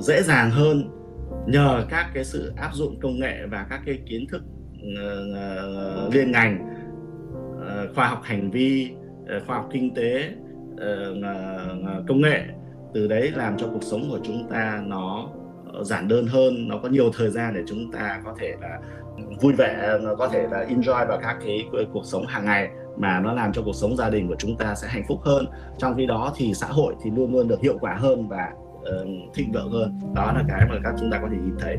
dễ 0.02 0.22
dàng 0.24 0.52
hơn. 0.52 0.90
Nhờ 1.48 1.86
các 1.90 2.12
cái 2.14 2.24
sự 2.24 2.54
áp 2.58 2.74
dụng 2.74 3.00
công 3.02 3.20
nghệ 3.20 3.46
và 3.52 3.66
các 3.70 3.82
cái 3.86 4.00
kiến 4.06 4.28
thức 4.28 4.44
uh, 4.78 6.14
liên 6.14 6.32
ngành 6.32 6.68
uh, 7.56 7.96
khoa 7.96 8.08
học 8.08 8.22
hành 8.24 8.52
vi 8.52 8.92
khoa 9.48 9.56
học 9.56 9.70
kinh 9.74 9.94
tế 9.94 10.32
uh, 10.82 12.08
công 12.08 12.22
nghệ. 12.22 12.44
Từ 12.94 13.08
đấy 13.08 13.32
làm 13.36 13.58
cho 13.58 13.68
cuộc 13.68 13.84
sống 13.84 14.02
của 14.10 14.20
chúng 14.24 14.48
ta 14.50 14.82
nó 14.86 15.30
ờ, 15.74 15.84
giản 15.84 16.08
đơn 16.08 16.28
hơn 16.28 16.68
nó 16.68 16.78
có 16.84 16.90
nhiều 16.90 17.12
thời 17.18 17.30
gian 17.30 17.54
để 17.54 17.62
chúng 17.68 17.92
ta 17.92 18.22
có 18.26 18.36
thể 18.40 18.56
là 18.62 18.80
vui 19.42 19.54
vẻ 19.54 19.98
có 20.18 20.28
thể 20.28 20.48
là 20.52 20.66
enjoy 20.70 21.08
vào 21.08 21.20
các 21.22 21.38
cái 21.46 21.68
ờ, 21.74 21.86
cuộc 21.94 22.06
sống 22.06 22.26
hàng 22.26 22.46
ngày 22.46 22.70
mà 22.98 23.20
nó 23.20 23.34
làm 23.34 23.54
cho 23.54 23.62
cuộc 23.66 23.76
sống 23.76 23.96
gia 23.96 24.10
đình 24.10 24.28
của 24.28 24.36
chúng 24.40 24.58
ta 24.58 24.76
sẽ 24.76 24.88
hạnh 24.88 25.04
phúc 25.08 25.20
hơn. 25.24 25.46
Trong 25.78 25.96
khi 25.98 26.06
đó 26.06 26.34
thì 26.36 26.54
xã 26.54 26.68
hội 26.68 26.96
thì 27.04 27.12
luôn 27.12 27.34
luôn 27.34 27.48
được 27.48 27.62
hiệu 27.62 27.78
quả 27.82 27.94
hơn 27.94 28.28
và 28.28 28.52
uh, 28.80 29.34
thịnh 29.34 29.52
vượng 29.52 29.72
hơn. 29.72 30.00
Đó 30.16 30.32
là 30.36 30.44
cái 30.48 30.68
mà 30.70 30.76
các 30.84 30.94
chúng 31.00 31.12
ta 31.12 31.20
có 31.22 31.28
thể 31.32 31.38
nhìn 31.38 31.56
thấy. 31.60 31.78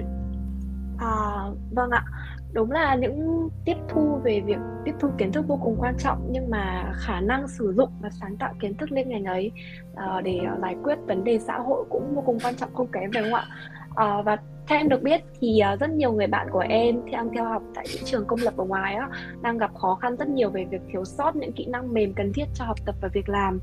À, 0.99 1.47
vâng 1.75 1.91
ạ 1.91 2.05
đúng 2.53 2.71
là 2.71 2.95
những 2.95 3.49
tiếp 3.65 3.77
thu 3.89 4.21
về 4.25 4.41
việc 4.41 4.59
tiếp 4.85 4.93
thu 5.01 5.09
kiến 5.19 5.33
thức 5.33 5.45
vô 5.49 5.59
cùng 5.63 5.77
quan 5.79 5.95
trọng 5.99 6.29
nhưng 6.31 6.51
mà 6.51 6.93
khả 6.97 7.21
năng 7.21 7.49
sử 7.49 7.73
dụng 7.77 7.89
và 8.01 8.11
sáng 8.11 8.37
tạo 8.37 8.55
kiến 8.61 8.75
thức 8.75 8.93
lên 8.93 9.09
ngành 9.09 9.25
ấy 9.25 9.51
uh, 9.93 10.25
để 10.25 10.39
ờ, 10.49 10.59
giải 10.63 10.77
quyết 10.83 10.99
vấn 11.07 11.25
đề 11.25 11.39
xã 11.39 11.59
hội 11.59 11.85
cũng 11.91 12.15
vô 12.15 12.23
cùng 12.27 12.39
quan 12.43 12.55
trọng 12.55 12.75
không 12.75 12.87
kém 12.93 13.11
phải 13.15 13.23
không 13.23 13.35
ạ? 13.35 13.45
Uh, 13.91 14.25
và 14.25 14.37
theo 14.67 14.79
em 14.79 14.89
được 14.89 15.03
biết 15.03 15.21
thì 15.41 15.59
ờ, 15.59 15.77
rất 15.77 15.91
nhiều 15.91 16.13
người 16.13 16.27
bạn 16.27 16.49
của 16.51 16.65
em 16.69 17.11
đang 17.13 17.31
theo 17.35 17.45
học 17.45 17.63
tại 17.75 17.87
những 17.95 18.05
trường 18.05 18.25
công 18.27 18.41
lập 18.43 18.55
ở 18.57 18.65
ngoài 18.65 18.95
á 18.95 19.09
đang 19.43 19.59
gặp 19.59 19.75
khó 19.75 19.95
khăn 19.95 20.17
rất 20.17 20.29
nhiều 20.29 20.51
về 20.51 20.65
việc 20.71 20.81
thiếu 20.93 21.05
sót 21.05 21.37
những 21.37 21.53
kỹ 21.53 21.67
năng 21.67 21.93
mềm 21.93 22.13
cần 22.15 22.33
thiết 22.33 22.45
cho 22.55 22.65
học 22.65 22.79
tập 22.87 22.95
và 23.01 23.09
việc 23.09 23.29
làm. 23.29 23.61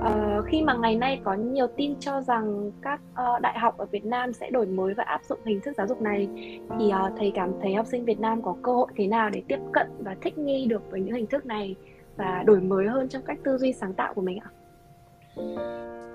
à, 0.00 0.38
khi 0.46 0.62
mà 0.62 0.74
ngày 0.74 0.96
nay 0.96 1.20
có 1.24 1.34
nhiều 1.34 1.66
tin 1.76 1.94
cho 2.00 2.20
rằng 2.20 2.70
các 2.82 3.00
uh, 3.12 3.40
đại 3.40 3.58
học 3.58 3.78
ở 3.78 3.84
Việt 3.84 4.04
Nam 4.04 4.32
sẽ 4.32 4.50
đổi 4.50 4.66
mới 4.66 4.94
và 4.94 5.04
áp 5.04 5.20
dụng 5.24 5.38
hình 5.44 5.60
thức 5.60 5.74
giáo 5.76 5.86
dục 5.86 6.02
này 6.02 6.28
thì 6.78 6.86
uh, 6.86 7.12
thầy 7.18 7.32
cảm 7.34 7.50
thấy 7.62 7.74
học 7.74 7.86
sinh 7.86 8.04
Việt 8.04 8.20
Nam 8.20 8.42
có 8.42 8.56
cơ 8.62 8.72
hội 8.72 8.88
thế 8.96 9.06
nào 9.06 9.30
để 9.30 9.42
tiếp 9.48 9.58
cận 9.72 9.86
và 9.98 10.16
thích 10.22 10.38
nghi 10.38 10.66
được 10.66 10.90
với 10.90 11.00
những 11.00 11.14
hình 11.14 11.26
thức 11.26 11.46
này 11.46 11.74
và 12.16 12.42
đổi 12.46 12.60
mới 12.60 12.86
hơn 12.86 13.08
trong 13.08 13.22
cách 13.22 13.38
tư 13.44 13.58
duy 13.58 13.72
sáng 13.72 13.94
tạo 13.94 14.14
của 14.14 14.22
mình 14.22 14.38
ạ? 14.38 14.50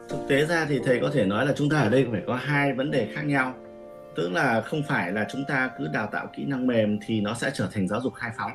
Thực 0.10 0.28
tế 0.30 0.46
ra 0.46 0.66
thì 0.70 0.80
thầy 0.86 1.00
có 1.02 1.10
thể 1.14 1.26
nói 1.26 1.46
là 1.46 1.54
chúng 1.56 1.70
ta 1.70 1.80
ở 1.80 1.90
đây 1.90 2.08
phải 2.12 2.22
có 2.28 2.36
hai 2.36 2.74
vấn 2.74 2.92
đề 2.92 3.08
khác 3.14 3.22
nhau 3.22 3.54
tức 4.15 4.30
là 4.30 4.62
không 4.62 4.84
phải 4.88 5.12
là 5.12 5.28
chúng 5.32 5.45
ta 5.47 5.69
cứ 5.78 5.88
đào 5.93 6.08
tạo 6.08 6.28
kỹ 6.38 6.45
năng 6.45 6.67
mềm 6.67 6.99
thì 7.06 7.21
nó 7.21 7.34
sẽ 7.34 7.52
trở 7.54 7.67
thành 7.71 7.88
giáo 7.88 8.02
dục 8.02 8.13
khai 8.13 8.32
phóng. 8.38 8.52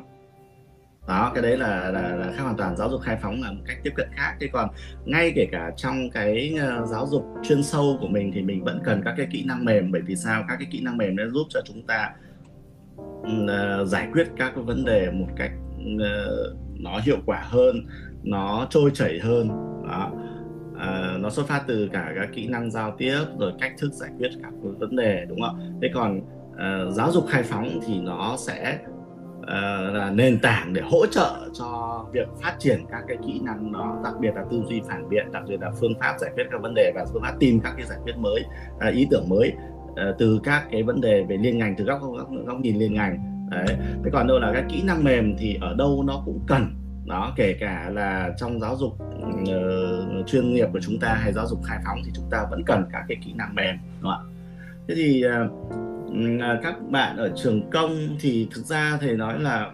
Đó 1.09 1.33
cái 1.35 1.43
đấy 1.43 1.57
là, 1.57 1.91
là, 1.91 2.17
là 2.17 2.33
khác 2.37 2.43
hoàn 2.43 2.57
toàn. 2.57 2.77
Giáo 2.77 2.91
dục 2.91 3.01
khai 3.01 3.19
phóng 3.23 3.43
là 3.43 3.53
một 3.53 3.63
cách 3.67 3.77
tiếp 3.83 3.93
cận 3.97 4.09
khác. 4.17 4.37
Thế 4.41 4.49
còn 4.53 4.69
ngay 5.05 5.33
kể 5.35 5.47
cả 5.53 5.71
trong 5.77 6.11
cái 6.11 6.55
uh, 6.55 6.89
giáo 6.89 7.07
dục 7.07 7.27
chuyên 7.43 7.63
sâu 7.63 7.97
của 8.01 8.09
mình 8.09 8.33
thì 8.35 8.43
mình 8.43 8.65
vẫn 8.65 8.81
cần 8.85 9.03
các 9.05 9.15
cái 9.17 9.27
kỹ 9.31 9.45
năng 9.45 9.65
mềm. 9.65 9.93
Bởi 9.93 10.03
vì 10.03 10.17
sao? 10.17 10.45
Các 10.49 10.57
cái 10.57 10.69
kỹ 10.71 10.81
năng 10.81 10.97
mềm 10.97 11.17
nó 11.17 11.27
giúp 11.27 11.47
cho 11.51 11.61
chúng 11.65 11.83
ta 11.87 12.13
uh, 13.21 13.89
giải 13.89 14.09
quyết 14.13 14.29
các 14.37 14.53
cái 14.55 14.65
vấn 14.65 14.85
đề 14.85 15.11
một 15.11 15.29
cách 15.37 15.51
uh, 15.95 16.57
nó 16.81 17.01
hiệu 17.05 17.19
quả 17.27 17.41
hơn 17.49 17.87
nó 18.23 18.67
trôi 18.71 18.91
chảy 18.95 19.19
hơn. 19.19 19.49
Đó 19.89 20.13
à, 20.79 21.17
nó 21.21 21.31
xuất 21.31 21.47
phát 21.47 21.65
từ 21.67 21.89
cả 21.93 22.13
các 22.17 22.29
kỹ 22.35 22.47
năng 22.47 22.71
giao 22.71 22.95
tiếp 22.99 23.21
rồi 23.39 23.53
cách 23.61 23.73
thức 23.79 23.93
giải 23.93 24.11
quyết 24.19 24.31
các 24.43 24.53
vấn 24.79 24.97
đề 24.97 25.25
đúng 25.29 25.41
không 25.41 25.79
thế 25.83 25.89
còn 25.95 26.21
à, 26.57 26.85
giáo 26.91 27.13
dục 27.13 27.25
khai 27.29 27.43
phóng 27.43 27.81
thì 27.87 28.01
nó 28.01 28.37
sẽ 28.39 28.79
à, 29.47 29.81
là 29.93 30.11
nền 30.11 30.39
tảng 30.39 30.73
để 30.73 30.83
hỗ 30.91 31.07
trợ 31.07 31.49
cho 31.55 32.05
việc 32.13 32.29
phát 32.43 32.57
triển 32.59 32.85
các 32.91 33.03
cái 33.09 33.17
kỹ 33.27 33.41
năng 33.43 33.73
đó 33.73 34.01
đặc 34.05 34.15
biệt 34.21 34.35
là 34.35 34.45
tư 34.51 34.63
duy 34.69 34.81
phản 34.89 35.09
biện 35.09 35.33
đặc 35.33 35.43
biệt 35.49 35.61
là 35.61 35.71
phương 35.81 35.95
pháp 36.01 36.15
giải 36.19 36.31
quyết 36.35 36.45
các 36.51 36.63
vấn 36.63 36.75
đề 36.75 36.93
và 36.95 37.05
phương 37.13 37.23
pháp 37.23 37.35
tìm 37.41 37.61
các 37.61 37.73
cái 37.77 37.87
giải 37.87 37.99
quyết 38.05 38.17
mới 38.19 38.45
à, 38.81 38.89
ý 38.89 39.07
tưởng 39.11 39.29
mới 39.29 39.53
à, 39.97 40.13
từ 40.19 40.41
các 40.45 40.67
cái 40.71 40.83
vấn 40.83 41.01
đề 41.01 41.25
về 41.29 41.37
liên 41.37 41.59
ngành 41.59 41.75
từ 41.79 41.85
góc 41.85 42.01
góc, 42.03 42.29
góc 42.47 42.61
nhìn 42.61 42.79
liên 42.79 42.95
ngành. 42.95 43.19
Đấy. 43.51 43.77
Thế 44.05 44.11
còn 44.13 44.27
đâu 44.27 44.39
là 44.39 44.53
các 44.55 44.65
kỹ 44.69 44.83
năng 44.83 45.05
mềm 45.05 45.37
thì 45.39 45.59
ở 45.61 45.75
đâu 45.75 46.05
nó 46.07 46.23
cũng 46.25 46.41
cần 46.47 46.78
đó 47.09 47.33
kể 47.37 47.57
cả 47.61 47.91
là 47.95 48.35
trong 48.39 48.61
giáo 48.61 48.77
dục 48.77 48.99
uh, 49.23 50.27
chuyên 50.27 50.55
nghiệp 50.55 50.69
của 50.73 50.81
chúng 50.81 50.99
ta 50.99 51.15
hay 51.15 51.33
giáo 51.33 51.47
dục 51.47 51.59
khai 51.65 51.79
phóng 51.85 51.99
thì 52.05 52.11
chúng 52.15 52.31
ta 52.31 52.47
vẫn 52.51 52.65
cần 52.65 52.85
các 52.93 53.05
cái 53.09 53.17
kỹ 53.25 53.33
năng 53.37 53.55
mềm 53.55 53.77
đúng 54.03 54.13
không 54.13 54.29
ạ? 54.29 54.29
Thế 54.89 54.95
thì 54.95 55.25
uh, 55.27 56.63
các 56.63 56.75
bạn 56.91 57.17
ở 57.17 57.33
trường 57.37 57.71
công 57.71 58.17
thì 58.21 58.49
thực 58.55 58.65
ra 58.65 58.99
thầy 59.01 59.17
nói 59.17 59.41
là 59.41 59.71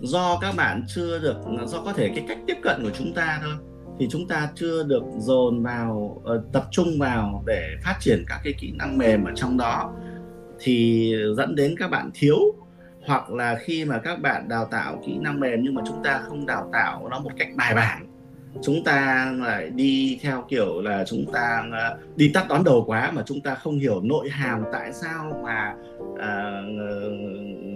do 0.00 0.38
các 0.40 0.54
bạn 0.56 0.84
chưa 0.88 1.18
được 1.18 1.36
do 1.66 1.82
có 1.84 1.92
thể 1.92 2.08
cái 2.08 2.24
cách 2.28 2.38
tiếp 2.46 2.56
cận 2.62 2.82
của 2.82 2.90
chúng 2.98 3.14
ta 3.14 3.40
thôi 3.42 3.54
thì 3.98 4.08
chúng 4.10 4.28
ta 4.28 4.50
chưa 4.54 4.82
được 4.82 5.02
dồn 5.18 5.62
vào 5.62 6.22
uh, 6.24 6.52
tập 6.52 6.64
trung 6.70 6.98
vào 6.98 7.42
để 7.46 7.76
phát 7.84 7.96
triển 8.00 8.24
các 8.28 8.40
cái 8.44 8.52
kỹ 8.60 8.72
năng 8.78 8.98
mềm 8.98 9.24
ở 9.24 9.32
trong 9.34 9.56
đó 9.56 9.92
thì 10.60 11.14
dẫn 11.36 11.54
đến 11.54 11.74
các 11.78 11.90
bạn 11.90 12.10
thiếu 12.14 12.36
hoặc 13.08 13.30
là 13.30 13.58
khi 13.60 13.84
mà 13.84 13.98
các 13.98 14.20
bạn 14.20 14.48
đào 14.48 14.64
tạo 14.64 15.02
kỹ 15.06 15.18
năng 15.20 15.40
mềm 15.40 15.62
nhưng 15.62 15.74
mà 15.74 15.82
chúng 15.86 16.02
ta 16.04 16.18
không 16.18 16.46
đào 16.46 16.70
tạo 16.72 17.08
nó 17.10 17.20
một 17.20 17.30
cách 17.38 17.48
bài 17.56 17.74
bản 17.74 18.08
chúng 18.62 18.84
ta 18.84 19.32
lại 19.38 19.70
đi 19.70 20.18
theo 20.22 20.44
kiểu 20.48 20.82
là 20.82 21.04
chúng 21.04 21.32
ta 21.32 21.64
à, 21.72 21.96
đi 22.16 22.30
tắt 22.34 22.46
đón 22.48 22.64
đầu 22.64 22.84
quá 22.86 23.10
mà 23.10 23.22
chúng 23.26 23.40
ta 23.40 23.54
không 23.54 23.78
hiểu 23.78 24.00
nội 24.00 24.30
hàm 24.30 24.64
tại 24.72 24.92
sao 24.92 25.40
mà 25.44 25.74
à, 26.18 26.62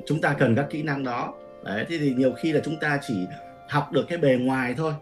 chúng 0.07 0.21
ta 0.21 0.35
cần 0.39 0.57
các 0.57 0.67
kỹ 0.71 0.83
năng 0.83 1.05
đó. 1.05 1.35
Đấy 1.65 1.85
thế 1.89 1.99
thì 1.99 2.15
nhiều 2.15 2.33
khi 2.33 2.53
là 2.53 2.61
chúng 2.65 2.77
ta 2.81 2.99
chỉ 3.09 3.15
học 3.69 3.93
được 3.93 4.05
cái 4.09 4.19
bề 4.19 4.37
ngoài 4.37 4.75
thôi. 4.77 4.93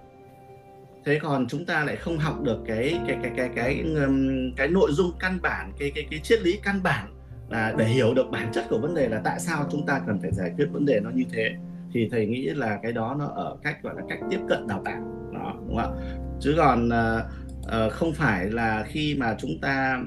Thế 1.04 1.18
còn 1.22 1.46
chúng 1.48 1.66
ta 1.66 1.84
lại 1.84 1.96
không 1.96 2.18
học 2.18 2.42
được 2.42 2.58
cái 2.66 2.98
cái 3.06 3.16
cái 3.22 3.32
cái 3.36 3.50
cái 3.54 3.84
cái, 4.06 4.52
cái 4.56 4.68
nội 4.68 4.92
dung 4.92 5.12
căn 5.20 5.38
bản 5.42 5.72
cái 5.78 5.92
cái 5.94 6.06
cái 6.10 6.20
triết 6.22 6.42
lý 6.42 6.60
căn 6.64 6.82
bản 6.82 7.06
là 7.50 7.74
để 7.78 7.84
hiểu 7.84 8.14
được 8.14 8.30
bản 8.30 8.48
chất 8.52 8.64
của 8.70 8.78
vấn 8.78 8.94
đề 8.94 9.08
là 9.08 9.20
tại 9.24 9.40
sao 9.40 9.66
chúng 9.70 9.86
ta 9.86 10.00
cần 10.06 10.18
phải 10.22 10.32
giải 10.32 10.52
quyết 10.56 10.66
vấn 10.72 10.86
đề 10.86 11.00
nó 11.00 11.10
như 11.10 11.24
thế 11.32 11.50
thì 11.92 12.08
thầy 12.12 12.26
nghĩ 12.26 12.48
là 12.48 12.78
cái 12.82 12.92
đó 12.92 13.16
nó 13.18 13.26
ở 13.26 13.56
cách 13.62 13.82
gọi 13.82 13.94
là 13.96 14.02
cách 14.08 14.18
tiếp 14.30 14.40
cận 14.48 14.66
đào 14.66 14.82
tạo 14.84 15.00
đó 15.32 15.54
đúng 15.68 15.76
không 15.76 15.96
ạ? 15.96 16.16
Chứ 16.40 16.54
còn 16.56 16.88
uh, 16.88 17.92
không 17.92 18.12
phải 18.12 18.50
là 18.50 18.84
khi 18.88 19.16
mà 19.18 19.36
chúng 19.38 19.60
ta 19.62 20.00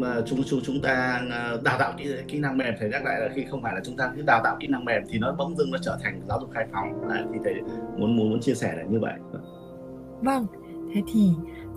mà 0.00 0.16
chúng 0.26 0.42
chúng 0.46 0.60
chúng 0.64 0.80
ta 0.82 1.22
ờ, 1.30 1.60
đào 1.64 1.78
tạo 1.78 1.92
kỹ, 1.96 2.12
kỹ 2.28 2.38
năng 2.38 2.58
mềm 2.58 2.74
thầy 2.80 2.88
nhắc 2.88 3.04
lại 3.04 3.20
là 3.20 3.28
khi 3.34 3.44
không 3.50 3.62
phải 3.62 3.74
là 3.74 3.80
chúng 3.84 3.96
ta 3.96 4.12
cứ 4.16 4.22
đào 4.26 4.40
tạo 4.44 4.56
kỹ 4.60 4.66
năng 4.66 4.84
mềm 4.84 5.02
thì 5.08 5.18
nó 5.18 5.34
bỗng 5.38 5.56
dưng 5.56 5.70
nó 5.70 5.78
trở 5.82 5.98
thành 6.02 6.20
giáo 6.28 6.40
dục 6.40 6.50
khai 6.54 6.66
phóng. 6.72 7.08
Đấy, 7.08 7.22
thì 7.32 7.38
thầy 7.44 7.54
muốn 7.96 8.16
muốn 8.16 8.30
muốn 8.30 8.40
chia 8.40 8.54
sẻ 8.54 8.74
là 8.76 8.82
như 8.82 9.00
vậy. 9.00 9.14
Vâng 10.20 10.46
thế 10.94 11.02
thì 11.12 11.30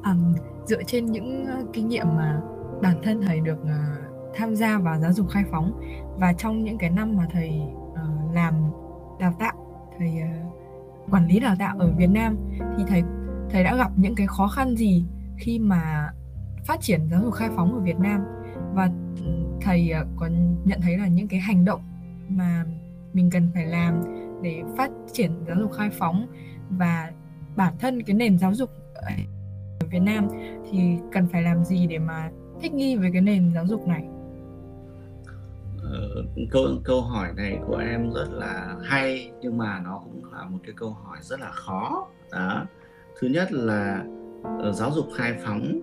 um, 0.04 0.34
dựa 0.66 0.84
trên 0.88 1.06
những 1.06 1.46
kinh 1.74 1.88
nghiệm 1.88 2.08
mà 2.16 2.42
bản 2.82 3.02
thân 3.04 3.22
thầy 3.22 3.40
được 3.40 3.58
uh, 3.62 4.11
tham 4.36 4.56
gia 4.56 4.78
vào 4.78 5.00
giáo 5.00 5.14
dục 5.14 5.30
khai 5.30 5.44
phóng. 5.52 5.82
Và 6.18 6.34
trong 6.34 6.64
những 6.64 6.78
cái 6.78 6.90
năm 6.90 7.18
mà 7.18 7.28
thầy 7.32 7.62
uh, 7.92 8.36
làm 8.36 8.54
đào 9.20 9.34
tạo 9.40 9.54
thầy 9.98 10.10
uh, 10.10 11.12
quản 11.14 11.28
lý 11.28 11.40
đào 11.40 11.56
tạo 11.60 11.76
ở 11.80 11.94
Việt 11.98 12.10
Nam 12.10 12.38
thì 12.78 12.84
thầy 12.88 13.04
thầy 13.50 13.64
đã 13.64 13.76
gặp 13.76 13.92
những 13.96 14.16
cái 14.16 14.28
khó 14.28 14.48
khăn 14.48 14.76
gì 14.76 15.06
khi 15.38 15.60
mà 15.60 16.10
phát 16.66 16.82
triển 16.82 17.08
giáo 17.12 17.22
dục 17.24 17.34
khai 17.34 17.50
phóng 17.56 17.74
ở 17.74 17.80
Việt 17.80 18.00
Nam? 18.00 18.22
Và 18.74 18.90
thầy 19.62 19.90
ờ, 19.90 20.06
có 20.16 20.30
nhận 20.66 20.82
thấy 20.82 20.98
là 20.98 21.08
những 21.08 21.28
cái 21.28 21.40
hành 21.40 21.66
động 21.66 21.82
mà 22.30 22.66
mình 23.14 23.30
cần 23.30 23.52
phải 23.54 23.66
làm 23.66 24.04
để 24.42 24.64
phát 24.78 24.92
triển 25.14 25.32
giáo 25.48 25.56
dục 25.60 25.72
khai 25.72 25.90
phóng 25.90 26.28
và 26.70 27.12
bản 27.56 27.74
thân 27.80 28.04
cái 28.04 28.16
nền 28.16 28.40
giáo 28.40 28.54
dục 28.54 28.70
ở 28.96 29.88
Việt 29.92 30.00
Nam 30.00 30.28
thì 30.72 30.98
cần 31.12 31.28
phải 31.28 31.42
làm 31.42 31.64
gì 31.64 31.88
để 31.88 32.00
mà 32.00 32.30
thích 32.62 32.74
nghi 32.74 32.96
với 32.96 33.10
cái 33.14 33.22
nền 33.22 33.54
giáo 33.54 33.68
dục 33.68 33.88
này? 33.88 34.08
Ờ, 35.92 36.24
câu 36.52 36.68
câu 36.84 37.02
hỏi 37.02 37.28
này 37.36 37.60
của 37.68 37.78
em 37.78 38.14
rất 38.14 38.28
là 38.32 38.76
hay 38.84 39.32
nhưng 39.42 39.58
mà 39.58 39.82
nó 39.86 40.02
cũng 40.04 40.34
là 40.34 40.44
một 40.44 40.58
cái 40.64 40.74
câu 40.78 40.90
hỏi 40.90 41.18
rất 41.22 41.40
là 41.40 41.52
khó. 41.52 42.08
Đó. 42.32 42.66
Thứ 43.20 43.28
nhất 43.28 43.52
là 43.52 44.06
ờ, 44.44 44.72
giáo 44.72 44.92
dục 44.92 45.08
khai 45.16 45.34
phóng 45.46 45.82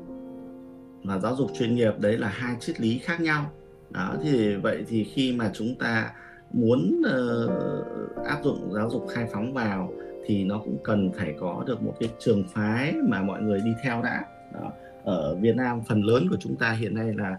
và 1.04 1.18
giáo 1.18 1.36
dục 1.36 1.50
chuyên 1.58 1.74
nghiệp 1.74 1.92
đấy 1.98 2.18
là 2.18 2.28
hai 2.28 2.56
triết 2.60 2.80
lý 2.80 2.98
khác 2.98 3.20
nhau. 3.20 3.50
Đó 3.90 4.14
thì 4.22 4.56
vậy 4.56 4.84
thì 4.88 5.04
khi 5.04 5.32
mà 5.32 5.50
chúng 5.54 5.74
ta 5.78 6.12
muốn 6.52 7.02
uh, 7.02 8.26
áp 8.26 8.38
dụng 8.44 8.72
giáo 8.74 8.90
dục 8.90 9.06
khai 9.10 9.26
phóng 9.32 9.54
vào 9.54 9.92
thì 10.26 10.44
nó 10.44 10.58
cũng 10.58 10.78
cần 10.84 11.12
phải 11.12 11.34
có 11.40 11.64
được 11.66 11.82
một 11.82 11.94
cái 12.00 12.08
trường 12.18 12.44
phái 12.54 12.94
mà 13.08 13.22
mọi 13.22 13.42
người 13.42 13.60
đi 13.60 13.70
theo 13.82 14.02
đã. 14.02 14.24
Đó. 14.54 14.72
Ở 15.04 15.36
Việt 15.40 15.56
Nam 15.56 15.80
phần 15.88 16.02
lớn 16.02 16.26
của 16.30 16.36
chúng 16.40 16.56
ta 16.56 16.72
hiện 16.72 16.94
nay 16.94 17.12
là 17.14 17.38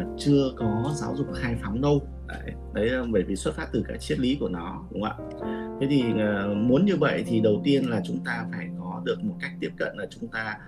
uh, 0.00 0.18
chưa 0.18 0.52
có 0.56 0.92
giáo 0.94 1.16
dục 1.16 1.26
khai 1.34 1.56
phóng 1.62 1.80
đâu. 1.80 2.02
Đấy, 2.26 2.52
đấy 2.74 2.90
là 2.90 3.04
bởi 3.10 3.22
vì 3.22 3.36
xuất 3.36 3.54
phát 3.54 3.68
từ 3.72 3.84
cái 3.88 3.98
triết 3.98 4.18
lý 4.18 4.36
của 4.40 4.48
nó 4.48 4.82
đúng 4.90 5.02
không 5.02 5.38
ạ? 5.40 5.48
Thế 5.80 5.86
thì 5.90 6.04
uh, 6.12 6.56
muốn 6.56 6.84
như 6.84 6.96
vậy 6.96 7.24
thì 7.26 7.40
đầu 7.40 7.60
tiên 7.64 7.90
là 7.90 8.00
chúng 8.04 8.18
ta 8.24 8.46
phải 8.52 8.68
có 8.80 9.02
được 9.04 9.24
một 9.24 9.34
cách 9.40 9.52
tiếp 9.60 9.70
cận 9.78 9.96
là 9.96 10.06
chúng 10.10 10.28
ta 10.28 10.58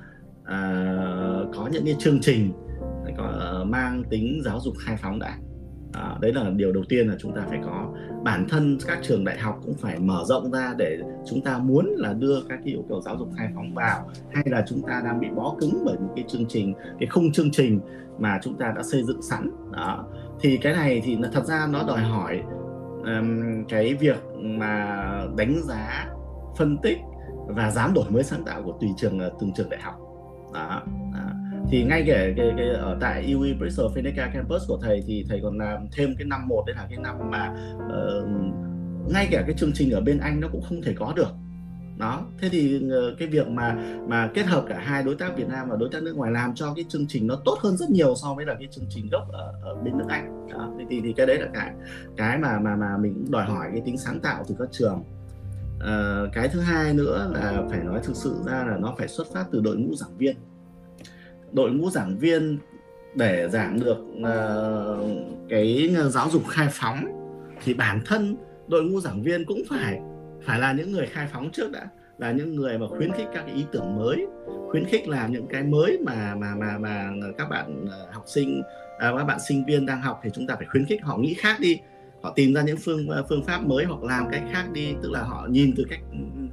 uh, 0.42 1.54
có 1.54 1.68
những 1.72 1.84
cái 1.84 1.96
chương 1.98 2.20
trình 2.20 2.52
có 3.16 3.58
uh, 3.62 3.68
mang 3.68 4.04
tính 4.10 4.42
giáo 4.44 4.60
dục 4.60 4.74
khai 4.78 4.96
phóng 4.96 5.18
đã 5.18 5.38
à, 5.94 6.16
đấy 6.20 6.32
là 6.32 6.50
điều 6.50 6.72
đầu 6.72 6.84
tiên 6.88 7.08
là 7.08 7.16
chúng 7.18 7.34
ta 7.34 7.42
phải 7.48 7.58
có. 7.64 7.88
Bản 8.24 8.46
thân 8.48 8.78
các 8.86 8.98
trường 9.02 9.24
đại 9.24 9.38
học 9.38 9.60
cũng 9.64 9.74
phải 9.74 9.98
mở 9.98 10.24
rộng 10.26 10.50
ra 10.50 10.74
để 10.78 10.98
chúng 11.26 11.40
ta 11.40 11.58
muốn 11.58 11.86
là 11.96 12.12
đưa 12.12 12.40
các 12.48 12.60
cái 12.64 12.74
yêu 12.74 12.84
cầu 12.88 13.00
giáo 13.00 13.16
dục 13.18 13.28
khai 13.36 13.48
phóng 13.54 13.74
vào 13.74 14.10
hay 14.32 14.44
là 14.46 14.64
chúng 14.68 14.82
ta 14.82 15.02
đang 15.04 15.20
bị 15.20 15.28
bó 15.36 15.56
cứng 15.60 15.82
bởi 15.86 15.96
những 16.00 16.12
cái 16.16 16.24
chương 16.28 16.46
trình 16.48 16.74
cái 17.00 17.06
khung 17.06 17.32
chương 17.32 17.50
trình 17.50 17.80
mà 18.18 18.38
chúng 18.42 18.58
ta 18.58 18.72
đã 18.76 18.82
xây 18.82 19.02
dựng 19.02 19.22
sẵn. 19.22 19.50
Đó. 19.72 20.06
Thì 20.40 20.56
cái 20.56 20.72
này 20.72 21.02
thì 21.04 21.18
thật 21.32 21.44
ra 21.44 21.66
nó 21.70 21.82
đòi 21.86 22.00
hỏi 22.00 22.42
um, 23.04 23.64
cái 23.68 23.94
việc 23.94 24.22
mà 24.40 25.00
đánh 25.36 25.60
giá 25.64 26.06
phân 26.56 26.78
tích 26.82 26.98
và 27.46 27.70
dám 27.70 27.94
đổi 27.94 28.04
mới 28.10 28.22
sáng 28.22 28.44
tạo 28.44 28.62
của 28.62 28.76
tùy 28.80 28.90
trường 28.96 29.18
ờ, 29.18 29.32
từng 29.40 29.52
trường 29.52 29.70
đại 29.70 29.80
học. 29.80 29.94
Đó 30.54 30.82
thì 31.70 31.84
ngay 31.84 32.02
kể 32.06 32.34
cái, 32.36 32.52
cái 32.56 32.68
ở 32.68 32.96
tại 33.00 33.34
UE 33.34 33.54
Bristol 33.54 33.92
Phoenix 33.94 34.14
campus 34.16 34.68
của 34.68 34.78
thầy 34.82 35.02
thì 35.06 35.24
thầy 35.28 35.40
còn 35.42 35.58
làm 35.58 35.86
thêm 35.92 36.14
cái 36.18 36.26
năm 36.26 36.48
một 36.48 36.64
đấy 36.66 36.76
là 36.76 36.86
cái 36.90 36.98
năm 36.98 37.30
mà 37.30 37.54
uh, 37.76 38.28
ngay 39.12 39.28
cả 39.30 39.42
cái 39.46 39.54
chương 39.56 39.72
trình 39.74 39.90
ở 39.90 40.00
bên 40.00 40.18
Anh 40.18 40.40
nó 40.40 40.48
cũng 40.52 40.62
không 40.62 40.82
thể 40.82 40.94
có 40.96 41.12
được. 41.16 41.30
Đó 41.98 42.26
thế 42.40 42.48
thì 42.48 42.76
uh, 42.76 43.18
cái 43.18 43.28
việc 43.28 43.48
mà 43.48 43.76
mà 44.08 44.30
kết 44.34 44.46
hợp 44.46 44.64
cả 44.68 44.78
hai 44.78 45.02
đối 45.02 45.14
tác 45.14 45.36
Việt 45.36 45.48
Nam 45.48 45.68
và 45.70 45.76
đối 45.76 45.88
tác 45.92 46.02
nước 46.02 46.16
ngoài 46.16 46.32
làm 46.32 46.54
cho 46.54 46.74
cái 46.74 46.84
chương 46.88 47.06
trình 47.08 47.26
nó 47.26 47.36
tốt 47.44 47.58
hơn 47.60 47.76
rất 47.76 47.90
nhiều 47.90 48.14
so 48.14 48.34
với 48.34 48.46
là 48.46 48.54
cái 48.54 48.68
chương 48.70 48.84
trình 48.90 49.08
gốc 49.12 49.32
ở, 49.32 49.54
ở 49.62 49.74
bên 49.74 49.98
nước 49.98 50.06
Anh. 50.08 50.48
Đó. 50.52 50.72
thì 50.90 51.00
thì 51.04 51.12
cái 51.12 51.26
đấy 51.26 51.38
là 51.38 51.46
cái 51.54 51.72
cái 52.16 52.38
mà 52.38 52.58
mà 52.58 52.76
mà 52.76 52.96
mình 52.96 53.14
cũng 53.14 53.30
đòi 53.30 53.44
hỏi 53.44 53.68
cái 53.72 53.82
tính 53.84 53.98
sáng 53.98 54.20
tạo 54.20 54.44
từ 54.48 54.54
các 54.58 54.68
trường. 54.72 55.02
Uh, 55.76 56.32
cái 56.32 56.48
thứ 56.48 56.60
hai 56.60 56.94
nữa 56.94 57.30
là 57.34 57.62
phải 57.70 57.84
nói 57.84 58.00
thực 58.04 58.16
sự 58.16 58.36
ra 58.46 58.64
là 58.64 58.76
nó 58.80 58.94
phải 58.98 59.08
xuất 59.08 59.26
phát 59.34 59.44
từ 59.52 59.60
đội 59.60 59.76
ngũ 59.76 59.94
giảng 59.94 60.18
viên 60.18 60.36
đội 61.54 61.70
ngũ 61.70 61.90
giảng 61.90 62.18
viên 62.18 62.58
để 63.14 63.48
giảng 63.48 63.80
được 63.80 63.98
uh, 64.18 65.10
cái 65.48 65.96
giáo 66.10 66.30
dục 66.30 66.42
khai 66.48 66.68
phóng 66.70 67.04
thì 67.64 67.74
bản 67.74 68.00
thân 68.06 68.36
đội 68.68 68.84
ngũ 68.84 69.00
giảng 69.00 69.22
viên 69.22 69.44
cũng 69.44 69.62
phải 69.70 70.00
phải 70.44 70.58
là 70.58 70.72
những 70.72 70.92
người 70.92 71.06
khai 71.06 71.28
phóng 71.32 71.50
trước 71.50 71.72
đã 71.72 71.88
là 72.18 72.32
những 72.32 72.54
người 72.54 72.78
mà 72.78 72.86
khuyến 72.88 73.12
khích 73.12 73.26
các 73.34 73.44
ý 73.54 73.64
tưởng 73.72 73.96
mới 73.96 74.26
khuyến 74.70 74.84
khích 74.84 75.08
làm 75.08 75.32
những 75.32 75.46
cái 75.46 75.62
mới 75.62 75.98
mà 76.04 76.34
mà 76.34 76.54
mà 76.54 76.78
mà 76.78 77.10
các 77.38 77.48
bạn 77.48 77.86
ờ, 77.90 78.08
học 78.12 78.24
sinh 78.26 78.62
à, 78.98 79.12
các 79.18 79.24
bạn 79.24 79.38
sinh 79.48 79.64
viên 79.64 79.86
đang 79.86 80.02
học 80.02 80.20
thì 80.22 80.30
chúng 80.34 80.46
ta 80.46 80.56
phải 80.56 80.66
khuyến 80.66 80.86
khích 80.86 81.02
họ 81.02 81.16
nghĩ 81.18 81.34
khác 81.34 81.56
đi 81.60 81.78
họ 82.22 82.32
tìm 82.36 82.54
ra 82.54 82.62
những 82.62 82.76
phương 82.76 83.08
ờ, 83.08 83.24
phương 83.28 83.44
pháp 83.44 83.66
mới 83.66 83.84
hoặc 83.84 84.02
làm 84.02 84.30
cách 84.30 84.42
khác 84.52 84.64
đi 84.72 84.94
tức 85.02 85.10
là 85.12 85.22
họ 85.22 85.46
nhìn 85.50 85.74
từ 85.76 85.84
cách 85.90 86.00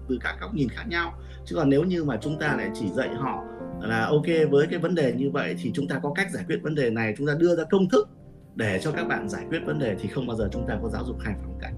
từ 0.10 0.20
các 0.24 0.36
góc 0.42 0.54
nhìn 0.54 0.70
khác 0.70 0.84
nhau. 0.88 1.14
Chứ 1.46 1.56
còn 1.56 1.70
nếu 1.70 1.84
như 1.84 2.04
mà 2.04 2.18
chúng 2.22 2.40
ta 2.40 2.56
lại 2.58 2.70
chỉ 2.74 2.86
dạy 2.96 3.10
họ 3.10 3.44
là 3.82 4.06
ok 4.06 4.26
với 4.52 4.68
cái 4.68 4.80
vấn 4.80 4.96
đề 4.96 5.14
như 5.14 5.32
vậy 5.32 5.56
thì 5.62 5.72
chúng 5.74 5.88
ta 5.88 6.00
có 6.04 6.14
cách 6.16 6.32
giải 6.32 6.44
quyết 6.48 6.60
vấn 6.64 6.76
đề 6.76 6.90
này. 6.90 7.14
Chúng 7.18 7.28
ta 7.28 7.34
đưa 7.40 7.56
ra 7.56 7.64
công 7.64 7.90
thức 7.90 8.10
để 8.56 8.80
cho 8.84 8.92
các 8.92 9.08
bạn 9.08 9.30
giải 9.30 9.46
quyết 9.50 9.60
vấn 9.66 9.80
đề 9.80 9.96
thì 10.02 10.10
không 10.10 10.28
bao 10.28 10.38
giờ 10.38 10.50
chúng 10.52 10.68
ta 10.68 10.80
có 10.82 10.90
giáo 10.90 11.04
dục 11.06 11.18
khai 11.20 11.34
phóng 11.44 11.58
cảnh. 11.62 11.74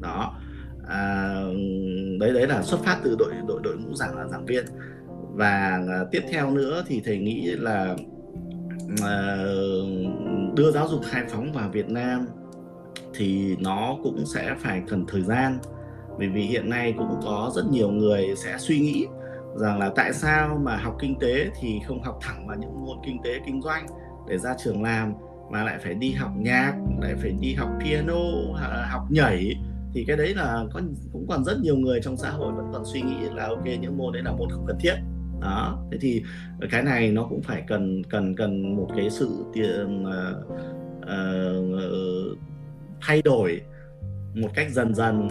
Đó. 0.00 0.40
À, 0.88 1.34
đấy 2.20 2.32
đấy 2.32 2.46
là 2.46 2.62
xuất 2.62 2.80
phát 2.80 3.00
từ 3.04 3.16
đội 3.18 3.32
đội 3.48 3.60
đội 3.62 3.76
ngũ 3.76 3.94
giảng 3.94 4.18
là 4.18 4.26
giảng 4.26 4.46
viên. 4.46 4.64
Và 5.32 5.82
à, 5.88 6.04
tiếp 6.10 6.22
theo 6.30 6.50
nữa 6.50 6.84
thì 6.86 7.02
thầy 7.04 7.18
nghĩ 7.18 7.50
là 7.50 7.96
à, 9.02 9.36
đưa 10.56 10.70
giáo 10.70 10.88
dục 10.88 11.00
khai 11.04 11.24
phóng 11.28 11.52
vào 11.52 11.68
Việt 11.68 11.90
Nam 11.90 12.26
thì 13.14 13.56
nó 13.56 13.96
cũng 14.02 14.24
sẽ 14.34 14.54
phải 14.60 14.82
cần 14.88 15.04
thời 15.08 15.22
gian. 15.22 15.58
Bởi 16.18 16.28
vì 16.28 16.42
hiện 16.42 16.70
nay 16.70 16.94
cũng 16.98 17.20
có 17.22 17.52
rất 17.54 17.62
nhiều 17.70 17.90
người 17.90 18.26
sẽ 18.36 18.56
suy 18.58 18.78
nghĩ 18.78 19.06
rằng 19.56 19.78
là 19.78 19.90
tại 19.96 20.12
sao 20.12 20.60
mà 20.62 20.76
học 20.76 20.96
kinh 21.00 21.18
tế 21.18 21.50
thì 21.60 21.80
không 21.86 22.02
học 22.02 22.18
thẳng 22.20 22.46
vào 22.46 22.56
những 22.56 22.84
môn 22.84 22.98
kinh 23.06 23.22
tế 23.24 23.40
kinh 23.46 23.62
doanh 23.62 23.86
để 24.28 24.38
ra 24.38 24.54
trường 24.58 24.82
làm 24.82 25.14
mà 25.50 25.64
lại 25.64 25.78
phải 25.82 25.94
đi 25.94 26.12
học 26.12 26.30
nhạc 26.36 26.74
lại 27.00 27.14
phải 27.22 27.30
đi 27.40 27.54
học 27.54 27.68
piano 27.80 28.20
à, 28.60 28.88
học 28.90 29.02
nhảy? 29.10 29.54
Thì 29.94 30.04
cái 30.04 30.16
đấy 30.16 30.34
là 30.34 30.64
có 30.72 30.80
cũng 31.12 31.26
còn 31.28 31.44
rất 31.44 31.60
nhiều 31.60 31.76
người 31.76 32.00
trong 32.02 32.16
xã 32.16 32.30
hội 32.30 32.52
vẫn 32.52 32.70
còn 32.72 32.84
suy 32.84 33.00
nghĩ 33.00 33.16
là 33.34 33.46
ok 33.46 33.64
những 33.64 33.98
môn 33.98 34.12
đấy 34.12 34.22
là 34.22 34.32
môn 34.32 34.50
không 34.50 34.64
cần 34.66 34.76
thiết. 34.80 34.94
Đó 35.40 35.78
thế 35.92 35.98
thì 36.00 36.22
cái 36.70 36.82
này 36.82 37.10
nó 37.10 37.26
cũng 37.30 37.42
phải 37.42 37.62
cần 37.68 38.02
cần 38.04 38.36
cần 38.36 38.76
một 38.76 38.88
cái 38.96 39.10
sự 39.10 39.44
tiền 39.52 40.02
uh, 40.02 40.08
à, 41.06 41.32
uh, 41.58 41.80
à, 41.80 41.86
thay 43.00 43.22
đổi 43.22 43.60
một 44.34 44.48
cách 44.54 44.70
dần 44.70 44.94
dần 44.94 45.28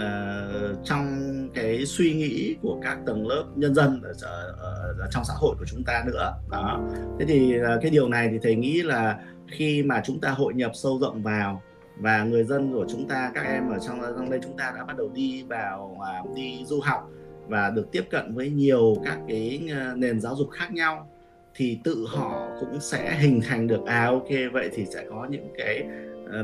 uh, 0.00 0.78
trong 0.84 1.30
cái 1.54 1.86
suy 1.86 2.14
nghĩ 2.14 2.56
của 2.62 2.80
các 2.82 2.98
tầng 3.06 3.26
lớp 3.26 3.44
nhân 3.56 3.74
dân 3.74 4.02
ở, 4.02 4.12
ở, 4.58 4.94
ở 4.98 5.08
trong 5.10 5.24
xã 5.24 5.34
hội 5.36 5.56
của 5.58 5.64
chúng 5.66 5.84
ta 5.84 6.04
nữa. 6.06 6.34
Đó. 6.50 6.88
Thế 7.18 7.26
thì 7.28 7.58
uh, 7.60 7.82
cái 7.82 7.90
điều 7.90 8.08
này 8.08 8.28
thì 8.32 8.38
thầy 8.42 8.54
nghĩ 8.54 8.82
là 8.82 9.18
khi 9.48 9.82
mà 9.82 10.02
chúng 10.04 10.20
ta 10.20 10.30
hội 10.30 10.54
nhập 10.54 10.70
sâu 10.74 10.98
rộng 10.98 11.22
vào 11.22 11.62
và 11.96 12.24
người 12.24 12.44
dân 12.44 12.72
của 12.72 12.86
chúng 12.88 13.08
ta 13.08 13.30
các 13.34 13.44
em 13.46 13.70
ở 13.70 13.78
trong 13.78 14.00
trong 14.00 14.30
đây 14.30 14.40
chúng 14.42 14.56
ta 14.56 14.72
đã 14.76 14.84
bắt 14.84 14.96
đầu 14.96 15.10
đi 15.14 15.42
vào 15.42 15.98
uh, 16.24 16.36
đi 16.36 16.64
du 16.64 16.80
học 16.80 17.10
và 17.48 17.70
được 17.70 17.88
tiếp 17.92 18.04
cận 18.10 18.34
với 18.34 18.50
nhiều 18.50 18.96
các 19.04 19.18
cái 19.28 19.60
ờ, 19.74 19.94
nền 19.96 20.20
giáo 20.20 20.36
dục 20.36 20.50
khác 20.50 20.72
nhau 20.72 21.08
thì 21.54 21.78
tự 21.84 22.06
họ 22.08 22.48
cũng 22.60 22.80
sẽ 22.80 23.16
hình 23.20 23.40
thành 23.48 23.66
được 23.66 23.80
à 23.86 24.06
ok 24.06 24.28
vậy 24.52 24.70
thì 24.74 24.86
sẽ 24.86 25.04
có 25.10 25.26
những 25.30 25.48
cái 25.58 25.84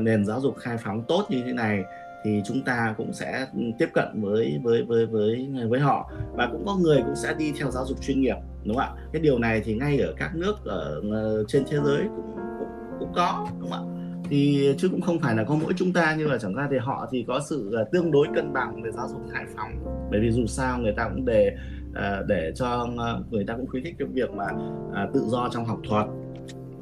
nền 0.01 0.25
giáo 0.25 0.41
dục 0.41 0.57
khai 0.57 0.77
phóng 0.77 1.03
tốt 1.07 1.25
như 1.29 1.43
thế 1.45 1.53
này 1.53 1.83
thì 2.27 2.41
chúng 2.45 2.61
ta 2.61 2.93
cũng 2.97 3.13
sẽ 3.13 3.47
tiếp 3.79 3.89
cận 3.93 4.21
với 4.21 4.59
với 4.63 4.83
với 4.83 5.05
với 5.05 5.49
với 5.69 5.79
họ. 5.79 6.11
Và 6.33 6.49
cũng 6.51 6.65
có 6.65 6.75
người 6.75 6.97
cũng 7.05 7.15
sẽ 7.15 7.33
đi 7.39 7.51
theo 7.59 7.71
giáo 7.71 7.85
dục 7.85 8.01
chuyên 8.01 8.21
nghiệp 8.21 8.35
đúng 8.63 8.75
không 8.75 8.95
ạ? 8.95 9.09
Cái 9.13 9.21
điều 9.21 9.39
này 9.39 9.61
thì 9.65 9.75
ngay 9.75 9.99
ở 9.99 10.13
các 10.17 10.35
nước 10.35 10.65
ở 10.65 11.01
ờ, 11.11 11.43
trên 11.47 11.63
thế 11.69 11.77
giới 11.85 12.03
cũng 12.15 12.35
cũng, 12.59 12.67
cũng 12.99 13.13
có 13.15 13.47
đúng 13.59 13.71
không 13.71 13.87
ạ? 13.87 13.93
Thì 14.29 14.73
chứ 14.77 14.89
cũng 14.89 15.01
không 15.01 15.19
phải 15.19 15.35
là 15.35 15.43
có 15.43 15.55
mỗi 15.55 15.73
chúng 15.77 15.93
ta 15.93 16.15
nhưng 16.19 16.29
mà 16.29 16.37
chẳng 16.37 16.55
ra 16.55 16.67
thì 16.71 16.77
họ 16.77 17.07
thì 17.11 17.25
có 17.27 17.39
sự 17.49 17.71
ờ, 17.73 17.85
tương 17.91 18.11
đối 18.11 18.27
cân 18.35 18.53
bằng 18.53 18.81
về 18.83 18.91
giáo 18.91 19.07
dục 19.07 19.21
hải 19.33 19.45
phòng. 19.55 19.71
Bởi 20.11 20.19
vì 20.19 20.31
dù 20.31 20.45
sao 20.45 20.79
người 20.79 20.93
ta 20.93 21.09
cũng 21.09 21.25
để 21.25 21.55
ờ, 21.95 22.25
để 22.27 22.51
cho 22.55 22.87
người 23.31 23.45
ta 23.45 23.53
cũng 23.53 23.67
khuyến 23.67 23.83
khích 23.83 23.95
cái 23.99 24.07
việc 24.07 24.31
mà 24.31 24.45
à, 24.93 25.07
tự 25.13 25.23
do 25.27 25.49
trong 25.51 25.65
học 25.65 25.79
thuật 25.89 26.05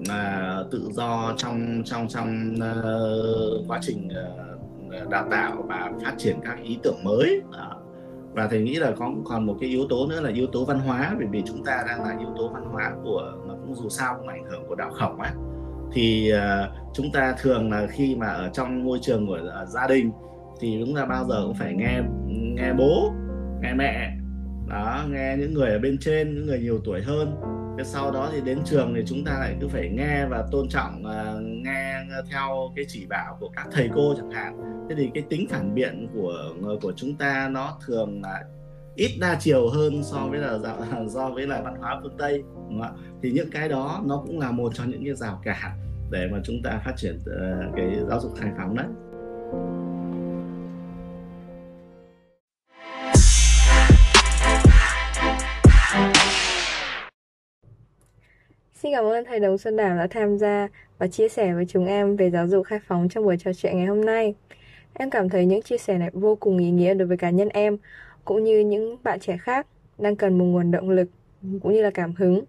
mà 0.09 0.55
tự 0.71 0.89
do 0.91 1.33
trong 1.37 1.81
trong 1.85 2.07
trong 2.07 2.55
uh, 2.55 3.67
quá 3.67 3.79
trình 3.81 4.07
uh, 4.07 4.54
Ờ, 4.99 5.05
đào 5.09 5.27
tạo 5.31 5.63
và 5.67 5.91
phát 6.03 6.13
triển 6.17 6.35
các 6.43 6.57
ý 6.63 6.79
tưởng 6.83 7.03
mới. 7.03 7.41
Đó. 7.51 7.81
và 8.33 8.47
thầy 8.47 8.61
nghĩ 8.61 8.75
là 8.75 8.91
có 8.91 9.11
còn 9.25 9.45
một 9.45 9.57
cái 9.59 9.69
yếu 9.69 9.85
tố 9.89 10.07
nữa 10.07 10.21
là 10.21 10.29
yếu 10.29 10.47
tố 10.47 10.65
văn 10.65 10.79
hóa 10.79 11.15
bởi 11.17 11.27
vì 11.31 11.43
chúng 11.45 11.63
ta 11.63 11.83
đang 11.87 12.03
là 12.03 12.15
yếu 12.19 12.29
tố 12.37 12.49
văn 12.49 12.63
hóa 12.71 12.91
của 13.03 13.31
mà 13.47 13.53
cũng 13.53 13.75
dù 13.75 13.89
sao 13.89 14.15
cũng 14.19 14.27
ảnh 14.27 14.43
hưởng 14.43 14.67
của 14.67 14.75
đạo 14.75 14.91
khổng 14.93 15.21
á. 15.21 15.33
Thì 15.93 16.33
uh, 16.33 16.93
chúng 16.93 17.11
ta 17.11 17.35
thường 17.41 17.71
là 17.71 17.87
khi 17.87 18.15
mà 18.15 18.27
ở 18.27 18.49
trong 18.53 18.83
môi 18.83 18.99
trường 19.01 19.27
của 19.27 19.39
uh, 19.63 19.69
gia 19.69 19.87
đình 19.87 20.11
thì 20.59 20.83
chúng 20.85 20.95
ta 20.95 21.05
bao 21.05 21.25
giờ 21.25 21.43
cũng 21.43 21.53
phải 21.53 21.73
nghe 21.73 22.01
nghe 22.27 22.73
bố 22.73 23.13
nghe 23.61 23.73
mẹ 23.73 24.17
đó 24.67 25.03
nghe 25.09 25.35
những 25.39 25.53
người 25.53 25.69
ở 25.69 25.79
bên 25.79 25.97
trên 25.97 26.35
những 26.35 26.45
người 26.45 26.59
nhiều 26.59 26.79
tuổi 26.83 27.01
hơn 27.01 27.35
cái 27.77 27.85
sau 27.85 28.11
đó 28.11 28.29
thì 28.31 28.41
đến 28.41 28.59
trường 28.65 28.93
thì 28.95 29.03
chúng 29.07 29.23
ta 29.23 29.39
lại 29.39 29.55
cứ 29.61 29.67
phải 29.67 29.89
nghe 29.89 30.25
và 30.25 30.45
tôn 30.51 30.69
trọng 30.69 31.03
uh, 31.05 31.41
nghe 31.41 31.95
theo 32.31 32.71
cái 32.75 32.85
chỉ 32.87 33.05
bảo 33.05 33.37
của 33.39 33.49
các 33.55 33.67
thầy 33.71 33.89
cô 33.95 34.13
chẳng 34.17 34.31
hạn 34.31 34.57
thế 34.89 34.95
thì 34.95 35.09
cái 35.13 35.23
tính 35.29 35.47
phản 35.49 35.75
biện 35.75 36.07
của 36.13 36.53
ờ, 36.63 36.77
của 36.81 36.93
chúng 36.95 37.15
ta 37.15 37.49
nó 37.51 37.77
thường 37.85 38.21
là 38.21 38.43
ít 38.95 39.11
đa 39.19 39.37
chiều 39.39 39.69
hơn 39.69 40.03
so 40.03 40.27
với 40.29 40.39
là 40.39 40.57
do 41.07 41.29
với 41.35 41.47
lại 41.47 41.61
văn 41.63 41.75
hóa 41.79 41.99
phương 42.03 42.17
tây 42.17 42.43
đúng 42.69 42.81
không? 42.81 42.97
thì 43.23 43.31
những 43.31 43.51
cái 43.51 43.69
đó 43.69 44.01
nó 44.05 44.23
cũng 44.27 44.39
là 44.39 44.51
một 44.51 44.75
trong 44.75 44.89
những 44.89 45.05
cái 45.05 45.15
rào 45.15 45.41
cản 45.43 45.71
để 46.11 46.27
mà 46.31 46.39
chúng 46.43 46.61
ta 46.63 46.81
phát 46.85 46.93
triển 46.97 47.15
uh, 47.15 47.75
cái 47.75 47.97
giáo 48.09 48.19
dục 48.19 48.31
khai 48.37 48.51
phóng 48.57 48.75
đấy 48.75 48.87
Xin 58.85 58.93
cảm 58.93 59.05
ơn 59.05 59.25
thầy 59.25 59.39
Đồng 59.39 59.57
Xuân 59.57 59.75
Đảm 59.75 59.97
đã 59.97 60.07
tham 60.07 60.37
gia 60.37 60.67
và 60.97 61.07
chia 61.07 61.29
sẻ 61.29 61.53
với 61.53 61.65
chúng 61.65 61.85
em 61.85 62.15
về 62.15 62.29
giáo 62.29 62.47
dục 62.47 62.65
khai 62.65 62.79
phóng 62.87 63.09
trong 63.09 63.23
buổi 63.23 63.37
trò 63.37 63.53
chuyện 63.53 63.77
ngày 63.77 63.85
hôm 63.85 64.05
nay. 64.05 64.35
Em 64.93 65.09
cảm 65.09 65.29
thấy 65.29 65.45
những 65.45 65.61
chia 65.61 65.77
sẻ 65.77 65.97
này 65.97 66.09
vô 66.13 66.35
cùng 66.35 66.57
ý 66.57 66.71
nghĩa 66.71 66.93
đối 66.93 67.07
với 67.07 67.17
cá 67.17 67.29
nhân 67.29 67.49
em, 67.49 67.77
cũng 68.25 68.43
như 68.43 68.59
những 68.59 68.97
bạn 69.03 69.19
trẻ 69.19 69.37
khác 69.37 69.67
đang 69.97 70.15
cần 70.15 70.37
một 70.37 70.45
nguồn 70.45 70.71
động 70.71 70.89
lực 70.89 71.07
cũng 71.41 71.73
như 71.73 71.81
là 71.81 71.89
cảm 71.89 72.13
hứng. 72.17 72.43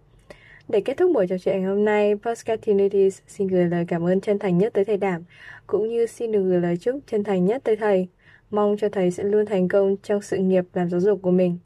Để 0.69 0.81
kết 0.81 0.97
thúc 0.97 1.11
buổi 1.15 1.27
trò 1.27 1.39
chuyện 1.39 1.57
ngày 1.57 1.69
hôm 1.69 1.85
nay, 1.85 2.15
Postcard 2.17 2.69
Unities 2.69 3.19
xin 3.27 3.47
gửi 3.47 3.65
lời 3.65 3.85
cảm 3.89 4.07
ơn 4.07 4.21
chân 4.21 4.39
thành 4.39 4.59
nhất 4.59 4.73
tới 4.73 4.85
thầy 4.85 4.97
Đảm, 4.97 5.25
cũng 5.67 5.89
như 5.89 6.07
xin 6.07 6.33
được 6.33 6.43
gửi 6.43 6.61
lời 6.61 6.77
chúc 6.77 6.99
chân 7.07 7.25
thành 7.25 7.45
nhất 7.45 7.65
tới 7.65 7.77
thầy. 7.77 8.09
Mong 8.51 8.77
cho 8.79 8.89
thầy 8.89 9.11
sẽ 9.11 9.25
luôn 9.25 9.47
thành 9.47 9.69
công 9.69 9.97
trong 10.03 10.23
sự 10.23 10.37
nghiệp 10.37 10.65
làm 10.75 10.91
giáo 10.91 11.01
dục 11.01 11.19
của 11.23 11.31
mình. 11.31 11.59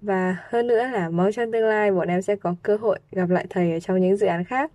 Và 0.00 0.36
hơn 0.48 0.66
nữa 0.66 0.86
là 0.92 1.08
mong 1.08 1.32
trong 1.32 1.52
tương 1.52 1.64
lai 1.64 1.92
bọn 1.92 2.08
em 2.08 2.22
sẽ 2.22 2.36
có 2.36 2.54
cơ 2.62 2.76
hội 2.76 2.98
gặp 3.12 3.30
lại 3.30 3.46
thầy 3.50 3.72
ở 3.72 3.80
trong 3.80 4.00
những 4.00 4.16
dự 4.16 4.26
án 4.26 4.44
khác. 4.44 4.72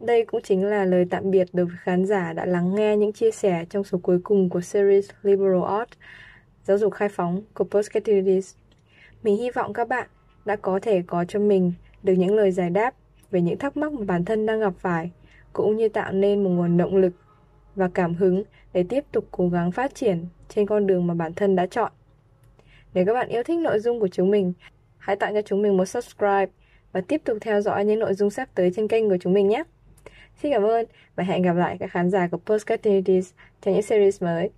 Đây 0.00 0.24
cũng 0.24 0.42
chính 0.42 0.64
là 0.64 0.84
lời 0.84 1.06
tạm 1.10 1.30
biệt 1.30 1.48
đối 1.52 1.66
với 1.66 1.76
khán 1.80 2.06
giả 2.06 2.32
đã 2.32 2.44
lắng 2.46 2.74
nghe 2.74 2.96
những 2.96 3.12
chia 3.12 3.30
sẻ 3.30 3.64
trong 3.70 3.84
số 3.84 3.98
cuối 4.02 4.20
cùng 4.24 4.48
của 4.48 4.60
series 4.60 5.10
Liberal 5.22 5.78
Art, 5.78 5.90
giáo 6.64 6.78
dục 6.78 6.92
khai 6.92 7.08
phóng 7.08 7.42
của 7.54 7.64
Postgraduates 7.64 8.54
Mình 9.22 9.36
hy 9.36 9.50
vọng 9.50 9.72
các 9.72 9.88
bạn 9.88 10.08
đã 10.44 10.56
có 10.56 10.78
thể 10.82 11.02
có 11.06 11.24
cho 11.24 11.38
mình 11.38 11.72
được 12.02 12.12
những 12.12 12.34
lời 12.34 12.50
giải 12.50 12.70
đáp 12.70 12.94
về 13.30 13.40
những 13.40 13.58
thắc 13.58 13.76
mắc 13.76 13.92
mà 13.92 14.04
bản 14.04 14.24
thân 14.24 14.46
đang 14.46 14.60
gặp 14.60 14.72
phải, 14.78 15.10
cũng 15.52 15.76
như 15.76 15.88
tạo 15.88 16.12
nên 16.12 16.44
một 16.44 16.50
nguồn 16.50 16.76
động 16.76 16.96
lực 16.96 17.12
và 17.74 17.88
cảm 17.94 18.14
hứng 18.14 18.44
để 18.72 18.84
tiếp 18.88 19.04
tục 19.12 19.24
cố 19.30 19.48
gắng 19.48 19.72
phát 19.72 19.94
triển 19.94 20.26
trên 20.48 20.66
con 20.66 20.86
đường 20.86 21.06
mà 21.06 21.14
bản 21.14 21.34
thân 21.34 21.56
đã 21.56 21.66
chọn. 21.66 21.92
Nếu 22.94 23.04
các 23.06 23.12
bạn 23.12 23.28
yêu 23.28 23.42
thích 23.42 23.58
nội 23.58 23.78
dung 23.78 24.00
của 24.00 24.08
chúng 24.08 24.30
mình, 24.30 24.52
hãy 24.98 25.16
tặng 25.16 25.34
cho 25.34 25.42
chúng 25.42 25.62
mình 25.62 25.76
một 25.76 25.84
subscribe 25.84 26.46
và 26.92 27.00
tiếp 27.00 27.20
tục 27.24 27.38
theo 27.40 27.60
dõi 27.60 27.84
những 27.84 27.98
nội 27.98 28.14
dung 28.14 28.30
sắp 28.30 28.48
tới 28.54 28.70
trên 28.76 28.88
kênh 28.88 29.08
của 29.08 29.16
chúng 29.20 29.32
mình 29.32 29.48
nhé. 29.48 29.62
Xin 30.42 30.52
cảm 30.52 30.62
ơn 30.62 30.86
và 31.16 31.24
hẹn 31.24 31.42
gặp 31.42 31.56
lại 31.56 31.76
các 31.80 31.90
khán 31.90 32.10
giả 32.10 32.28
của 32.28 32.38
Postcard 32.38 32.82
trong 33.62 33.74
những 33.74 33.82
series 33.82 34.22
mới. 34.22 34.50